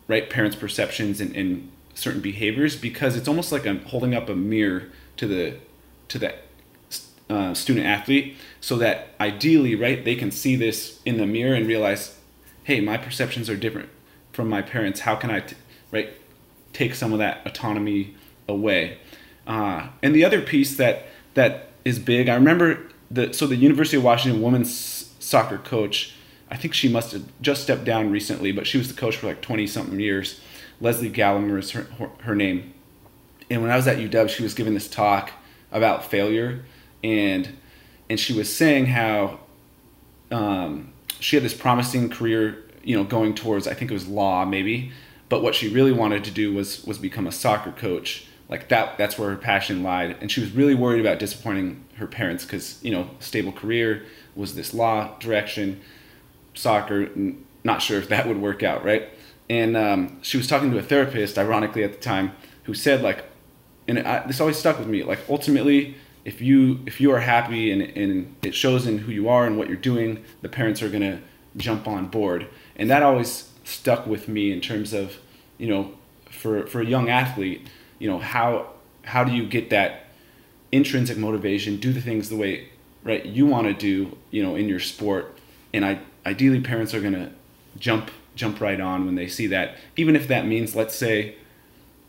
right 0.07 0.29
parents' 0.29 0.55
perceptions 0.55 1.21
and, 1.21 1.33
and 1.33 1.71
certain 1.93 2.19
behaviors 2.19 2.75
because 2.75 3.15
it's 3.15 3.27
almost 3.27 3.51
like 3.53 3.65
I'm 3.65 3.83
holding 3.85 4.13
up 4.13 4.27
a 4.27 4.35
mirror 4.35 4.89
to 5.15 5.27
the 5.27 5.57
to 6.11 6.19
that 6.19 6.43
uh, 7.29 7.53
student 7.53 7.85
athlete 7.85 8.35
so 8.59 8.77
that 8.77 9.09
ideally 9.19 9.75
right 9.75 10.03
they 10.03 10.15
can 10.15 10.31
see 10.31 10.55
this 10.55 11.01
in 11.05 11.17
the 11.17 11.25
mirror 11.25 11.55
and 11.55 11.67
realize 11.67 12.17
hey 12.65 12.81
my 12.81 12.97
perceptions 12.97 13.49
are 13.49 13.57
different 13.57 13.89
from 14.33 14.49
my 14.49 14.61
parents 14.61 15.01
how 15.01 15.15
can 15.15 15.29
I 15.29 15.39
t- 15.39 15.55
right 15.91 16.09
take 16.73 16.95
some 16.95 17.13
of 17.13 17.19
that 17.19 17.45
autonomy 17.45 18.15
away 18.47 18.97
uh, 19.47 19.87
and 20.03 20.13
the 20.13 20.25
other 20.25 20.41
piece 20.41 20.75
that 20.77 21.05
that 21.33 21.69
is 21.85 21.97
big 21.99 22.29
i 22.29 22.35
remember 22.35 22.91
the 23.11 23.33
so 23.33 23.45
the 23.45 23.57
University 23.57 23.97
of 23.97 24.03
Washington 24.03 24.41
women's 24.41 25.13
soccer 25.19 25.57
coach, 25.57 26.15
I 26.49 26.55
think 26.55 26.73
she 26.73 26.87
must 26.87 27.11
have 27.11 27.23
just 27.41 27.63
stepped 27.63 27.83
down 27.83 28.09
recently, 28.09 28.51
but 28.51 28.65
she 28.65 28.77
was 28.77 28.87
the 28.87 28.99
coach 28.99 29.17
for 29.17 29.27
like 29.27 29.41
twenty 29.41 29.67
something 29.67 29.99
years. 29.99 30.39
Lesle 30.81 31.13
Gallimore 31.13 31.59
is 31.59 31.71
her, 31.71 31.85
her 32.21 32.35
name. 32.35 32.73
And 33.51 33.61
when 33.61 33.69
I 33.69 33.75
was 33.75 33.87
at 33.87 33.97
UW, 33.97 34.29
she 34.29 34.41
was 34.41 34.55
giving 34.55 34.73
this 34.73 34.87
talk 34.87 35.31
about 35.71 36.05
failure, 36.05 36.63
and 37.03 37.57
and 38.09 38.19
she 38.19 38.33
was 38.33 38.53
saying 38.53 38.87
how 38.87 39.39
um, 40.31 40.91
she 41.19 41.35
had 41.35 41.43
this 41.43 41.53
promising 41.53 42.09
career, 42.09 42.63
you 42.83 42.95
know, 42.95 43.03
going 43.03 43.35
towards 43.35 43.67
I 43.67 43.73
think 43.73 43.91
it 43.91 43.93
was 43.93 44.07
law 44.07 44.45
maybe, 44.45 44.91
but 45.29 45.41
what 45.41 45.55
she 45.55 45.69
really 45.69 45.91
wanted 45.91 46.23
to 46.25 46.31
do 46.31 46.53
was 46.53 46.83
was 46.83 46.97
become 46.97 47.27
a 47.27 47.31
soccer 47.31 47.71
coach. 47.71 48.27
Like 48.49 48.67
that 48.67 48.97
that's 48.97 49.17
where 49.17 49.29
her 49.29 49.37
passion 49.37 49.81
lied. 49.81 50.17
And 50.19 50.29
she 50.29 50.41
was 50.41 50.51
really 50.51 50.75
worried 50.75 50.99
about 50.99 51.19
disappointing 51.19 51.85
her 51.95 52.07
parents 52.07 52.43
because 52.43 52.83
you 52.83 52.91
know 52.91 53.09
stable 53.19 53.51
career 53.51 54.03
was 54.35 54.55
this 54.55 54.73
law 54.73 55.17
direction. 55.19 55.81
Soccer 56.53 57.09
not 57.63 57.81
sure 57.81 57.99
if 57.99 58.09
that 58.09 58.27
would 58.27 58.41
work 58.41 58.63
out 58.63 58.83
right? 58.83 59.09
And 59.49 59.77
um, 59.77 60.21
she 60.21 60.37
was 60.37 60.47
talking 60.47 60.71
to 60.71 60.77
a 60.77 60.83
therapist 60.83 61.37
ironically 61.37 61.83
at 61.83 61.93
the 61.93 61.99
time 61.99 62.33
who 62.63 62.73
said 62.73 63.01
like 63.01 63.25
and 63.87 63.99
I, 63.99 64.25
this 64.27 64.39
always 64.39 64.57
stuck 64.57 64.79
with 64.79 64.87
me 64.87 65.03
like 65.03 65.19
ultimately 65.29 65.95
if 66.23 66.41
you 66.41 66.79
if 66.85 67.01
you 67.01 67.11
are 67.11 67.19
happy 67.19 67.71
and, 67.71 67.81
and 67.81 68.35
it 68.43 68.53
shows 68.53 68.85
in 68.85 68.99
who 68.99 69.11
you 69.11 69.27
are 69.29 69.45
and 69.45 69.57
what 69.57 69.67
you're 69.67 69.77
doing 69.77 70.23
the 70.41 70.49
parents 70.49 70.81
are 70.81 70.89
going 70.89 71.01
to 71.01 71.19
jump 71.57 71.87
on 71.87 72.07
board. 72.07 72.47
And 72.75 72.89
that 72.89 73.03
always 73.03 73.49
stuck 73.63 74.07
with 74.07 74.27
me 74.27 74.51
in 74.51 74.61
terms 74.61 74.93
of 74.93 75.17
you 75.57 75.67
know 75.67 75.93
for 76.29 76.65
for 76.67 76.81
a 76.81 76.85
young 76.85 77.09
athlete 77.09 77.67
you 77.99 78.09
know 78.09 78.19
how 78.19 78.67
how 79.03 79.23
do 79.23 79.31
you 79.31 79.45
get 79.47 79.69
that 79.69 80.07
intrinsic 80.71 81.17
motivation 81.17 81.77
do 81.77 81.91
the 81.91 82.01
things 82.01 82.29
the 82.29 82.35
way 82.35 82.69
right 83.03 83.25
you 83.25 83.45
want 83.45 83.67
to 83.67 83.73
do 83.73 84.17
you 84.31 84.43
know 84.43 84.55
in 84.55 84.69
your 84.69 84.79
sport? 84.79 85.37
And 85.73 85.85
i 85.85 85.99
ideally 86.25 86.61
parents 86.61 86.93
are 86.93 87.01
going 87.01 87.13
to 87.13 87.31
jump 87.77 88.11
jump 88.35 88.61
right 88.61 88.79
on 88.79 89.05
when 89.05 89.15
they 89.15 89.27
see 89.27 89.47
that. 89.47 89.75
Even 89.95 90.15
if 90.15 90.27
that 90.27 90.45
means 90.45 90.75
let's 90.75 90.95
say 90.95 91.35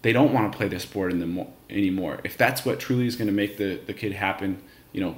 they 0.02 0.12
don't 0.12 0.32
want 0.32 0.50
to 0.50 0.56
play 0.56 0.68
the 0.68 0.78
sport 0.78 1.12
in 1.12 1.20
the 1.20 1.26
mo- 1.26 1.52
anymore 1.70 2.20
if 2.24 2.36
that's 2.36 2.64
what 2.64 2.78
truly 2.78 3.06
is 3.06 3.16
going 3.16 3.28
to 3.28 3.32
make 3.32 3.56
the 3.56 3.80
the 3.86 3.94
kid 3.94 4.12
happen 4.12 4.62
you 4.92 5.00
know 5.00 5.16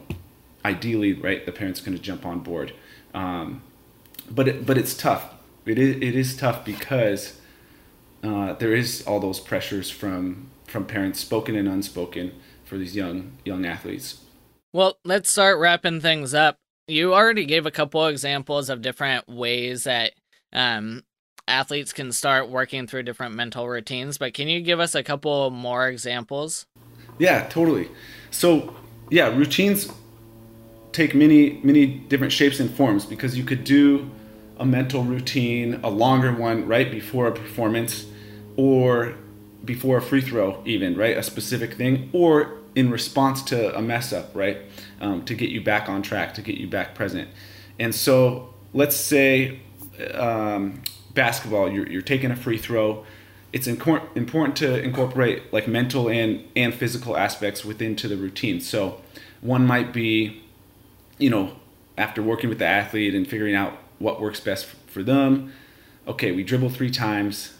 ideally 0.64 1.12
right 1.12 1.47
the 1.47 1.53
parents 1.53 1.80
going 1.80 1.97
to 1.97 2.03
jump 2.03 2.24
on 2.24 2.41
board 2.41 2.72
um, 3.12 3.62
but 4.30 4.49
it, 4.49 4.66
but 4.66 4.78
it's 4.78 4.95
tough 4.95 5.35
it 5.66 5.78
is 5.78 5.97
it 5.97 6.14
is 6.14 6.37
tough 6.37 6.64
because 6.64 7.39
uh, 8.22 8.55
there 8.55 8.74
is 8.74 9.07
all 9.07 9.20
those 9.20 9.41
pressures 9.41 9.91
from 9.91 10.51
from 10.66 10.87
parents, 10.87 11.20
spoken 11.20 11.55
and 11.55 11.68
unspoken, 11.68 12.32
for 12.64 12.78
these 12.78 12.97
young 12.97 13.32
young 13.45 13.64
athletes. 13.64 14.22
Well, 14.72 14.99
let's 15.05 15.30
start 15.30 15.59
wrapping 15.59 16.01
things 16.01 16.35
up. 16.35 16.59
You 16.89 17.14
already 17.14 17.45
gave 17.45 17.66
a 17.66 17.70
couple 17.70 18.07
examples 18.07 18.68
of 18.68 18.82
different 18.82 19.28
ways 19.28 19.85
that 19.85 20.12
um, 20.53 21.03
athletes 21.49 21.92
can 21.92 22.12
start 22.12 22.49
working 22.49 22.86
through 22.86 23.03
different 23.03 23.34
mental 23.34 23.68
routines, 23.68 24.18
but 24.18 24.34
can 24.34 24.49
you 24.49 24.61
give 24.61 24.80
us 24.80 24.95
a 24.95 25.03
couple 25.03 25.51
more 25.51 25.88
examples? 25.88 26.66
Yeah, 27.18 27.47
totally. 27.49 27.88
So, 28.30 28.74
yeah, 29.11 29.28
routines 29.28 29.92
take 30.92 31.14
many 31.14 31.61
many 31.64 31.86
different 31.86 32.32
shapes 32.32 32.61
and 32.61 32.70
forms 32.70 33.05
because 33.05 33.36
you 33.36 33.45
could 33.45 33.64
do 33.64 34.09
a 34.59 34.64
mental 34.64 35.03
routine, 35.03 35.80
a 35.82 35.90
longer 35.90 36.32
one 36.32 36.66
right 36.66 36.90
before 36.90 37.26
a 37.26 37.32
performance, 37.32 38.07
or 38.57 39.14
before 39.64 39.99
a 39.99 40.03
free 40.03 40.20
throw, 40.20 40.62
even 40.64 40.97
right, 40.97 41.16
a 41.16 41.22
specific 41.22 41.74
thing, 41.74 42.09
or 42.12 42.59
in 42.74 42.90
response 42.90 43.42
to 43.42 43.76
a 43.76 43.82
mess 43.82 44.12
up, 44.12 44.30
right, 44.34 44.59
um, 45.01 45.24
to 45.24 45.34
get 45.34 45.51
you 45.51 45.61
back 45.61 45.88
on 45.88 46.03
track, 46.03 46.34
to 46.34 46.42
get 46.42 46.57
you 46.57 46.68
back 46.68 46.95
present. 46.95 47.28
And 47.78 47.95
so, 47.95 48.55
let's 48.72 48.97
say 48.97 49.61
um, 50.14 50.82
basketball, 51.15 51.71
you're, 51.71 51.89
you're 51.89 52.03
taking 52.03 52.31
a 52.31 52.37
free 52.37 52.59
throw. 52.59 53.05
It's 53.53 53.69
important 53.69 54.57
to 54.57 54.83
incorporate 54.83 55.53
like 55.53 55.69
mental 55.69 56.09
and 56.09 56.45
and 56.57 56.75
physical 56.75 57.17
aspects 57.17 57.65
within 57.65 57.95
to 57.97 58.09
the 58.09 58.17
routine. 58.17 58.61
So, 58.61 59.01
one 59.41 59.65
might 59.65 59.93
be, 59.93 60.43
you 61.19 61.31
know, 61.31 61.57
after 61.97 62.21
working 62.21 62.49
with 62.49 62.59
the 62.59 62.67
athlete 62.67 63.15
and 63.15 63.29
figuring 63.29 63.55
out 63.55 63.79
what 63.99 64.21
works 64.21 64.41
best 64.41 64.67
for 64.87 65.03
them. 65.03 65.53
Okay, 66.09 66.33
we 66.33 66.43
dribble 66.43 66.71
three 66.71 66.91
times, 66.91 67.55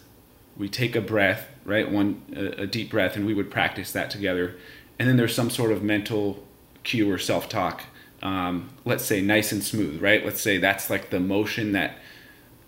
we 0.57 0.67
take 0.67 0.95
a 0.95 1.01
breath, 1.01 1.47
right? 1.63 1.89
One 1.89 2.21
a, 2.35 2.63
a 2.63 2.67
deep 2.67 2.91
breath, 2.91 3.15
and 3.15 3.25
we 3.25 3.33
would 3.33 3.49
practice 3.49 3.91
that 3.93 4.09
together. 4.09 4.55
And 4.99 5.07
then 5.07 5.17
there's 5.17 5.33
some 5.33 5.49
sort 5.49 5.71
of 5.71 5.81
mental 5.81 6.45
cue 6.83 7.11
or 7.11 7.17
self 7.17 7.49
talk. 7.49 7.83
Um, 8.21 8.69
let's 8.85 9.03
say 9.03 9.21
nice 9.21 9.51
and 9.51 9.63
smooth, 9.63 10.01
right? 10.01 10.25
Let's 10.25 10.41
say 10.41 10.57
that's 10.57 10.89
like 10.89 11.09
the 11.09 11.19
motion 11.19 11.73
that 11.73 11.97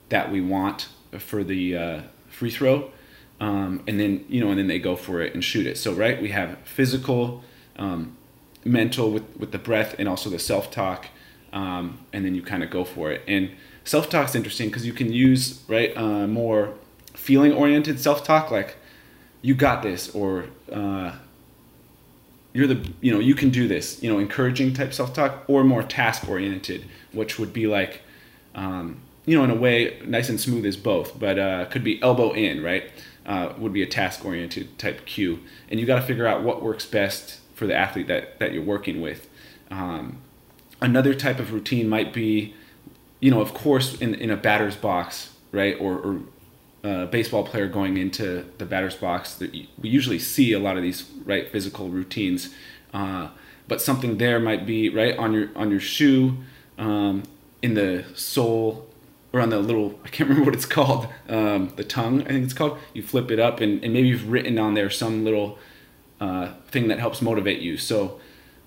that 0.10 0.32
we 0.32 0.42
want 0.42 0.90
for 1.20 1.44
the 1.44 1.78
uh, 1.78 2.02
free 2.30 2.50
throw, 2.50 2.92
um, 3.40 3.84
and 3.88 4.00
then 4.00 4.26
you 4.30 4.42
know, 4.42 4.50
and 4.50 4.60
then 4.60 4.68
they 4.68 4.80
go 4.80 4.96
for 4.96 5.22
it 5.22 5.34
and 5.34 5.44
shoot 5.44 5.66
it. 5.66 5.78
So 5.78 5.94
right, 5.94 6.22
we 6.22 6.30
have 6.30 6.58
physical, 6.64 7.44
um, 7.78 8.18
mental 8.66 9.12
with 9.12 9.24
with 9.38 9.52
the 9.52 9.60
breath, 9.60 9.96
and 10.00 10.08
also 10.08 10.30
the 10.30 10.40
self 10.40 10.72
talk, 10.72 11.08
um, 11.54 12.00
and 12.14 12.26
then 12.26 12.36
you 12.36 12.42
kind 12.42 12.64
of 12.64 12.70
go 12.70 12.84
for 12.84 13.12
it. 13.12 13.22
And 13.28 13.52
self 13.84 14.10
talk's 14.10 14.36
interesting 14.36 14.70
because 14.70 14.86
you 14.86 14.94
can 14.94 15.12
use 15.12 15.64
right 15.68 15.96
uh, 15.96 16.28
more 16.28 16.74
feeling 17.14 17.52
oriented 17.52 18.00
self 18.00 18.24
talk 18.24 18.52
like 18.52 18.78
you 19.42 19.56
got 19.56 19.82
this 19.82 20.14
or 20.14 20.46
uh, 20.72 21.14
you're 22.58 22.68
the 22.68 22.92
you 23.02 23.12
know 23.12 23.20
you 23.20 23.36
can 23.36 23.50
do 23.50 23.68
this 23.68 24.02
you 24.02 24.12
know 24.12 24.18
encouraging 24.20 24.74
type 24.74 24.92
self-talk 24.92 25.44
or 25.48 25.64
more 25.64 25.84
task 25.84 26.28
oriented 26.28 26.86
which 27.12 27.38
would 27.38 27.54
be 27.54 27.68
like 27.68 28.02
um, 28.56 29.00
you 29.28 29.38
know 29.38 29.44
in 29.44 29.52
a 29.52 29.56
way 29.56 30.02
nice 30.04 30.30
and 30.30 30.42
smooth 30.42 30.66
as 30.66 30.76
both 30.76 31.20
but 31.20 31.38
uh, 31.38 31.66
could 31.66 31.84
be 31.84 32.02
elbow 32.02 32.32
in 32.32 32.64
right? 32.64 32.92
Uh, 33.28 33.54
would 33.58 33.74
be 33.74 33.84
a 33.84 33.88
task 33.88 34.26
oriented 34.26 34.80
type 34.80 35.06
cue 35.06 35.40
and 35.70 35.80
you 35.80 35.86
got 35.86 35.98
to 35.98 36.02
figure 36.02 36.26
out 36.26 36.42
what 36.42 36.64
works 36.64 36.86
best 36.86 37.40
for 37.54 37.68
the 37.68 37.76
athlete 37.76 38.08
that 38.08 38.40
that 38.40 38.54
you're 38.54 38.64
working 38.64 39.02
with. 39.02 39.30
Um, 39.70 40.18
another 40.82 41.14
type 41.14 41.40
of 41.40 41.54
routine 41.54 41.88
might 41.88 42.12
be 42.12 42.56
you 43.20 43.30
know 43.30 43.42
of 43.42 43.54
course 43.54 43.96
in, 44.02 44.16
in 44.16 44.32
a 44.32 44.38
batter's 44.38 44.76
box 44.76 45.32
right? 45.52 45.76
Or, 45.80 45.96
or 45.96 46.20
uh, 46.84 47.06
baseball 47.08 47.44
player 47.44 47.68
going 47.68 47.98
into 47.98 48.46
the 48.58 48.66
batter's 48.66 48.96
box, 48.96 49.40
we 49.40 49.68
usually 49.90 50.20
see 50.20 50.54
a 50.54 50.60
lot 50.60 50.78
of 50.78 50.84
these 50.84 51.10
right 51.26 51.52
physical 51.52 51.90
routines. 51.90 52.54
Uh, 52.94 53.30
but 53.68 53.82
something 53.82 54.18
there 54.18 54.40
might 54.40 54.66
be 54.66 54.90
right 54.90 55.18
on 55.18 55.34
your 55.34 55.50
on 55.56 55.70
your 55.70 55.80
shoe, 55.80 56.38
um, 56.78 57.24
in 57.62 57.74
the 57.74 58.06
sole, 58.16 58.87
or 59.38 59.42
on 59.42 59.50
the 59.50 59.60
little 59.60 60.00
I 60.04 60.10
can't 60.10 60.30
remember 60.30 60.50
what 60.50 60.56
it's 60.56 60.66
called, 60.66 61.08
um, 61.30 61.74
the 61.76 61.84
tongue 61.84 62.22
I 62.24 62.30
think 62.30 62.46
it's 62.46 62.54
called. 62.54 62.78
You 62.94 63.04
flip 63.04 63.32
it 63.32 63.40
up 63.40 63.62
and, 63.62 63.84
and 63.84 63.94
maybe 63.94 64.08
you've 64.08 64.30
written 64.30 64.58
on 64.58 64.74
there 64.74 64.90
some 64.90 65.24
little 65.24 65.58
uh, 66.20 66.54
thing 66.68 66.88
that 66.88 67.00
helps 67.00 67.22
motivate 67.22 67.62
you. 67.62 67.78
So 67.78 68.20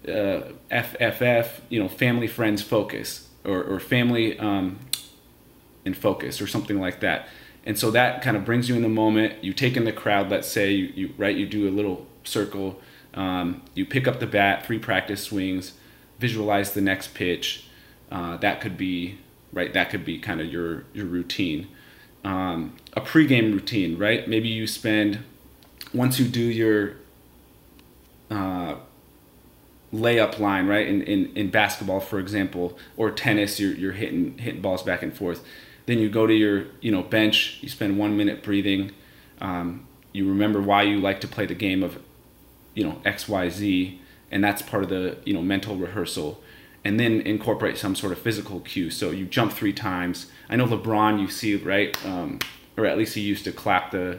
uh, 0.07 0.53
FFF, 0.71 1.61
you 1.69 1.81
know, 1.81 1.89
family, 1.89 2.27
friends, 2.27 2.63
focus, 2.63 3.29
or, 3.45 3.63
or 3.63 3.81
family 3.81 4.39
um, 4.39 4.79
and 5.85 5.97
focus, 5.97 6.41
or 6.41 6.47
something 6.47 6.81
like 6.81 7.01
that 7.01 7.29
and 7.65 7.79
so 7.79 7.91
that 7.91 8.23
kind 8.23 8.37
of 8.37 8.45
brings 8.45 8.69
you 8.69 8.75
in 8.75 8.83
the 8.83 8.89
moment 8.89 9.45
you 9.45 9.53
take 9.53 9.77
in 9.77 9.85
the 9.85 9.93
crowd 9.93 10.31
let's 10.31 10.49
say 10.49 10.73
you, 10.73 10.93
you 10.95 11.15
right 11.17 11.37
you 11.37 11.47
do 11.47 11.69
a 11.69 11.71
little 11.71 12.07
circle 12.25 12.81
um, 13.15 13.63
you 13.75 13.85
pick 13.85 14.07
up 14.07 14.21
the 14.21 14.27
bat 14.27 14.65
three 14.65 14.79
practice 14.79 15.23
swings 15.23 15.75
visualize 16.19 16.73
the 16.73 16.81
next 16.81 17.15
pitch 17.15 17.67
uh, 18.11 18.37
that 18.39 18.61
could 18.61 18.77
be 18.77 19.19
right 19.53 19.73
that 19.73 19.91
could 19.91 20.05
be 20.05 20.19
kind 20.19 20.41
of 20.41 20.47
your 20.47 20.85
your 20.93 21.07
routine 21.07 21.69
um, 22.25 22.77
a 22.95 23.01
pregame 23.01 23.53
routine 23.53 23.97
right 23.97 24.29
maybe 24.29 24.49
you 24.49 24.67
spend 24.67 25.21
once 25.93 26.19
you 26.19 26.27
do 26.27 26.41
your 26.41 26.97
uh, 28.31 28.77
layup 29.93 30.39
line 30.39 30.67
right 30.67 30.87
in, 30.87 31.03
in, 31.03 31.35
in 31.35 31.51
basketball 31.51 32.01
for 32.01 32.19
example 32.19 32.79
or 32.97 33.11
tennis 33.11 33.59
you're, 33.59 33.73
you're 33.73 33.93
hitting 33.93 34.39
hitting 34.39 34.61
balls 34.61 34.83
back 34.83 35.03
and 35.03 35.17
forth 35.17 35.45
then 35.91 35.99
you 35.99 36.09
go 36.09 36.25
to 36.25 36.33
your 36.33 36.67
you 36.81 36.93
know 36.93 37.03
bench. 37.03 37.59
You 37.63 37.69
spend 37.69 37.99
one 37.99 38.17
minute 38.17 38.45
breathing. 38.45 38.93
Um, 39.41 39.89
you 40.13 40.29
remember 40.29 40.61
why 40.61 40.83
you 40.83 41.01
like 41.01 41.21
to 41.23 41.29
play 41.29 41.47
the 41.47 41.55
game 41.55 41.83
of 41.83 42.01
you 42.75 42.85
know 42.85 43.01
X 43.05 43.29
Y 43.29 43.49
Z, 43.49 44.01
and 44.31 44.45
that's 44.45 44.63
part 44.63 44.85
of 44.85 44.89
the 44.89 45.19
you 45.25 45.35
know 45.35 45.43
mental 45.43 45.77
rehearsal. 45.77 46.41
And 46.83 46.99
then 46.99 47.21
incorporate 47.21 47.77
some 47.77 47.95
sort 47.95 48.13
of 48.13 48.19
physical 48.19 48.61
cue. 48.61 48.91
So 48.91 49.11
you 49.11 49.27
jump 49.27 49.53
three 49.53 49.75
times. 49.75 50.31
I 50.49 50.57
know 50.57 50.67
LeBron, 50.67 51.21
you 51.21 51.29
see 51.29 51.55
right, 51.57 51.95
um, 52.07 52.39
or 52.77 52.87
at 52.87 52.97
least 52.97 53.15
he 53.15 53.21
used 53.21 53.45
to 53.45 53.53
clap 53.53 53.91
the 53.91 54.19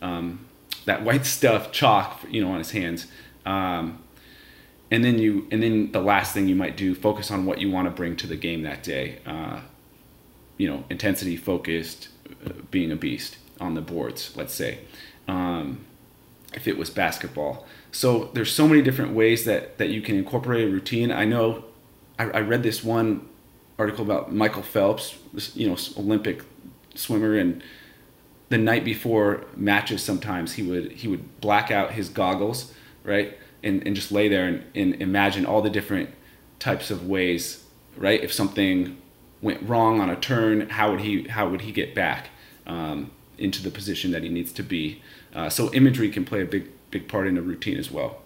um, 0.00 0.46
that 0.84 1.02
white 1.02 1.26
stuff 1.38 1.72
chalk, 1.72 2.20
you 2.30 2.44
know, 2.44 2.52
on 2.52 2.58
his 2.58 2.70
hands. 2.70 3.06
Um, 3.44 4.02
and 4.90 5.04
then 5.04 5.18
you, 5.18 5.48
and 5.50 5.62
then 5.62 5.92
the 5.92 6.00
last 6.00 6.32
thing 6.32 6.48
you 6.48 6.54
might 6.54 6.76
do, 6.76 6.94
focus 6.94 7.30
on 7.30 7.44
what 7.44 7.60
you 7.60 7.70
want 7.70 7.86
to 7.86 7.90
bring 7.90 8.16
to 8.16 8.26
the 8.26 8.36
game 8.36 8.62
that 8.62 8.82
day. 8.82 9.18
Uh, 9.26 9.60
you 10.56 10.68
know, 10.68 10.84
intensity 10.88 11.36
focused, 11.36 12.08
uh, 12.44 12.50
being 12.70 12.90
a 12.90 12.96
beast 12.96 13.36
on 13.60 13.74
the 13.74 13.80
boards, 13.80 14.34
let's 14.36 14.54
say, 14.54 14.78
um, 15.28 15.84
if 16.54 16.68
it 16.68 16.78
was 16.78 16.88
basketball. 16.88 17.66
So 17.90 18.30
there's 18.32 18.52
so 18.52 18.68
many 18.68 18.80
different 18.80 19.12
ways 19.12 19.44
that, 19.44 19.78
that 19.78 19.88
you 19.88 20.00
can 20.00 20.16
incorporate 20.16 20.68
a 20.68 20.70
routine. 20.70 21.10
I 21.10 21.24
know 21.24 21.64
I, 22.18 22.24
I 22.24 22.40
read 22.40 22.62
this 22.62 22.82
one 22.82 23.28
article 23.78 24.04
about 24.04 24.32
Michael 24.32 24.62
Phelps, 24.62 25.16
you 25.54 25.68
know, 25.68 25.76
Olympic 25.98 26.42
swimmer, 26.94 27.36
and 27.36 27.62
the 28.48 28.58
night 28.58 28.84
before 28.84 29.44
matches, 29.56 30.02
sometimes 30.02 30.54
he 30.54 30.62
would 30.62 30.92
he 30.92 31.08
would 31.08 31.40
black 31.40 31.70
out 31.70 31.92
his 31.92 32.08
goggles, 32.08 32.72
right, 33.04 33.36
and, 33.62 33.86
and 33.86 33.96
just 33.96 34.12
lay 34.12 34.28
there 34.28 34.46
and, 34.46 34.64
and 34.74 35.00
imagine 35.02 35.44
all 35.44 35.62
the 35.62 35.70
different 35.70 36.10
types 36.58 36.90
of 36.90 37.06
ways, 37.06 37.64
right? 37.96 38.22
If 38.22 38.32
something 38.32 38.96
went 39.42 39.68
wrong 39.68 40.00
on 40.00 40.08
a 40.08 40.16
turn, 40.16 40.68
how 40.70 40.90
would 40.90 41.00
he 41.00 41.24
how 41.28 41.48
would 41.48 41.62
he 41.62 41.72
get 41.72 41.94
back 41.94 42.28
um, 42.66 43.10
into 43.36 43.62
the 43.62 43.70
position 43.70 44.10
that 44.12 44.22
he 44.22 44.28
needs 44.28 44.52
to 44.52 44.62
be? 44.62 45.02
Uh, 45.34 45.50
so 45.50 45.72
imagery 45.74 46.10
can 46.10 46.24
play 46.24 46.40
a 46.40 46.46
big 46.46 46.70
big 46.90 47.08
part 47.08 47.26
in 47.26 47.36
a 47.36 47.42
routine 47.42 47.78
as 47.78 47.90
well. 47.90 48.22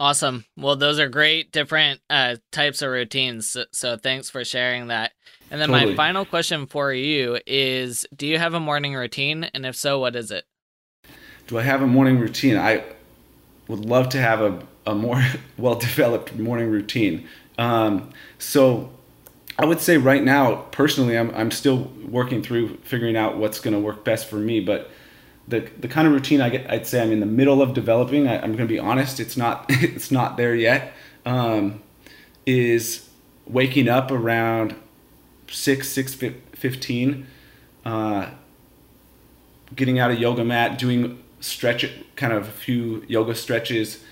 Awesome. 0.00 0.46
Well, 0.56 0.76
those 0.76 0.98
are 0.98 1.10
great 1.10 1.52
different 1.52 2.00
uh, 2.08 2.36
types 2.52 2.80
of 2.80 2.90
routines. 2.90 3.50
So, 3.50 3.66
so, 3.70 3.96
thanks 3.98 4.30
for 4.30 4.46
sharing 4.46 4.86
that. 4.86 5.12
And 5.50 5.60
then 5.60 5.68
totally. 5.68 5.90
my 5.90 5.96
final 5.96 6.24
question 6.24 6.66
for 6.66 6.90
you 6.90 7.38
is: 7.46 8.06
Do 8.16 8.26
you 8.26 8.38
have 8.38 8.54
a 8.54 8.60
morning 8.60 8.94
routine? 8.94 9.44
And 9.52 9.66
if 9.66 9.76
so, 9.76 9.98
what 9.98 10.16
is 10.16 10.30
it? 10.30 10.46
Do 11.48 11.58
I 11.58 11.62
have 11.62 11.82
a 11.82 11.86
morning 11.86 12.18
routine? 12.18 12.56
I 12.56 12.82
would 13.68 13.84
love 13.84 14.08
to 14.10 14.18
have 14.18 14.40
a, 14.40 14.66
a 14.86 14.94
more 14.94 15.22
well 15.58 15.74
developed 15.74 16.34
morning 16.34 16.70
routine. 16.70 17.28
Um, 17.58 18.10
so 18.38 18.90
I 19.58 19.66
would 19.66 19.82
say 19.82 19.98
right 19.98 20.24
now, 20.24 20.62
personally, 20.70 21.18
I'm, 21.18 21.30
I'm 21.34 21.50
still 21.50 21.92
working 22.08 22.42
through 22.42 22.78
figuring 22.78 23.18
out 23.18 23.36
what's 23.36 23.60
going 23.60 23.74
to 23.74 23.80
work 23.80 24.02
best 24.02 24.30
for 24.30 24.36
me. 24.36 24.60
But 24.60 24.90
the, 25.50 25.68
the 25.78 25.88
kind 25.88 26.06
of 26.06 26.14
routine 26.14 26.40
I 26.40 26.48
get, 26.48 26.70
I'd 26.70 26.86
say 26.86 27.02
I'm 27.02 27.12
in 27.12 27.20
the 27.20 27.26
middle 27.26 27.60
of 27.60 27.74
developing. 27.74 28.26
I, 28.26 28.36
am 28.36 28.56
going 28.56 28.58
to 28.58 28.72
be 28.72 28.78
honest, 28.78 29.20
it's 29.20 29.36
not 29.36 29.66
it's 29.68 30.10
not 30.10 30.36
there 30.36 30.54
yet. 30.54 30.92
Um, 31.26 31.82
is 32.46 33.08
waking 33.46 33.88
up 33.88 34.10
around 34.10 34.74
six 35.48 35.88
six 35.88 36.14
fifteen, 36.14 37.26
uh, 37.84 38.30
getting 39.74 39.98
out 39.98 40.10
of 40.10 40.18
yoga 40.18 40.44
mat, 40.44 40.78
doing 40.78 41.22
stretch 41.40 41.90
kind 42.16 42.32
of 42.32 42.48
a 42.48 42.52
few 42.52 43.04
yoga 43.08 43.34
stretches, 43.34 44.02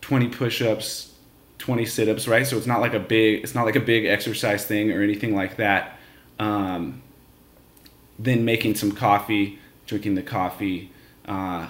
twenty 0.00 0.28
push-ups, 0.28 1.14
20 1.58 1.86
sit-ups 1.86 2.26
right 2.26 2.44
so 2.44 2.56
it's 2.56 2.66
not 2.66 2.80
like 2.80 2.92
a 2.92 2.98
big 2.98 3.44
it's 3.44 3.54
not 3.54 3.64
like 3.64 3.76
a 3.76 3.80
big 3.80 4.04
exercise 4.04 4.64
thing 4.64 4.90
or 4.90 5.00
anything 5.00 5.32
like 5.32 5.58
that 5.58 5.96
um, 6.40 7.00
then 8.18 8.44
making 8.44 8.74
some 8.74 8.90
coffee 8.90 9.60
drinking 9.92 10.14
the 10.14 10.22
coffee 10.22 10.90
uh, 11.26 11.68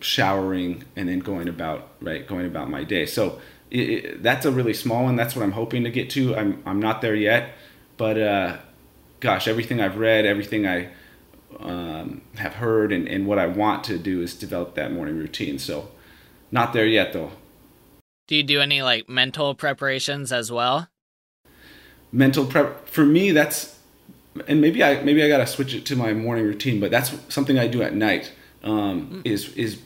showering 0.00 0.84
and 0.96 1.08
then 1.08 1.18
going 1.18 1.48
about 1.48 1.88
right 2.00 2.26
going 2.26 2.46
about 2.46 2.70
my 2.70 2.84
day. 2.84 3.06
So 3.06 3.40
it, 3.70 3.90
it, 3.90 4.22
that's 4.22 4.46
a 4.46 4.52
really 4.52 4.74
small 4.74 5.04
one. 5.04 5.16
That's 5.16 5.34
what 5.34 5.42
i'm 5.42 5.52
hoping 5.52 5.84
to 5.84 5.90
get 5.90 6.10
to. 6.10 6.36
I'm, 6.36 6.62
I'm 6.64 6.80
not 6.80 7.00
there 7.02 7.14
yet 7.14 7.54
but 7.96 8.18
uh, 8.18 8.56
gosh 9.20 9.48
everything 9.48 9.80
i've 9.80 9.96
read 9.96 10.26
everything 10.26 10.66
i 10.66 10.88
um, 11.60 12.22
have 12.36 12.54
heard 12.54 12.92
and, 12.92 13.08
and 13.08 13.26
what 13.26 13.38
i 13.38 13.46
want 13.46 13.84
to 13.84 13.98
do 13.98 14.20
is 14.20 14.34
develop 14.34 14.74
that 14.74 14.92
morning 14.92 15.16
routine. 15.16 15.58
So 15.58 15.88
not 16.50 16.72
there 16.72 16.86
yet 16.86 17.12
though. 17.12 17.30
Do 18.26 18.36
you 18.36 18.42
do 18.42 18.60
any 18.60 18.82
like 18.82 19.08
mental 19.08 19.54
preparations 19.54 20.32
as 20.32 20.50
well? 20.50 20.88
Mental 22.10 22.44
prep 22.44 22.88
for 22.88 23.04
me 23.04 23.30
that's 23.30 23.73
and 24.46 24.60
maybe 24.60 24.82
I 24.82 25.02
maybe 25.02 25.22
I 25.22 25.28
gotta 25.28 25.46
switch 25.46 25.74
it 25.74 25.84
to 25.86 25.96
my 25.96 26.12
morning 26.12 26.44
routine, 26.44 26.80
but 26.80 26.90
that's 26.90 27.12
something 27.28 27.58
I 27.58 27.66
do 27.66 27.82
at 27.82 27.94
night. 27.94 28.32
Um, 28.62 29.22
mm. 29.22 29.26
Is 29.26 29.54
is 29.54 29.80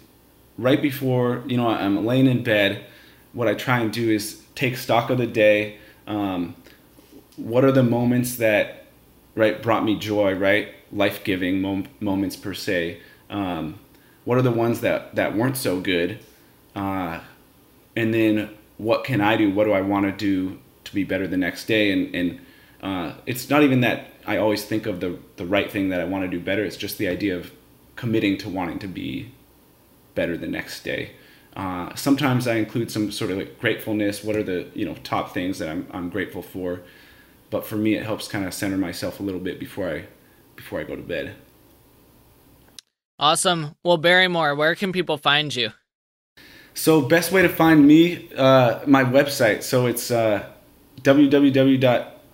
right 0.56 0.80
before 0.80 1.42
you 1.46 1.56
know 1.56 1.68
I'm 1.68 2.04
laying 2.04 2.26
in 2.26 2.42
bed. 2.42 2.84
What 3.32 3.48
I 3.48 3.54
try 3.54 3.80
and 3.80 3.92
do 3.92 4.10
is 4.10 4.42
take 4.54 4.76
stock 4.76 5.10
of 5.10 5.18
the 5.18 5.26
day. 5.26 5.78
Um, 6.06 6.54
what 7.36 7.64
are 7.64 7.72
the 7.72 7.82
moments 7.82 8.36
that 8.36 8.78
right 9.38 9.62
brought 9.62 9.84
me 9.84 9.96
joy, 9.96 10.34
right, 10.34 10.74
life 10.92 11.22
giving 11.24 11.62
mom- 11.62 11.86
moments 12.00 12.36
per 12.36 12.52
se. 12.52 13.00
Um, 13.30 13.78
what 14.24 14.36
are 14.36 14.42
the 14.42 14.50
ones 14.50 14.80
that 14.80 15.14
that 15.14 15.34
weren't 15.34 15.56
so 15.56 15.80
good? 15.80 16.18
Uh, 16.74 17.20
and 17.96 18.12
then 18.12 18.50
what 18.76 19.04
can 19.04 19.20
I 19.20 19.36
do? 19.36 19.50
What 19.50 19.64
do 19.64 19.72
I 19.72 19.80
want 19.80 20.06
to 20.06 20.12
do 20.12 20.58
to 20.84 20.94
be 20.94 21.04
better 21.04 21.26
the 21.26 21.36
next 21.36 21.66
day? 21.66 21.92
And 21.92 22.14
and 22.14 22.40
uh, 22.82 23.12
it's 23.26 23.48
not 23.48 23.62
even 23.62 23.80
that 23.82 24.12
I 24.28 24.36
always 24.36 24.62
think 24.62 24.84
of 24.86 25.00
the 25.00 25.18
the 25.36 25.46
right 25.46 25.72
thing 25.72 25.88
that 25.88 26.00
I 26.00 26.04
want 26.04 26.22
to 26.24 26.28
do 26.28 26.38
better. 26.38 26.62
It's 26.62 26.76
just 26.76 26.98
the 26.98 27.08
idea 27.08 27.34
of 27.34 27.50
committing 27.96 28.36
to 28.38 28.48
wanting 28.50 28.78
to 28.80 28.86
be 28.86 29.32
better 30.14 30.36
the 30.36 30.46
next 30.46 30.84
day. 30.84 31.12
Uh, 31.56 31.94
sometimes 31.94 32.46
I 32.46 32.56
include 32.56 32.90
some 32.90 33.10
sort 33.10 33.30
of 33.30 33.38
like 33.38 33.58
gratefulness. 33.58 34.22
What 34.22 34.36
are 34.36 34.42
the 34.42 34.68
you 34.74 34.84
know 34.84 34.94
top 35.02 35.32
things 35.32 35.58
that 35.58 35.70
I'm 35.70 35.86
I'm 35.90 36.10
grateful 36.10 36.42
for? 36.42 36.82
But 37.48 37.66
for 37.66 37.76
me, 37.76 37.94
it 37.94 38.04
helps 38.04 38.28
kind 38.28 38.44
of 38.44 38.52
center 38.52 38.76
myself 38.76 39.18
a 39.18 39.22
little 39.22 39.40
bit 39.40 39.58
before 39.58 39.88
I 39.90 40.04
before 40.56 40.78
I 40.78 40.84
go 40.84 40.94
to 40.94 41.02
bed. 41.02 41.34
Awesome. 43.18 43.74
Well, 43.82 43.96
Barrymore, 43.96 44.54
where 44.54 44.74
can 44.74 44.92
people 44.92 45.16
find 45.16 45.54
you? 45.56 45.72
So 46.74 47.00
best 47.00 47.32
way 47.32 47.42
to 47.42 47.48
find 47.48 47.86
me, 47.86 48.28
uh, 48.36 48.80
my 48.86 49.02
website. 49.02 49.62
So 49.64 49.86
it's 49.86 50.10
uh, 50.10 50.48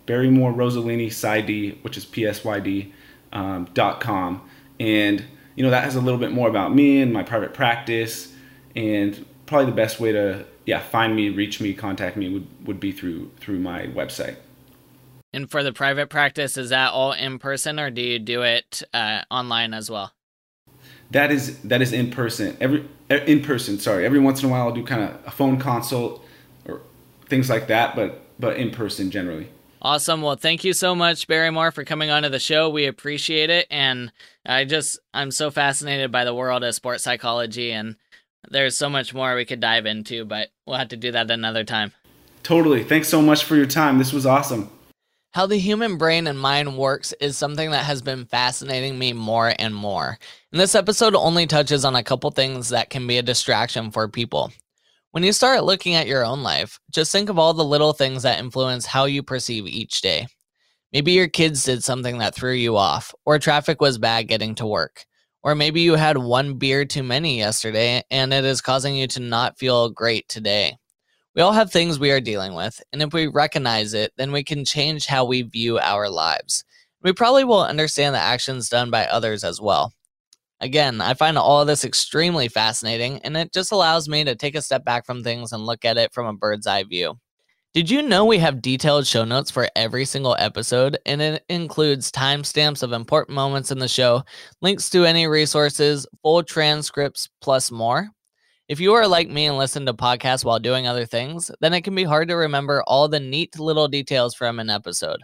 www.barrymorerosalini 0.07 1.83
which 1.83 1.97
is 1.97 2.05
P-S-Y-D, 2.05 2.93
um, 3.33 3.69
dot 3.75 4.01
com. 4.01 4.49
And, 4.79 5.25
you 5.55 5.65
know, 5.65 5.71
that 5.71 5.85
has 5.85 5.97
a 5.97 6.01
little 6.01 6.21
bit 6.21 6.33
more 6.33 6.49
about 6.49 6.75
me 6.75 7.01
and 7.01 7.13
my 7.13 7.23
private 7.23 7.55
practice 7.55 8.33
and 8.77 9.25
probably 9.47 9.67
the 9.67 9.77
best 9.77 10.01
way 10.01 10.13
to 10.13 10.45
yeah 10.67 10.81
find 10.81 11.15
me, 11.15 11.31
reach 11.31 11.61
me, 11.61 11.75
contact 11.75 12.17
me 12.17 12.29
would 12.29 12.47
would 12.67 12.81
be 12.81 12.93
through 12.93 13.31
through 13.39 13.59
my 13.59 13.87
website. 13.87 14.37
And 15.33 15.51
for 15.51 15.63
the 15.63 15.73
private 15.73 16.11
practice, 16.11 16.57
is 16.57 16.71
that 16.71 16.93
all 16.93 17.13
in 17.13 17.39
person, 17.39 17.81
or 17.81 17.91
do 17.91 18.01
you 18.01 18.19
do 18.19 18.43
it 18.43 18.83
uh, 18.93 19.23
online 19.31 19.75
as 19.75 19.91
well? 19.91 20.13
That 21.11 21.31
is 21.31 21.59
that 21.61 21.83
is 21.83 21.93
in 21.93 22.11
person. 22.11 22.57
Every 22.61 22.89
in 23.09 23.43
person. 23.43 23.79
Sorry. 23.79 24.05
Every 24.05 24.21
once 24.21 24.43
in 24.43 24.49
a 24.49 24.53
while, 24.53 24.69
I'll 24.69 24.75
do 24.75 24.85
kind 24.85 25.03
of 25.03 25.27
a 25.27 25.31
phone 25.31 25.59
consult 25.59 26.25
or 26.67 26.81
things 27.27 27.51
like 27.51 27.67
that, 27.69 27.95
but 27.97 28.23
but 28.39 28.57
in 28.57 28.71
person 28.71 29.11
generally. 29.11 29.49
Awesome. 29.85 30.23
Well, 30.23 30.37
thank 30.37 30.65
you 30.65 30.73
so 30.73 30.95
much, 30.95 31.29
Barrymore, 31.29 31.71
for 31.71 31.85
coming 31.85 32.09
onto 32.09 32.31
the 32.31 32.39
show. 32.39 32.71
We 32.71 32.87
appreciate 32.87 33.51
it, 33.51 33.67
and 33.71 34.11
I 34.47 34.65
just 34.65 34.99
I'm 35.13 35.31
so 35.31 35.51
fascinated 35.51 36.11
by 36.11 36.25
the 36.25 36.35
world 36.35 36.65
of 36.65 36.75
sports 36.75 37.05
psychology, 37.05 37.71
and 37.71 37.97
there's 38.49 38.79
so 38.79 38.89
much 38.89 39.13
more 39.13 39.37
we 39.37 39.45
could 39.45 39.61
dive 39.61 39.85
into, 39.85 40.25
but 40.25 40.49
we'll 40.67 40.79
have 40.79 40.89
to 40.89 40.97
do 40.97 41.13
that 41.13 41.31
another 41.31 41.65
time. 41.65 41.93
Totally. 42.43 42.83
Thanks 42.83 43.09
so 43.09 43.21
much 43.21 43.45
for 43.45 43.57
your 43.57 43.67
time. 43.67 43.99
This 43.99 44.15
was 44.15 44.25
awesome. 44.25 44.71
How 45.35 45.45
the 45.45 45.59
human 45.59 45.99
brain 45.99 46.29
and 46.29 46.39
mind 46.39 46.79
works 46.79 47.13
is 47.21 47.37
something 47.37 47.71
that 47.73 47.85
has 47.85 48.01
been 48.01 48.25
fascinating 48.25 48.99
me 48.99 49.13
more 49.13 49.53
and 49.59 49.75
more. 49.75 50.19
And 50.51 50.61
this 50.61 50.75
episode 50.75 51.15
only 51.15 51.47
touches 51.47 51.85
on 51.85 51.95
a 51.95 52.05
couple 52.05 52.31
things 52.31 52.71
that 52.71 52.89
can 52.89 53.07
be 53.07 53.19
a 53.19 53.23
distraction 53.23 53.91
for 53.91 54.09
people. 54.09 54.51
When 55.15 55.23
you 55.23 55.33
start 55.33 55.63
looking 55.63 55.95
at 55.95 56.09
your 56.09 56.25
own 56.25 56.43
life, 56.43 56.81
just 56.91 57.13
think 57.13 57.29
of 57.29 57.39
all 57.39 57.55
the 57.55 57.65
little 57.65 57.93
things 57.93 58.25
that 58.25 58.41
influence 58.41 58.85
how 58.85 59.05
you 59.05 59.23
perceive 59.23 59.65
each 59.69 60.01
day. 60.01 60.27
Maybe 60.93 61.13
your 61.13 61.29
kids 61.29 61.63
did 61.63 61.85
something 61.85 62.19
that 62.19 62.35
threw 62.35 62.51
you 62.51 62.77
off, 62.77 63.15
or 63.25 63.39
traffic 63.39 63.81
was 63.81 63.97
bad 63.97 64.27
getting 64.27 64.57
to 64.57 64.67
work. 64.67 65.05
Or 65.45 65.55
maybe 65.55 65.83
you 65.83 65.95
had 65.95 66.19
one 66.19 66.55
beer 66.55 66.85
too 66.85 67.05
many 67.05 67.39
yesterday 67.39 68.03
and 68.11 68.35
it 68.35 68.45
is 68.45 68.61
causing 68.61 68.97
you 68.97 69.07
to 69.07 69.21
not 69.21 69.57
feel 69.57 69.89
great 69.89 70.29
today. 70.29 70.79
We 71.37 71.43
all 71.43 71.53
have 71.53 71.71
things 71.71 72.01
we 72.01 72.11
are 72.11 72.21
dealing 72.21 72.57
with, 72.57 72.83
and 72.93 73.01
if 73.01 73.13
we 73.13 73.29
recognize 73.29 73.95
it, 73.95 74.13
then 74.17 74.33
we 74.33 74.43
can 74.43 74.65
change 74.65 75.07
how 75.07 75.25
we 75.25 75.43
view 75.43 75.79
our 75.79 76.11
lives. 76.11 76.65
We 77.05 77.13
probably 77.13 77.45
will 77.45 77.63
understand 77.63 78.17
the 78.17 78.19
actions 78.19 78.69
done 78.69 78.91
by 78.91 79.07
others 79.07 79.45
as 79.45 79.61
well. 79.61 79.93
Again, 80.65 81.03
I 81.03 81.13
find 81.13 81.37
all 81.37 81.61
of 81.61 81.67
this 81.67 81.85
extremely 81.85 82.49
fascinating, 82.49 83.19
and 83.19 83.37
it 83.37 83.53
just 83.53 83.71
allows 83.71 84.09
me 84.09 84.25
to 84.25 84.35
take 84.35 84.55
a 84.55 84.63
step 84.63 84.83
back 84.83 85.05
from 85.05 85.23
things 85.23 85.53
and 85.53 85.67
look 85.67 85.85
at 85.85 85.99
it 85.99 86.15
from 86.15 86.25
a 86.25 86.33
bird's 86.33 86.67
eye 86.67 86.85
view. 86.85 87.19
Did 87.75 87.91
you 87.91 88.01
know 88.01 88.25
we 88.25 88.39
have 88.39 88.63
detailed 88.63 89.07
show 89.07 89.27
notes 89.27 89.51
for 89.51 89.69
every 89.77 90.07
single 90.07 90.35
episode, 90.39 90.97
and 91.05 91.21
it 91.21 91.45
includes 91.51 92.11
timestamps 92.11 92.83
of 92.83 92.93
important 92.93 93.35
moments 93.35 93.73
in 93.73 93.79
the 93.79 93.89
show, 93.89 94.23
links 94.63 94.89
to 94.89 95.05
any 95.05 95.27
resources, 95.27 96.07
full 96.23 96.43
transcripts, 96.43 97.29
plus 97.43 97.71
more? 97.71 98.09
If 98.67 98.81
you 98.81 98.95
are 98.95 99.07
like 99.07 99.29
me 99.29 99.45
and 99.45 99.59
listen 99.59 99.85
to 99.85 99.93
podcasts 99.93 100.47
while 100.47 100.61
doing 100.61 100.87
other 100.87 101.05
things, 101.05 101.51
then 101.61 101.75
it 101.75 101.83
can 101.83 101.95
be 101.95 102.05
hard 102.05 102.29
to 102.29 102.37
remember 102.37 102.83
all 102.87 103.07
the 103.07 103.21
neat 103.21 103.61
little 103.61 103.87
details 103.87 104.35
from 104.35 104.59
an 104.59 104.71
episode. 104.71 105.21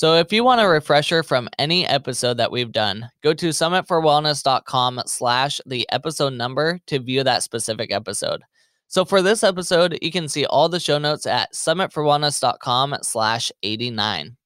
So 0.00 0.14
if 0.14 0.32
you 0.32 0.44
want 0.44 0.62
a 0.62 0.66
refresher 0.66 1.22
from 1.22 1.50
any 1.58 1.86
episode 1.86 2.38
that 2.38 2.50
we've 2.50 2.72
done, 2.72 3.10
go 3.22 3.34
to 3.34 3.50
summitforwellness.com 3.50 5.02
slash 5.04 5.60
the 5.66 5.86
episode 5.92 6.32
number 6.32 6.80
to 6.86 7.00
view 7.00 7.22
that 7.22 7.42
specific 7.42 7.92
episode. 7.92 8.40
So 8.88 9.04
for 9.04 9.20
this 9.20 9.44
episode, 9.44 9.98
you 10.00 10.10
can 10.10 10.26
see 10.26 10.46
all 10.46 10.70
the 10.70 10.80
show 10.80 10.96
notes 10.96 11.26
at 11.26 11.52
summitforwellness.com 11.52 12.96
slash 13.02 13.52
89. 13.62 14.38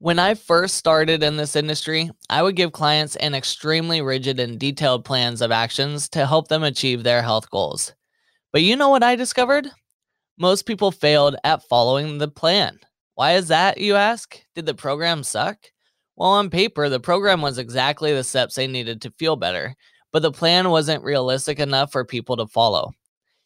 When 0.00 0.18
I 0.18 0.34
first 0.34 0.74
started 0.74 1.22
in 1.22 1.38
this 1.38 1.56
industry, 1.56 2.10
I 2.28 2.42
would 2.42 2.54
give 2.54 2.72
clients 2.72 3.16
an 3.16 3.34
extremely 3.34 4.02
rigid 4.02 4.38
and 4.38 4.58
detailed 4.58 5.06
plans 5.06 5.40
of 5.40 5.50
actions 5.50 6.10
to 6.10 6.26
help 6.26 6.48
them 6.48 6.62
achieve 6.62 7.04
their 7.04 7.22
health 7.22 7.48
goals. 7.48 7.94
But 8.52 8.60
you 8.60 8.76
know 8.76 8.90
what 8.90 9.02
I 9.02 9.16
discovered? 9.16 9.68
Most 10.36 10.66
people 10.66 10.92
failed 10.92 11.36
at 11.42 11.66
following 11.70 12.18
the 12.18 12.28
plan. 12.28 12.78
Why 13.22 13.34
is 13.34 13.46
that, 13.46 13.78
you 13.78 13.94
ask? 13.94 14.36
Did 14.56 14.66
the 14.66 14.74
program 14.74 15.22
suck? 15.22 15.56
Well, 16.16 16.30
on 16.30 16.50
paper, 16.50 16.88
the 16.88 16.98
program 16.98 17.40
was 17.40 17.56
exactly 17.56 18.12
the 18.12 18.24
steps 18.24 18.56
they 18.56 18.66
needed 18.66 19.00
to 19.00 19.12
feel 19.12 19.36
better, 19.36 19.76
but 20.10 20.22
the 20.22 20.32
plan 20.32 20.70
wasn't 20.70 21.04
realistic 21.04 21.60
enough 21.60 21.92
for 21.92 22.04
people 22.04 22.36
to 22.36 22.48
follow. 22.48 22.90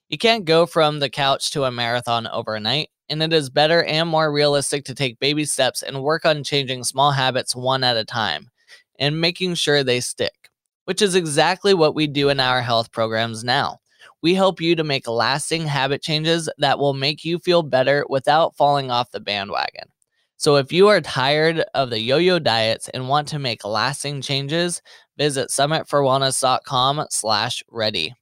You 0.09 0.16
can't 0.16 0.47
go 0.47 0.64
from 0.64 0.99
the 0.99 1.11
couch 1.11 1.51
to 1.51 1.64
a 1.64 1.70
marathon 1.70 2.27
overnight, 2.29 2.89
and 3.11 3.22
it 3.22 3.35
is 3.35 3.51
better 3.51 3.85
and 3.85 4.09
more 4.09 4.33
realistic 4.33 4.87
to 4.87 4.95
take 4.95 5.18
baby 5.18 5.45
steps 5.45 5.83
and 5.83 6.03
work 6.03 6.24
on 6.24 6.43
changing 6.43 6.83
small 6.83 7.11
habits 7.11 7.55
one 7.55 7.85
at 7.85 7.99
a 7.99 8.05
time 8.07 8.49
and 8.99 9.20
making 9.20 9.57
sure 9.57 9.85
they 9.85 10.01
stick, 10.01 10.49
which 10.87 11.03
is 11.03 11.14
exactly 11.14 11.74
what 11.74 11.95
we 11.95 12.07
do 12.07 12.31
in 12.31 12.41
our 12.41 12.62
health 12.62 12.91
programs 12.93 13.45
now. 13.45 13.79
We 14.27 14.35
help 14.35 14.61
you 14.61 14.74
to 14.74 14.83
make 14.83 15.07
lasting 15.07 15.68
habit 15.68 16.03
changes 16.03 16.49
that 16.59 16.81
will 16.81 16.95
make 16.95 17.24
you 17.24 17.39
feel 17.39 17.62
better 17.62 18.05
without 18.09 18.57
falling 18.57 18.91
off 18.91 19.12
the 19.12 19.20
bandwagon. 19.20 19.85
So 20.37 20.57
if 20.57 20.72
you 20.72 20.89
are 20.89 21.01
tired 21.01 21.64
of 21.74 21.91
the 21.91 22.01
yo-yo 22.01 22.41
diets 22.41 22.89
and 22.89 23.09
want 23.09 23.29
to 23.29 23.39
make 23.39 23.64
lasting 23.64 24.22
changes, 24.22 24.83
visit 25.16 25.51
summitforwellness.com 25.51 27.07
slash 27.09 27.62
ready. 27.70 28.16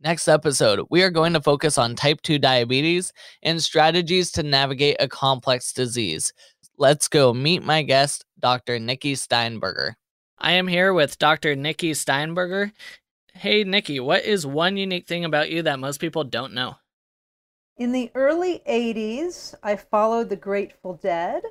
Next 0.00 0.28
episode, 0.28 0.86
we 0.90 1.02
are 1.02 1.10
going 1.10 1.32
to 1.32 1.42
focus 1.42 1.76
on 1.76 1.96
type 1.96 2.22
2 2.22 2.38
diabetes 2.38 3.12
and 3.42 3.60
strategies 3.60 4.30
to 4.30 4.44
navigate 4.44 4.98
a 5.00 5.08
complex 5.08 5.72
disease. 5.72 6.32
Let's 6.76 7.08
go 7.08 7.34
meet 7.34 7.64
my 7.64 7.82
guest, 7.82 8.24
Dr. 8.38 8.78
Nikki 8.78 9.16
Steinberger. 9.16 9.94
I 10.38 10.52
am 10.52 10.68
here 10.68 10.92
with 10.92 11.18
Dr. 11.18 11.56
Nikki 11.56 11.94
Steinberger. 11.94 12.70
Hey, 13.38 13.62
Nikki, 13.62 14.00
what 14.00 14.24
is 14.24 14.44
one 14.44 14.76
unique 14.76 15.06
thing 15.06 15.24
about 15.24 15.48
you 15.48 15.62
that 15.62 15.78
most 15.78 16.00
people 16.00 16.24
don't 16.24 16.52
know? 16.52 16.78
In 17.76 17.92
the 17.92 18.10
early 18.16 18.62
80s, 18.68 19.54
I 19.62 19.76
followed 19.76 20.28
the 20.28 20.34
Grateful 20.34 20.94
Dead 20.94 21.44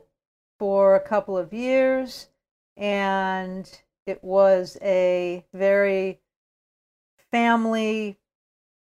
for 0.59 0.97
a 0.97 0.99
couple 0.99 1.37
of 1.37 1.53
years, 1.53 2.27
and 2.75 3.71
it 4.05 4.21
was 4.21 4.77
a 4.81 5.45
very 5.53 6.19
family 7.31 8.19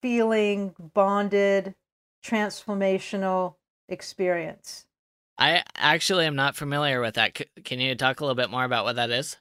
feeling 0.03 0.75
bonded, 0.79 1.75
transformational 2.23 3.55
experience. 3.89 4.85
I 5.39 5.65
actually 5.75 6.27
am 6.27 6.37
not 6.37 6.55
familiar 6.55 7.01
with 7.01 7.15
that. 7.15 7.39
C- 7.39 7.63
can 7.65 7.81
you 7.81 7.95
talk 7.95 8.21
a 8.21 8.25
little 8.25 8.35
bit 8.35 8.51
more 8.51 8.65
about 8.65 8.85
what 8.85 8.97
that 8.97 9.11
is? 9.11 9.39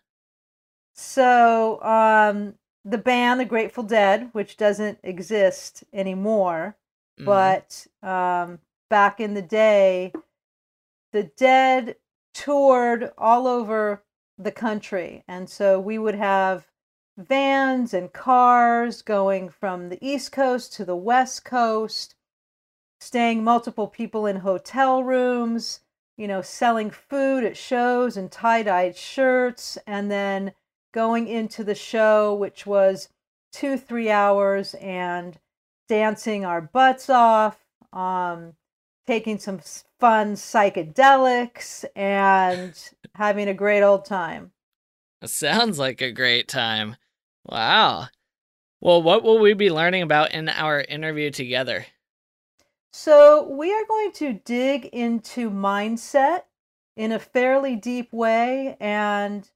So, 0.93 1.82
um, 1.84 2.55
the 2.89 2.97
band, 2.97 3.39
the 3.39 3.45
Grateful 3.45 3.83
Dead, 3.83 4.29
which 4.31 4.57
doesn't 4.57 4.99
exist 5.03 5.83
anymore, 5.93 6.75
mm-hmm. 7.19 7.25
but 7.25 7.87
um, 8.01 8.59
back 8.89 9.19
in 9.19 9.33
the 9.35 9.41
day, 9.41 10.11
the 11.11 11.23
Dead 11.23 11.95
toured 12.33 13.11
all 13.17 13.47
over 13.47 14.03
the 14.37 14.51
country. 14.51 15.23
And 15.27 15.49
so 15.49 15.79
we 15.79 15.97
would 15.97 16.15
have 16.15 16.67
vans 17.17 17.93
and 17.93 18.11
cars 18.11 19.01
going 19.01 19.49
from 19.49 19.89
the 19.89 19.99
East 20.01 20.31
Coast 20.31 20.73
to 20.73 20.85
the 20.85 20.95
West 20.95 21.43
Coast, 21.43 22.15
staying 22.99 23.43
multiple 23.43 23.87
people 23.87 24.25
in 24.25 24.37
hotel 24.37 25.03
rooms, 25.03 25.81
you 26.17 26.27
know, 26.27 26.41
selling 26.41 26.89
food 26.89 27.43
at 27.43 27.57
shows 27.57 28.17
and 28.17 28.31
tie 28.31 28.63
dyed 28.63 28.95
shirts, 28.95 29.77
and 29.85 30.09
then 30.09 30.53
going 30.93 31.27
into 31.27 31.63
the 31.63 31.75
show, 31.75 32.33
which 32.33 32.65
was 32.65 33.09
two, 33.51 33.77
three 33.77 34.09
hours, 34.09 34.73
and 34.75 35.37
dancing 35.87 36.45
our 36.45 36.61
butts 36.61 37.09
off, 37.09 37.57
um, 37.93 38.53
taking 39.07 39.39
some 39.39 39.59
fun 39.99 40.35
psychedelics, 40.35 41.85
and 41.95 42.73
having 43.15 43.47
a 43.47 43.53
great 43.53 43.83
old 43.83 44.05
time. 44.05 44.51
It 45.21 45.29
sounds 45.29 45.79
like 45.79 46.01
a 46.01 46.11
great 46.11 46.47
time. 46.47 46.95
Wow. 47.45 48.07
Well, 48.81 49.01
what 49.01 49.23
will 49.23 49.39
we 49.39 49.53
be 49.53 49.69
learning 49.69 50.03
about 50.03 50.31
in 50.31 50.47
our 50.47 50.81
interview 50.81 51.31
together? 51.31 51.85
So, 52.91 53.47
we 53.49 53.73
are 53.73 53.85
going 53.85 54.11
to 54.13 54.33
dig 54.45 54.85
into 54.85 55.51
mindset 55.51 56.43
in 56.95 57.11
a 57.11 57.19
fairly 57.19 57.75
deep 57.75 58.11
way 58.11 58.77
and 58.79 59.49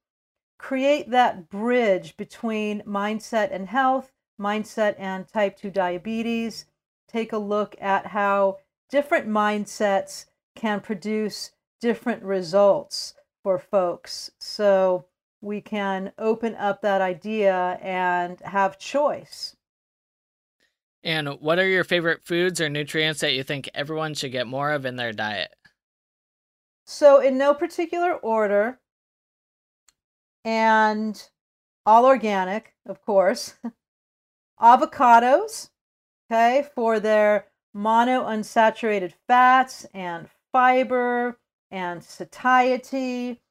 create 0.64 1.12
that 1.12 1.50
bridge 1.50 2.16
between 2.16 2.82
mindset 2.84 3.54
and 3.54 3.68
health, 3.68 4.14
mindset 4.40 4.96
and 4.98 5.28
type 5.28 5.58
2 5.58 5.70
diabetes. 5.70 6.66
Take 7.10 7.34
a 7.34 7.38
look 7.38 7.76
at 7.82 8.08
how 8.08 8.60
different 8.90 9.28
mindsets 9.28 10.28
can 10.56 10.80
produce 10.80 11.52
different 11.82 12.24
results 12.24 13.14
for 13.44 13.60
folks. 13.60 14.32
So, 14.40 15.06
we 15.42 15.60
can 15.60 16.14
open 16.18 16.56
up 16.56 16.82
that 16.82 17.02
idea 17.02 17.78
and 17.82 18.40
have 18.40 18.80
choice. 18.80 19.58
And 21.04 21.28
what 21.42 21.60
are 21.60 21.68
your 21.68 21.84
favorite 21.84 22.24
foods 22.24 22.62
or 22.62 22.70
nutrients 22.70 23.20
that 23.20 23.34
you 23.34 23.44
think 23.44 23.70
everyone 23.76 24.14
should 24.14 24.32
get 24.32 24.48
more 24.48 24.72
of 24.72 24.86
in 24.86 24.96
their 24.96 25.12
diet? 25.12 25.54
So, 26.86 27.20
in 27.20 27.38
no 27.38 27.54
particular 27.54 28.14
order, 28.14 28.80
and 30.44 31.30
all 31.86 32.06
organic, 32.06 32.74
of 32.86 33.02
course, 33.02 33.56
avocados, 34.62 35.70
okay, 36.32 36.68
for 36.76 37.00
their 37.00 37.48
monounsaturated 37.76 39.14
fats 39.28 39.86
and 39.94 40.30
fiber 40.52 41.38
and 41.72 42.04
satiety, 42.04 43.42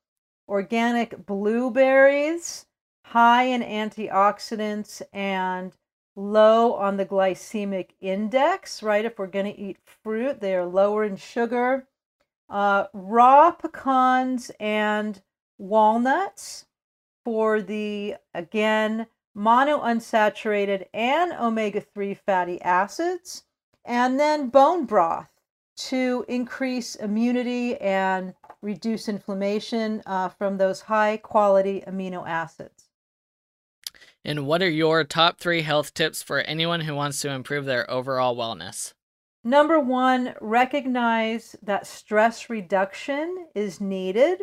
organic 0.49 1.27
blueberries, 1.27 2.67
high 3.05 3.45
in 3.45 3.63
antioxidants 3.63 5.03
and 5.13 5.77
low 6.15 6.75
on 6.75 6.97
the 6.97 7.07
glycemic 7.07 7.91
index, 8.01 8.83
right? 8.83 9.05
If 9.05 9.19
we're 9.19 9.27
going 9.27 9.53
to 9.53 9.59
eat 9.59 9.79
fruit, 9.85 10.41
they 10.41 10.55
are 10.55 10.65
lower 10.65 11.05
in 11.05 11.17
sugar. 11.17 11.87
Uh, 12.49 12.87
raw 12.93 13.51
pecans 13.51 14.51
and 14.61 15.23
walnuts 15.59 16.67
for 17.25 17.61
the, 17.61 18.17
again, 18.35 19.07
monounsaturated 19.37 20.87
and 20.93 21.33
omega 21.33 21.81
3 21.81 22.15
fatty 22.15 22.61
acids. 22.63 23.45
And 23.85 24.19
then 24.21 24.49
bone 24.49 24.85
broth 24.85 25.29
to 25.77 26.25
increase 26.29 26.95
immunity 26.95 27.77
and 27.79 28.35
reduce 28.61 29.09
inflammation 29.09 30.03
uh, 30.07 30.29
from 30.29 30.57
those 30.57 30.83
high 30.83 31.17
quality 31.17 31.83
amino 31.87 32.27
acids. 32.29 32.89
And 34.25 34.47
what 34.47 34.63
are 34.63 34.71
your 34.71 35.03
top 35.03 35.41
three 35.41 35.63
health 35.63 35.95
tips 35.95 36.23
for 36.23 36.41
anyone 36.41 36.83
who 36.83 36.95
wants 36.95 37.21
to 37.23 37.31
improve 37.31 37.65
their 37.65 37.91
overall 37.91 38.37
wellness? 38.37 38.93
Number 39.43 39.81
one, 39.81 40.35
recognize 40.41 41.57
that 41.63 41.89
stress 41.89 42.49
reduction 42.49 43.49
is 43.57 43.81
needed 43.81 44.43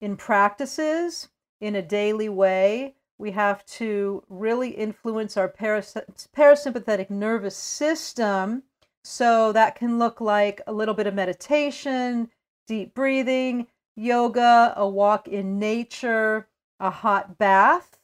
in 0.00 0.16
practices 0.16 1.28
in 1.60 1.74
a 1.74 1.82
daily 1.82 2.28
way. 2.28 2.94
We 3.18 3.30
have 3.32 3.64
to 3.66 4.22
really 4.28 4.70
influence 4.70 5.36
our 5.36 5.48
paras- 5.48 5.96
parasympathetic 6.36 7.08
nervous 7.10 7.56
system. 7.56 8.62
So 9.04 9.52
that 9.52 9.76
can 9.76 9.98
look 9.98 10.20
like 10.20 10.60
a 10.66 10.72
little 10.72 10.94
bit 10.94 11.06
of 11.06 11.14
meditation, 11.14 12.28
deep 12.66 12.92
breathing, 12.94 13.68
yoga, 13.94 14.74
a 14.76 14.86
walk 14.86 15.28
in 15.28 15.58
nature, 15.58 16.48
a 16.80 16.90
hot 16.90 17.38
bath. 17.38 17.98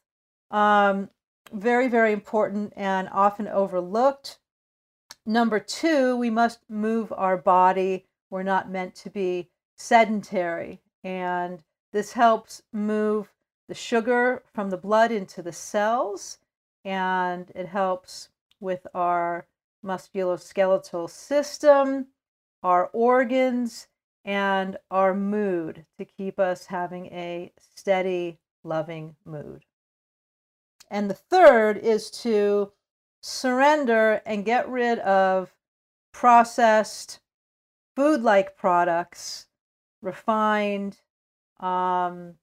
Um, 0.50 1.10
very, 1.52 1.88
very 1.88 2.12
important 2.12 2.72
and 2.76 3.08
often 3.12 3.48
overlooked. 3.48 4.38
Number 5.26 5.60
two, 5.60 6.16
we 6.16 6.30
must 6.30 6.60
move 6.68 7.12
our 7.16 7.36
body. 7.36 8.06
We're 8.30 8.42
not 8.42 8.70
meant 8.70 8.94
to 8.96 9.10
be 9.10 9.50
sedentary. 9.76 10.80
And 11.04 11.62
this 11.92 12.12
helps 12.12 12.62
move 12.72 13.32
the 13.68 13.74
sugar 13.74 14.42
from 14.52 14.70
the 14.70 14.76
blood 14.76 15.12
into 15.12 15.42
the 15.42 15.52
cells, 15.52 16.38
and 16.84 17.50
it 17.54 17.66
helps 17.66 18.28
with 18.60 18.86
our 18.94 19.46
musculoskeletal 19.84 21.08
system, 21.10 22.06
our 22.62 22.86
organs, 22.92 23.88
and 24.24 24.76
our 24.90 25.14
mood 25.14 25.84
to 25.98 26.04
keep 26.04 26.38
us 26.38 26.66
having 26.66 27.06
a 27.06 27.52
steady, 27.58 28.38
loving 28.62 29.16
mood. 29.24 29.64
And 30.90 31.10
the 31.10 31.14
third 31.14 31.78
is 31.78 32.10
to 32.22 32.72
surrender 33.20 34.20
and 34.26 34.44
get 34.44 34.68
rid 34.68 34.98
of 35.00 35.54
processed 36.12 37.20
food 37.96 38.22
like 38.22 38.56
products, 38.56 39.46
refined 40.00 40.98
um, 41.58 42.34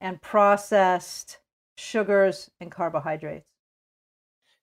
and 0.00 0.20
processed 0.20 1.38
sugars 1.76 2.50
and 2.60 2.70
carbohydrates. 2.70 3.46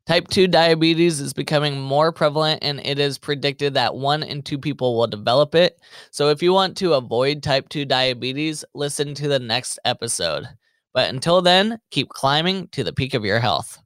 Type 0.05 0.27
2 0.27 0.47
diabetes 0.47 1.21
is 1.21 1.33
becoming 1.33 1.79
more 1.79 2.11
prevalent 2.11 2.59
and 2.61 2.81
it 2.85 2.99
is 2.99 3.17
predicted 3.17 3.73
that 3.75 3.95
one 3.95 4.21
in 4.21 4.41
two 4.41 4.57
people 4.57 4.97
will 4.97 5.07
develop 5.07 5.55
it. 5.55 5.79
So, 6.11 6.29
if 6.29 6.43
you 6.43 6.51
want 6.51 6.75
to 6.77 6.93
avoid 6.93 7.41
type 7.41 7.69
2 7.69 7.85
diabetes, 7.85 8.65
listen 8.73 9.13
to 9.15 9.29
the 9.29 9.39
next 9.39 9.79
episode. 9.85 10.45
But 10.93 11.09
until 11.09 11.41
then, 11.41 11.79
keep 11.89 12.09
climbing 12.09 12.67
to 12.69 12.83
the 12.83 12.93
peak 12.93 13.13
of 13.13 13.23
your 13.23 13.39
health. 13.39 13.82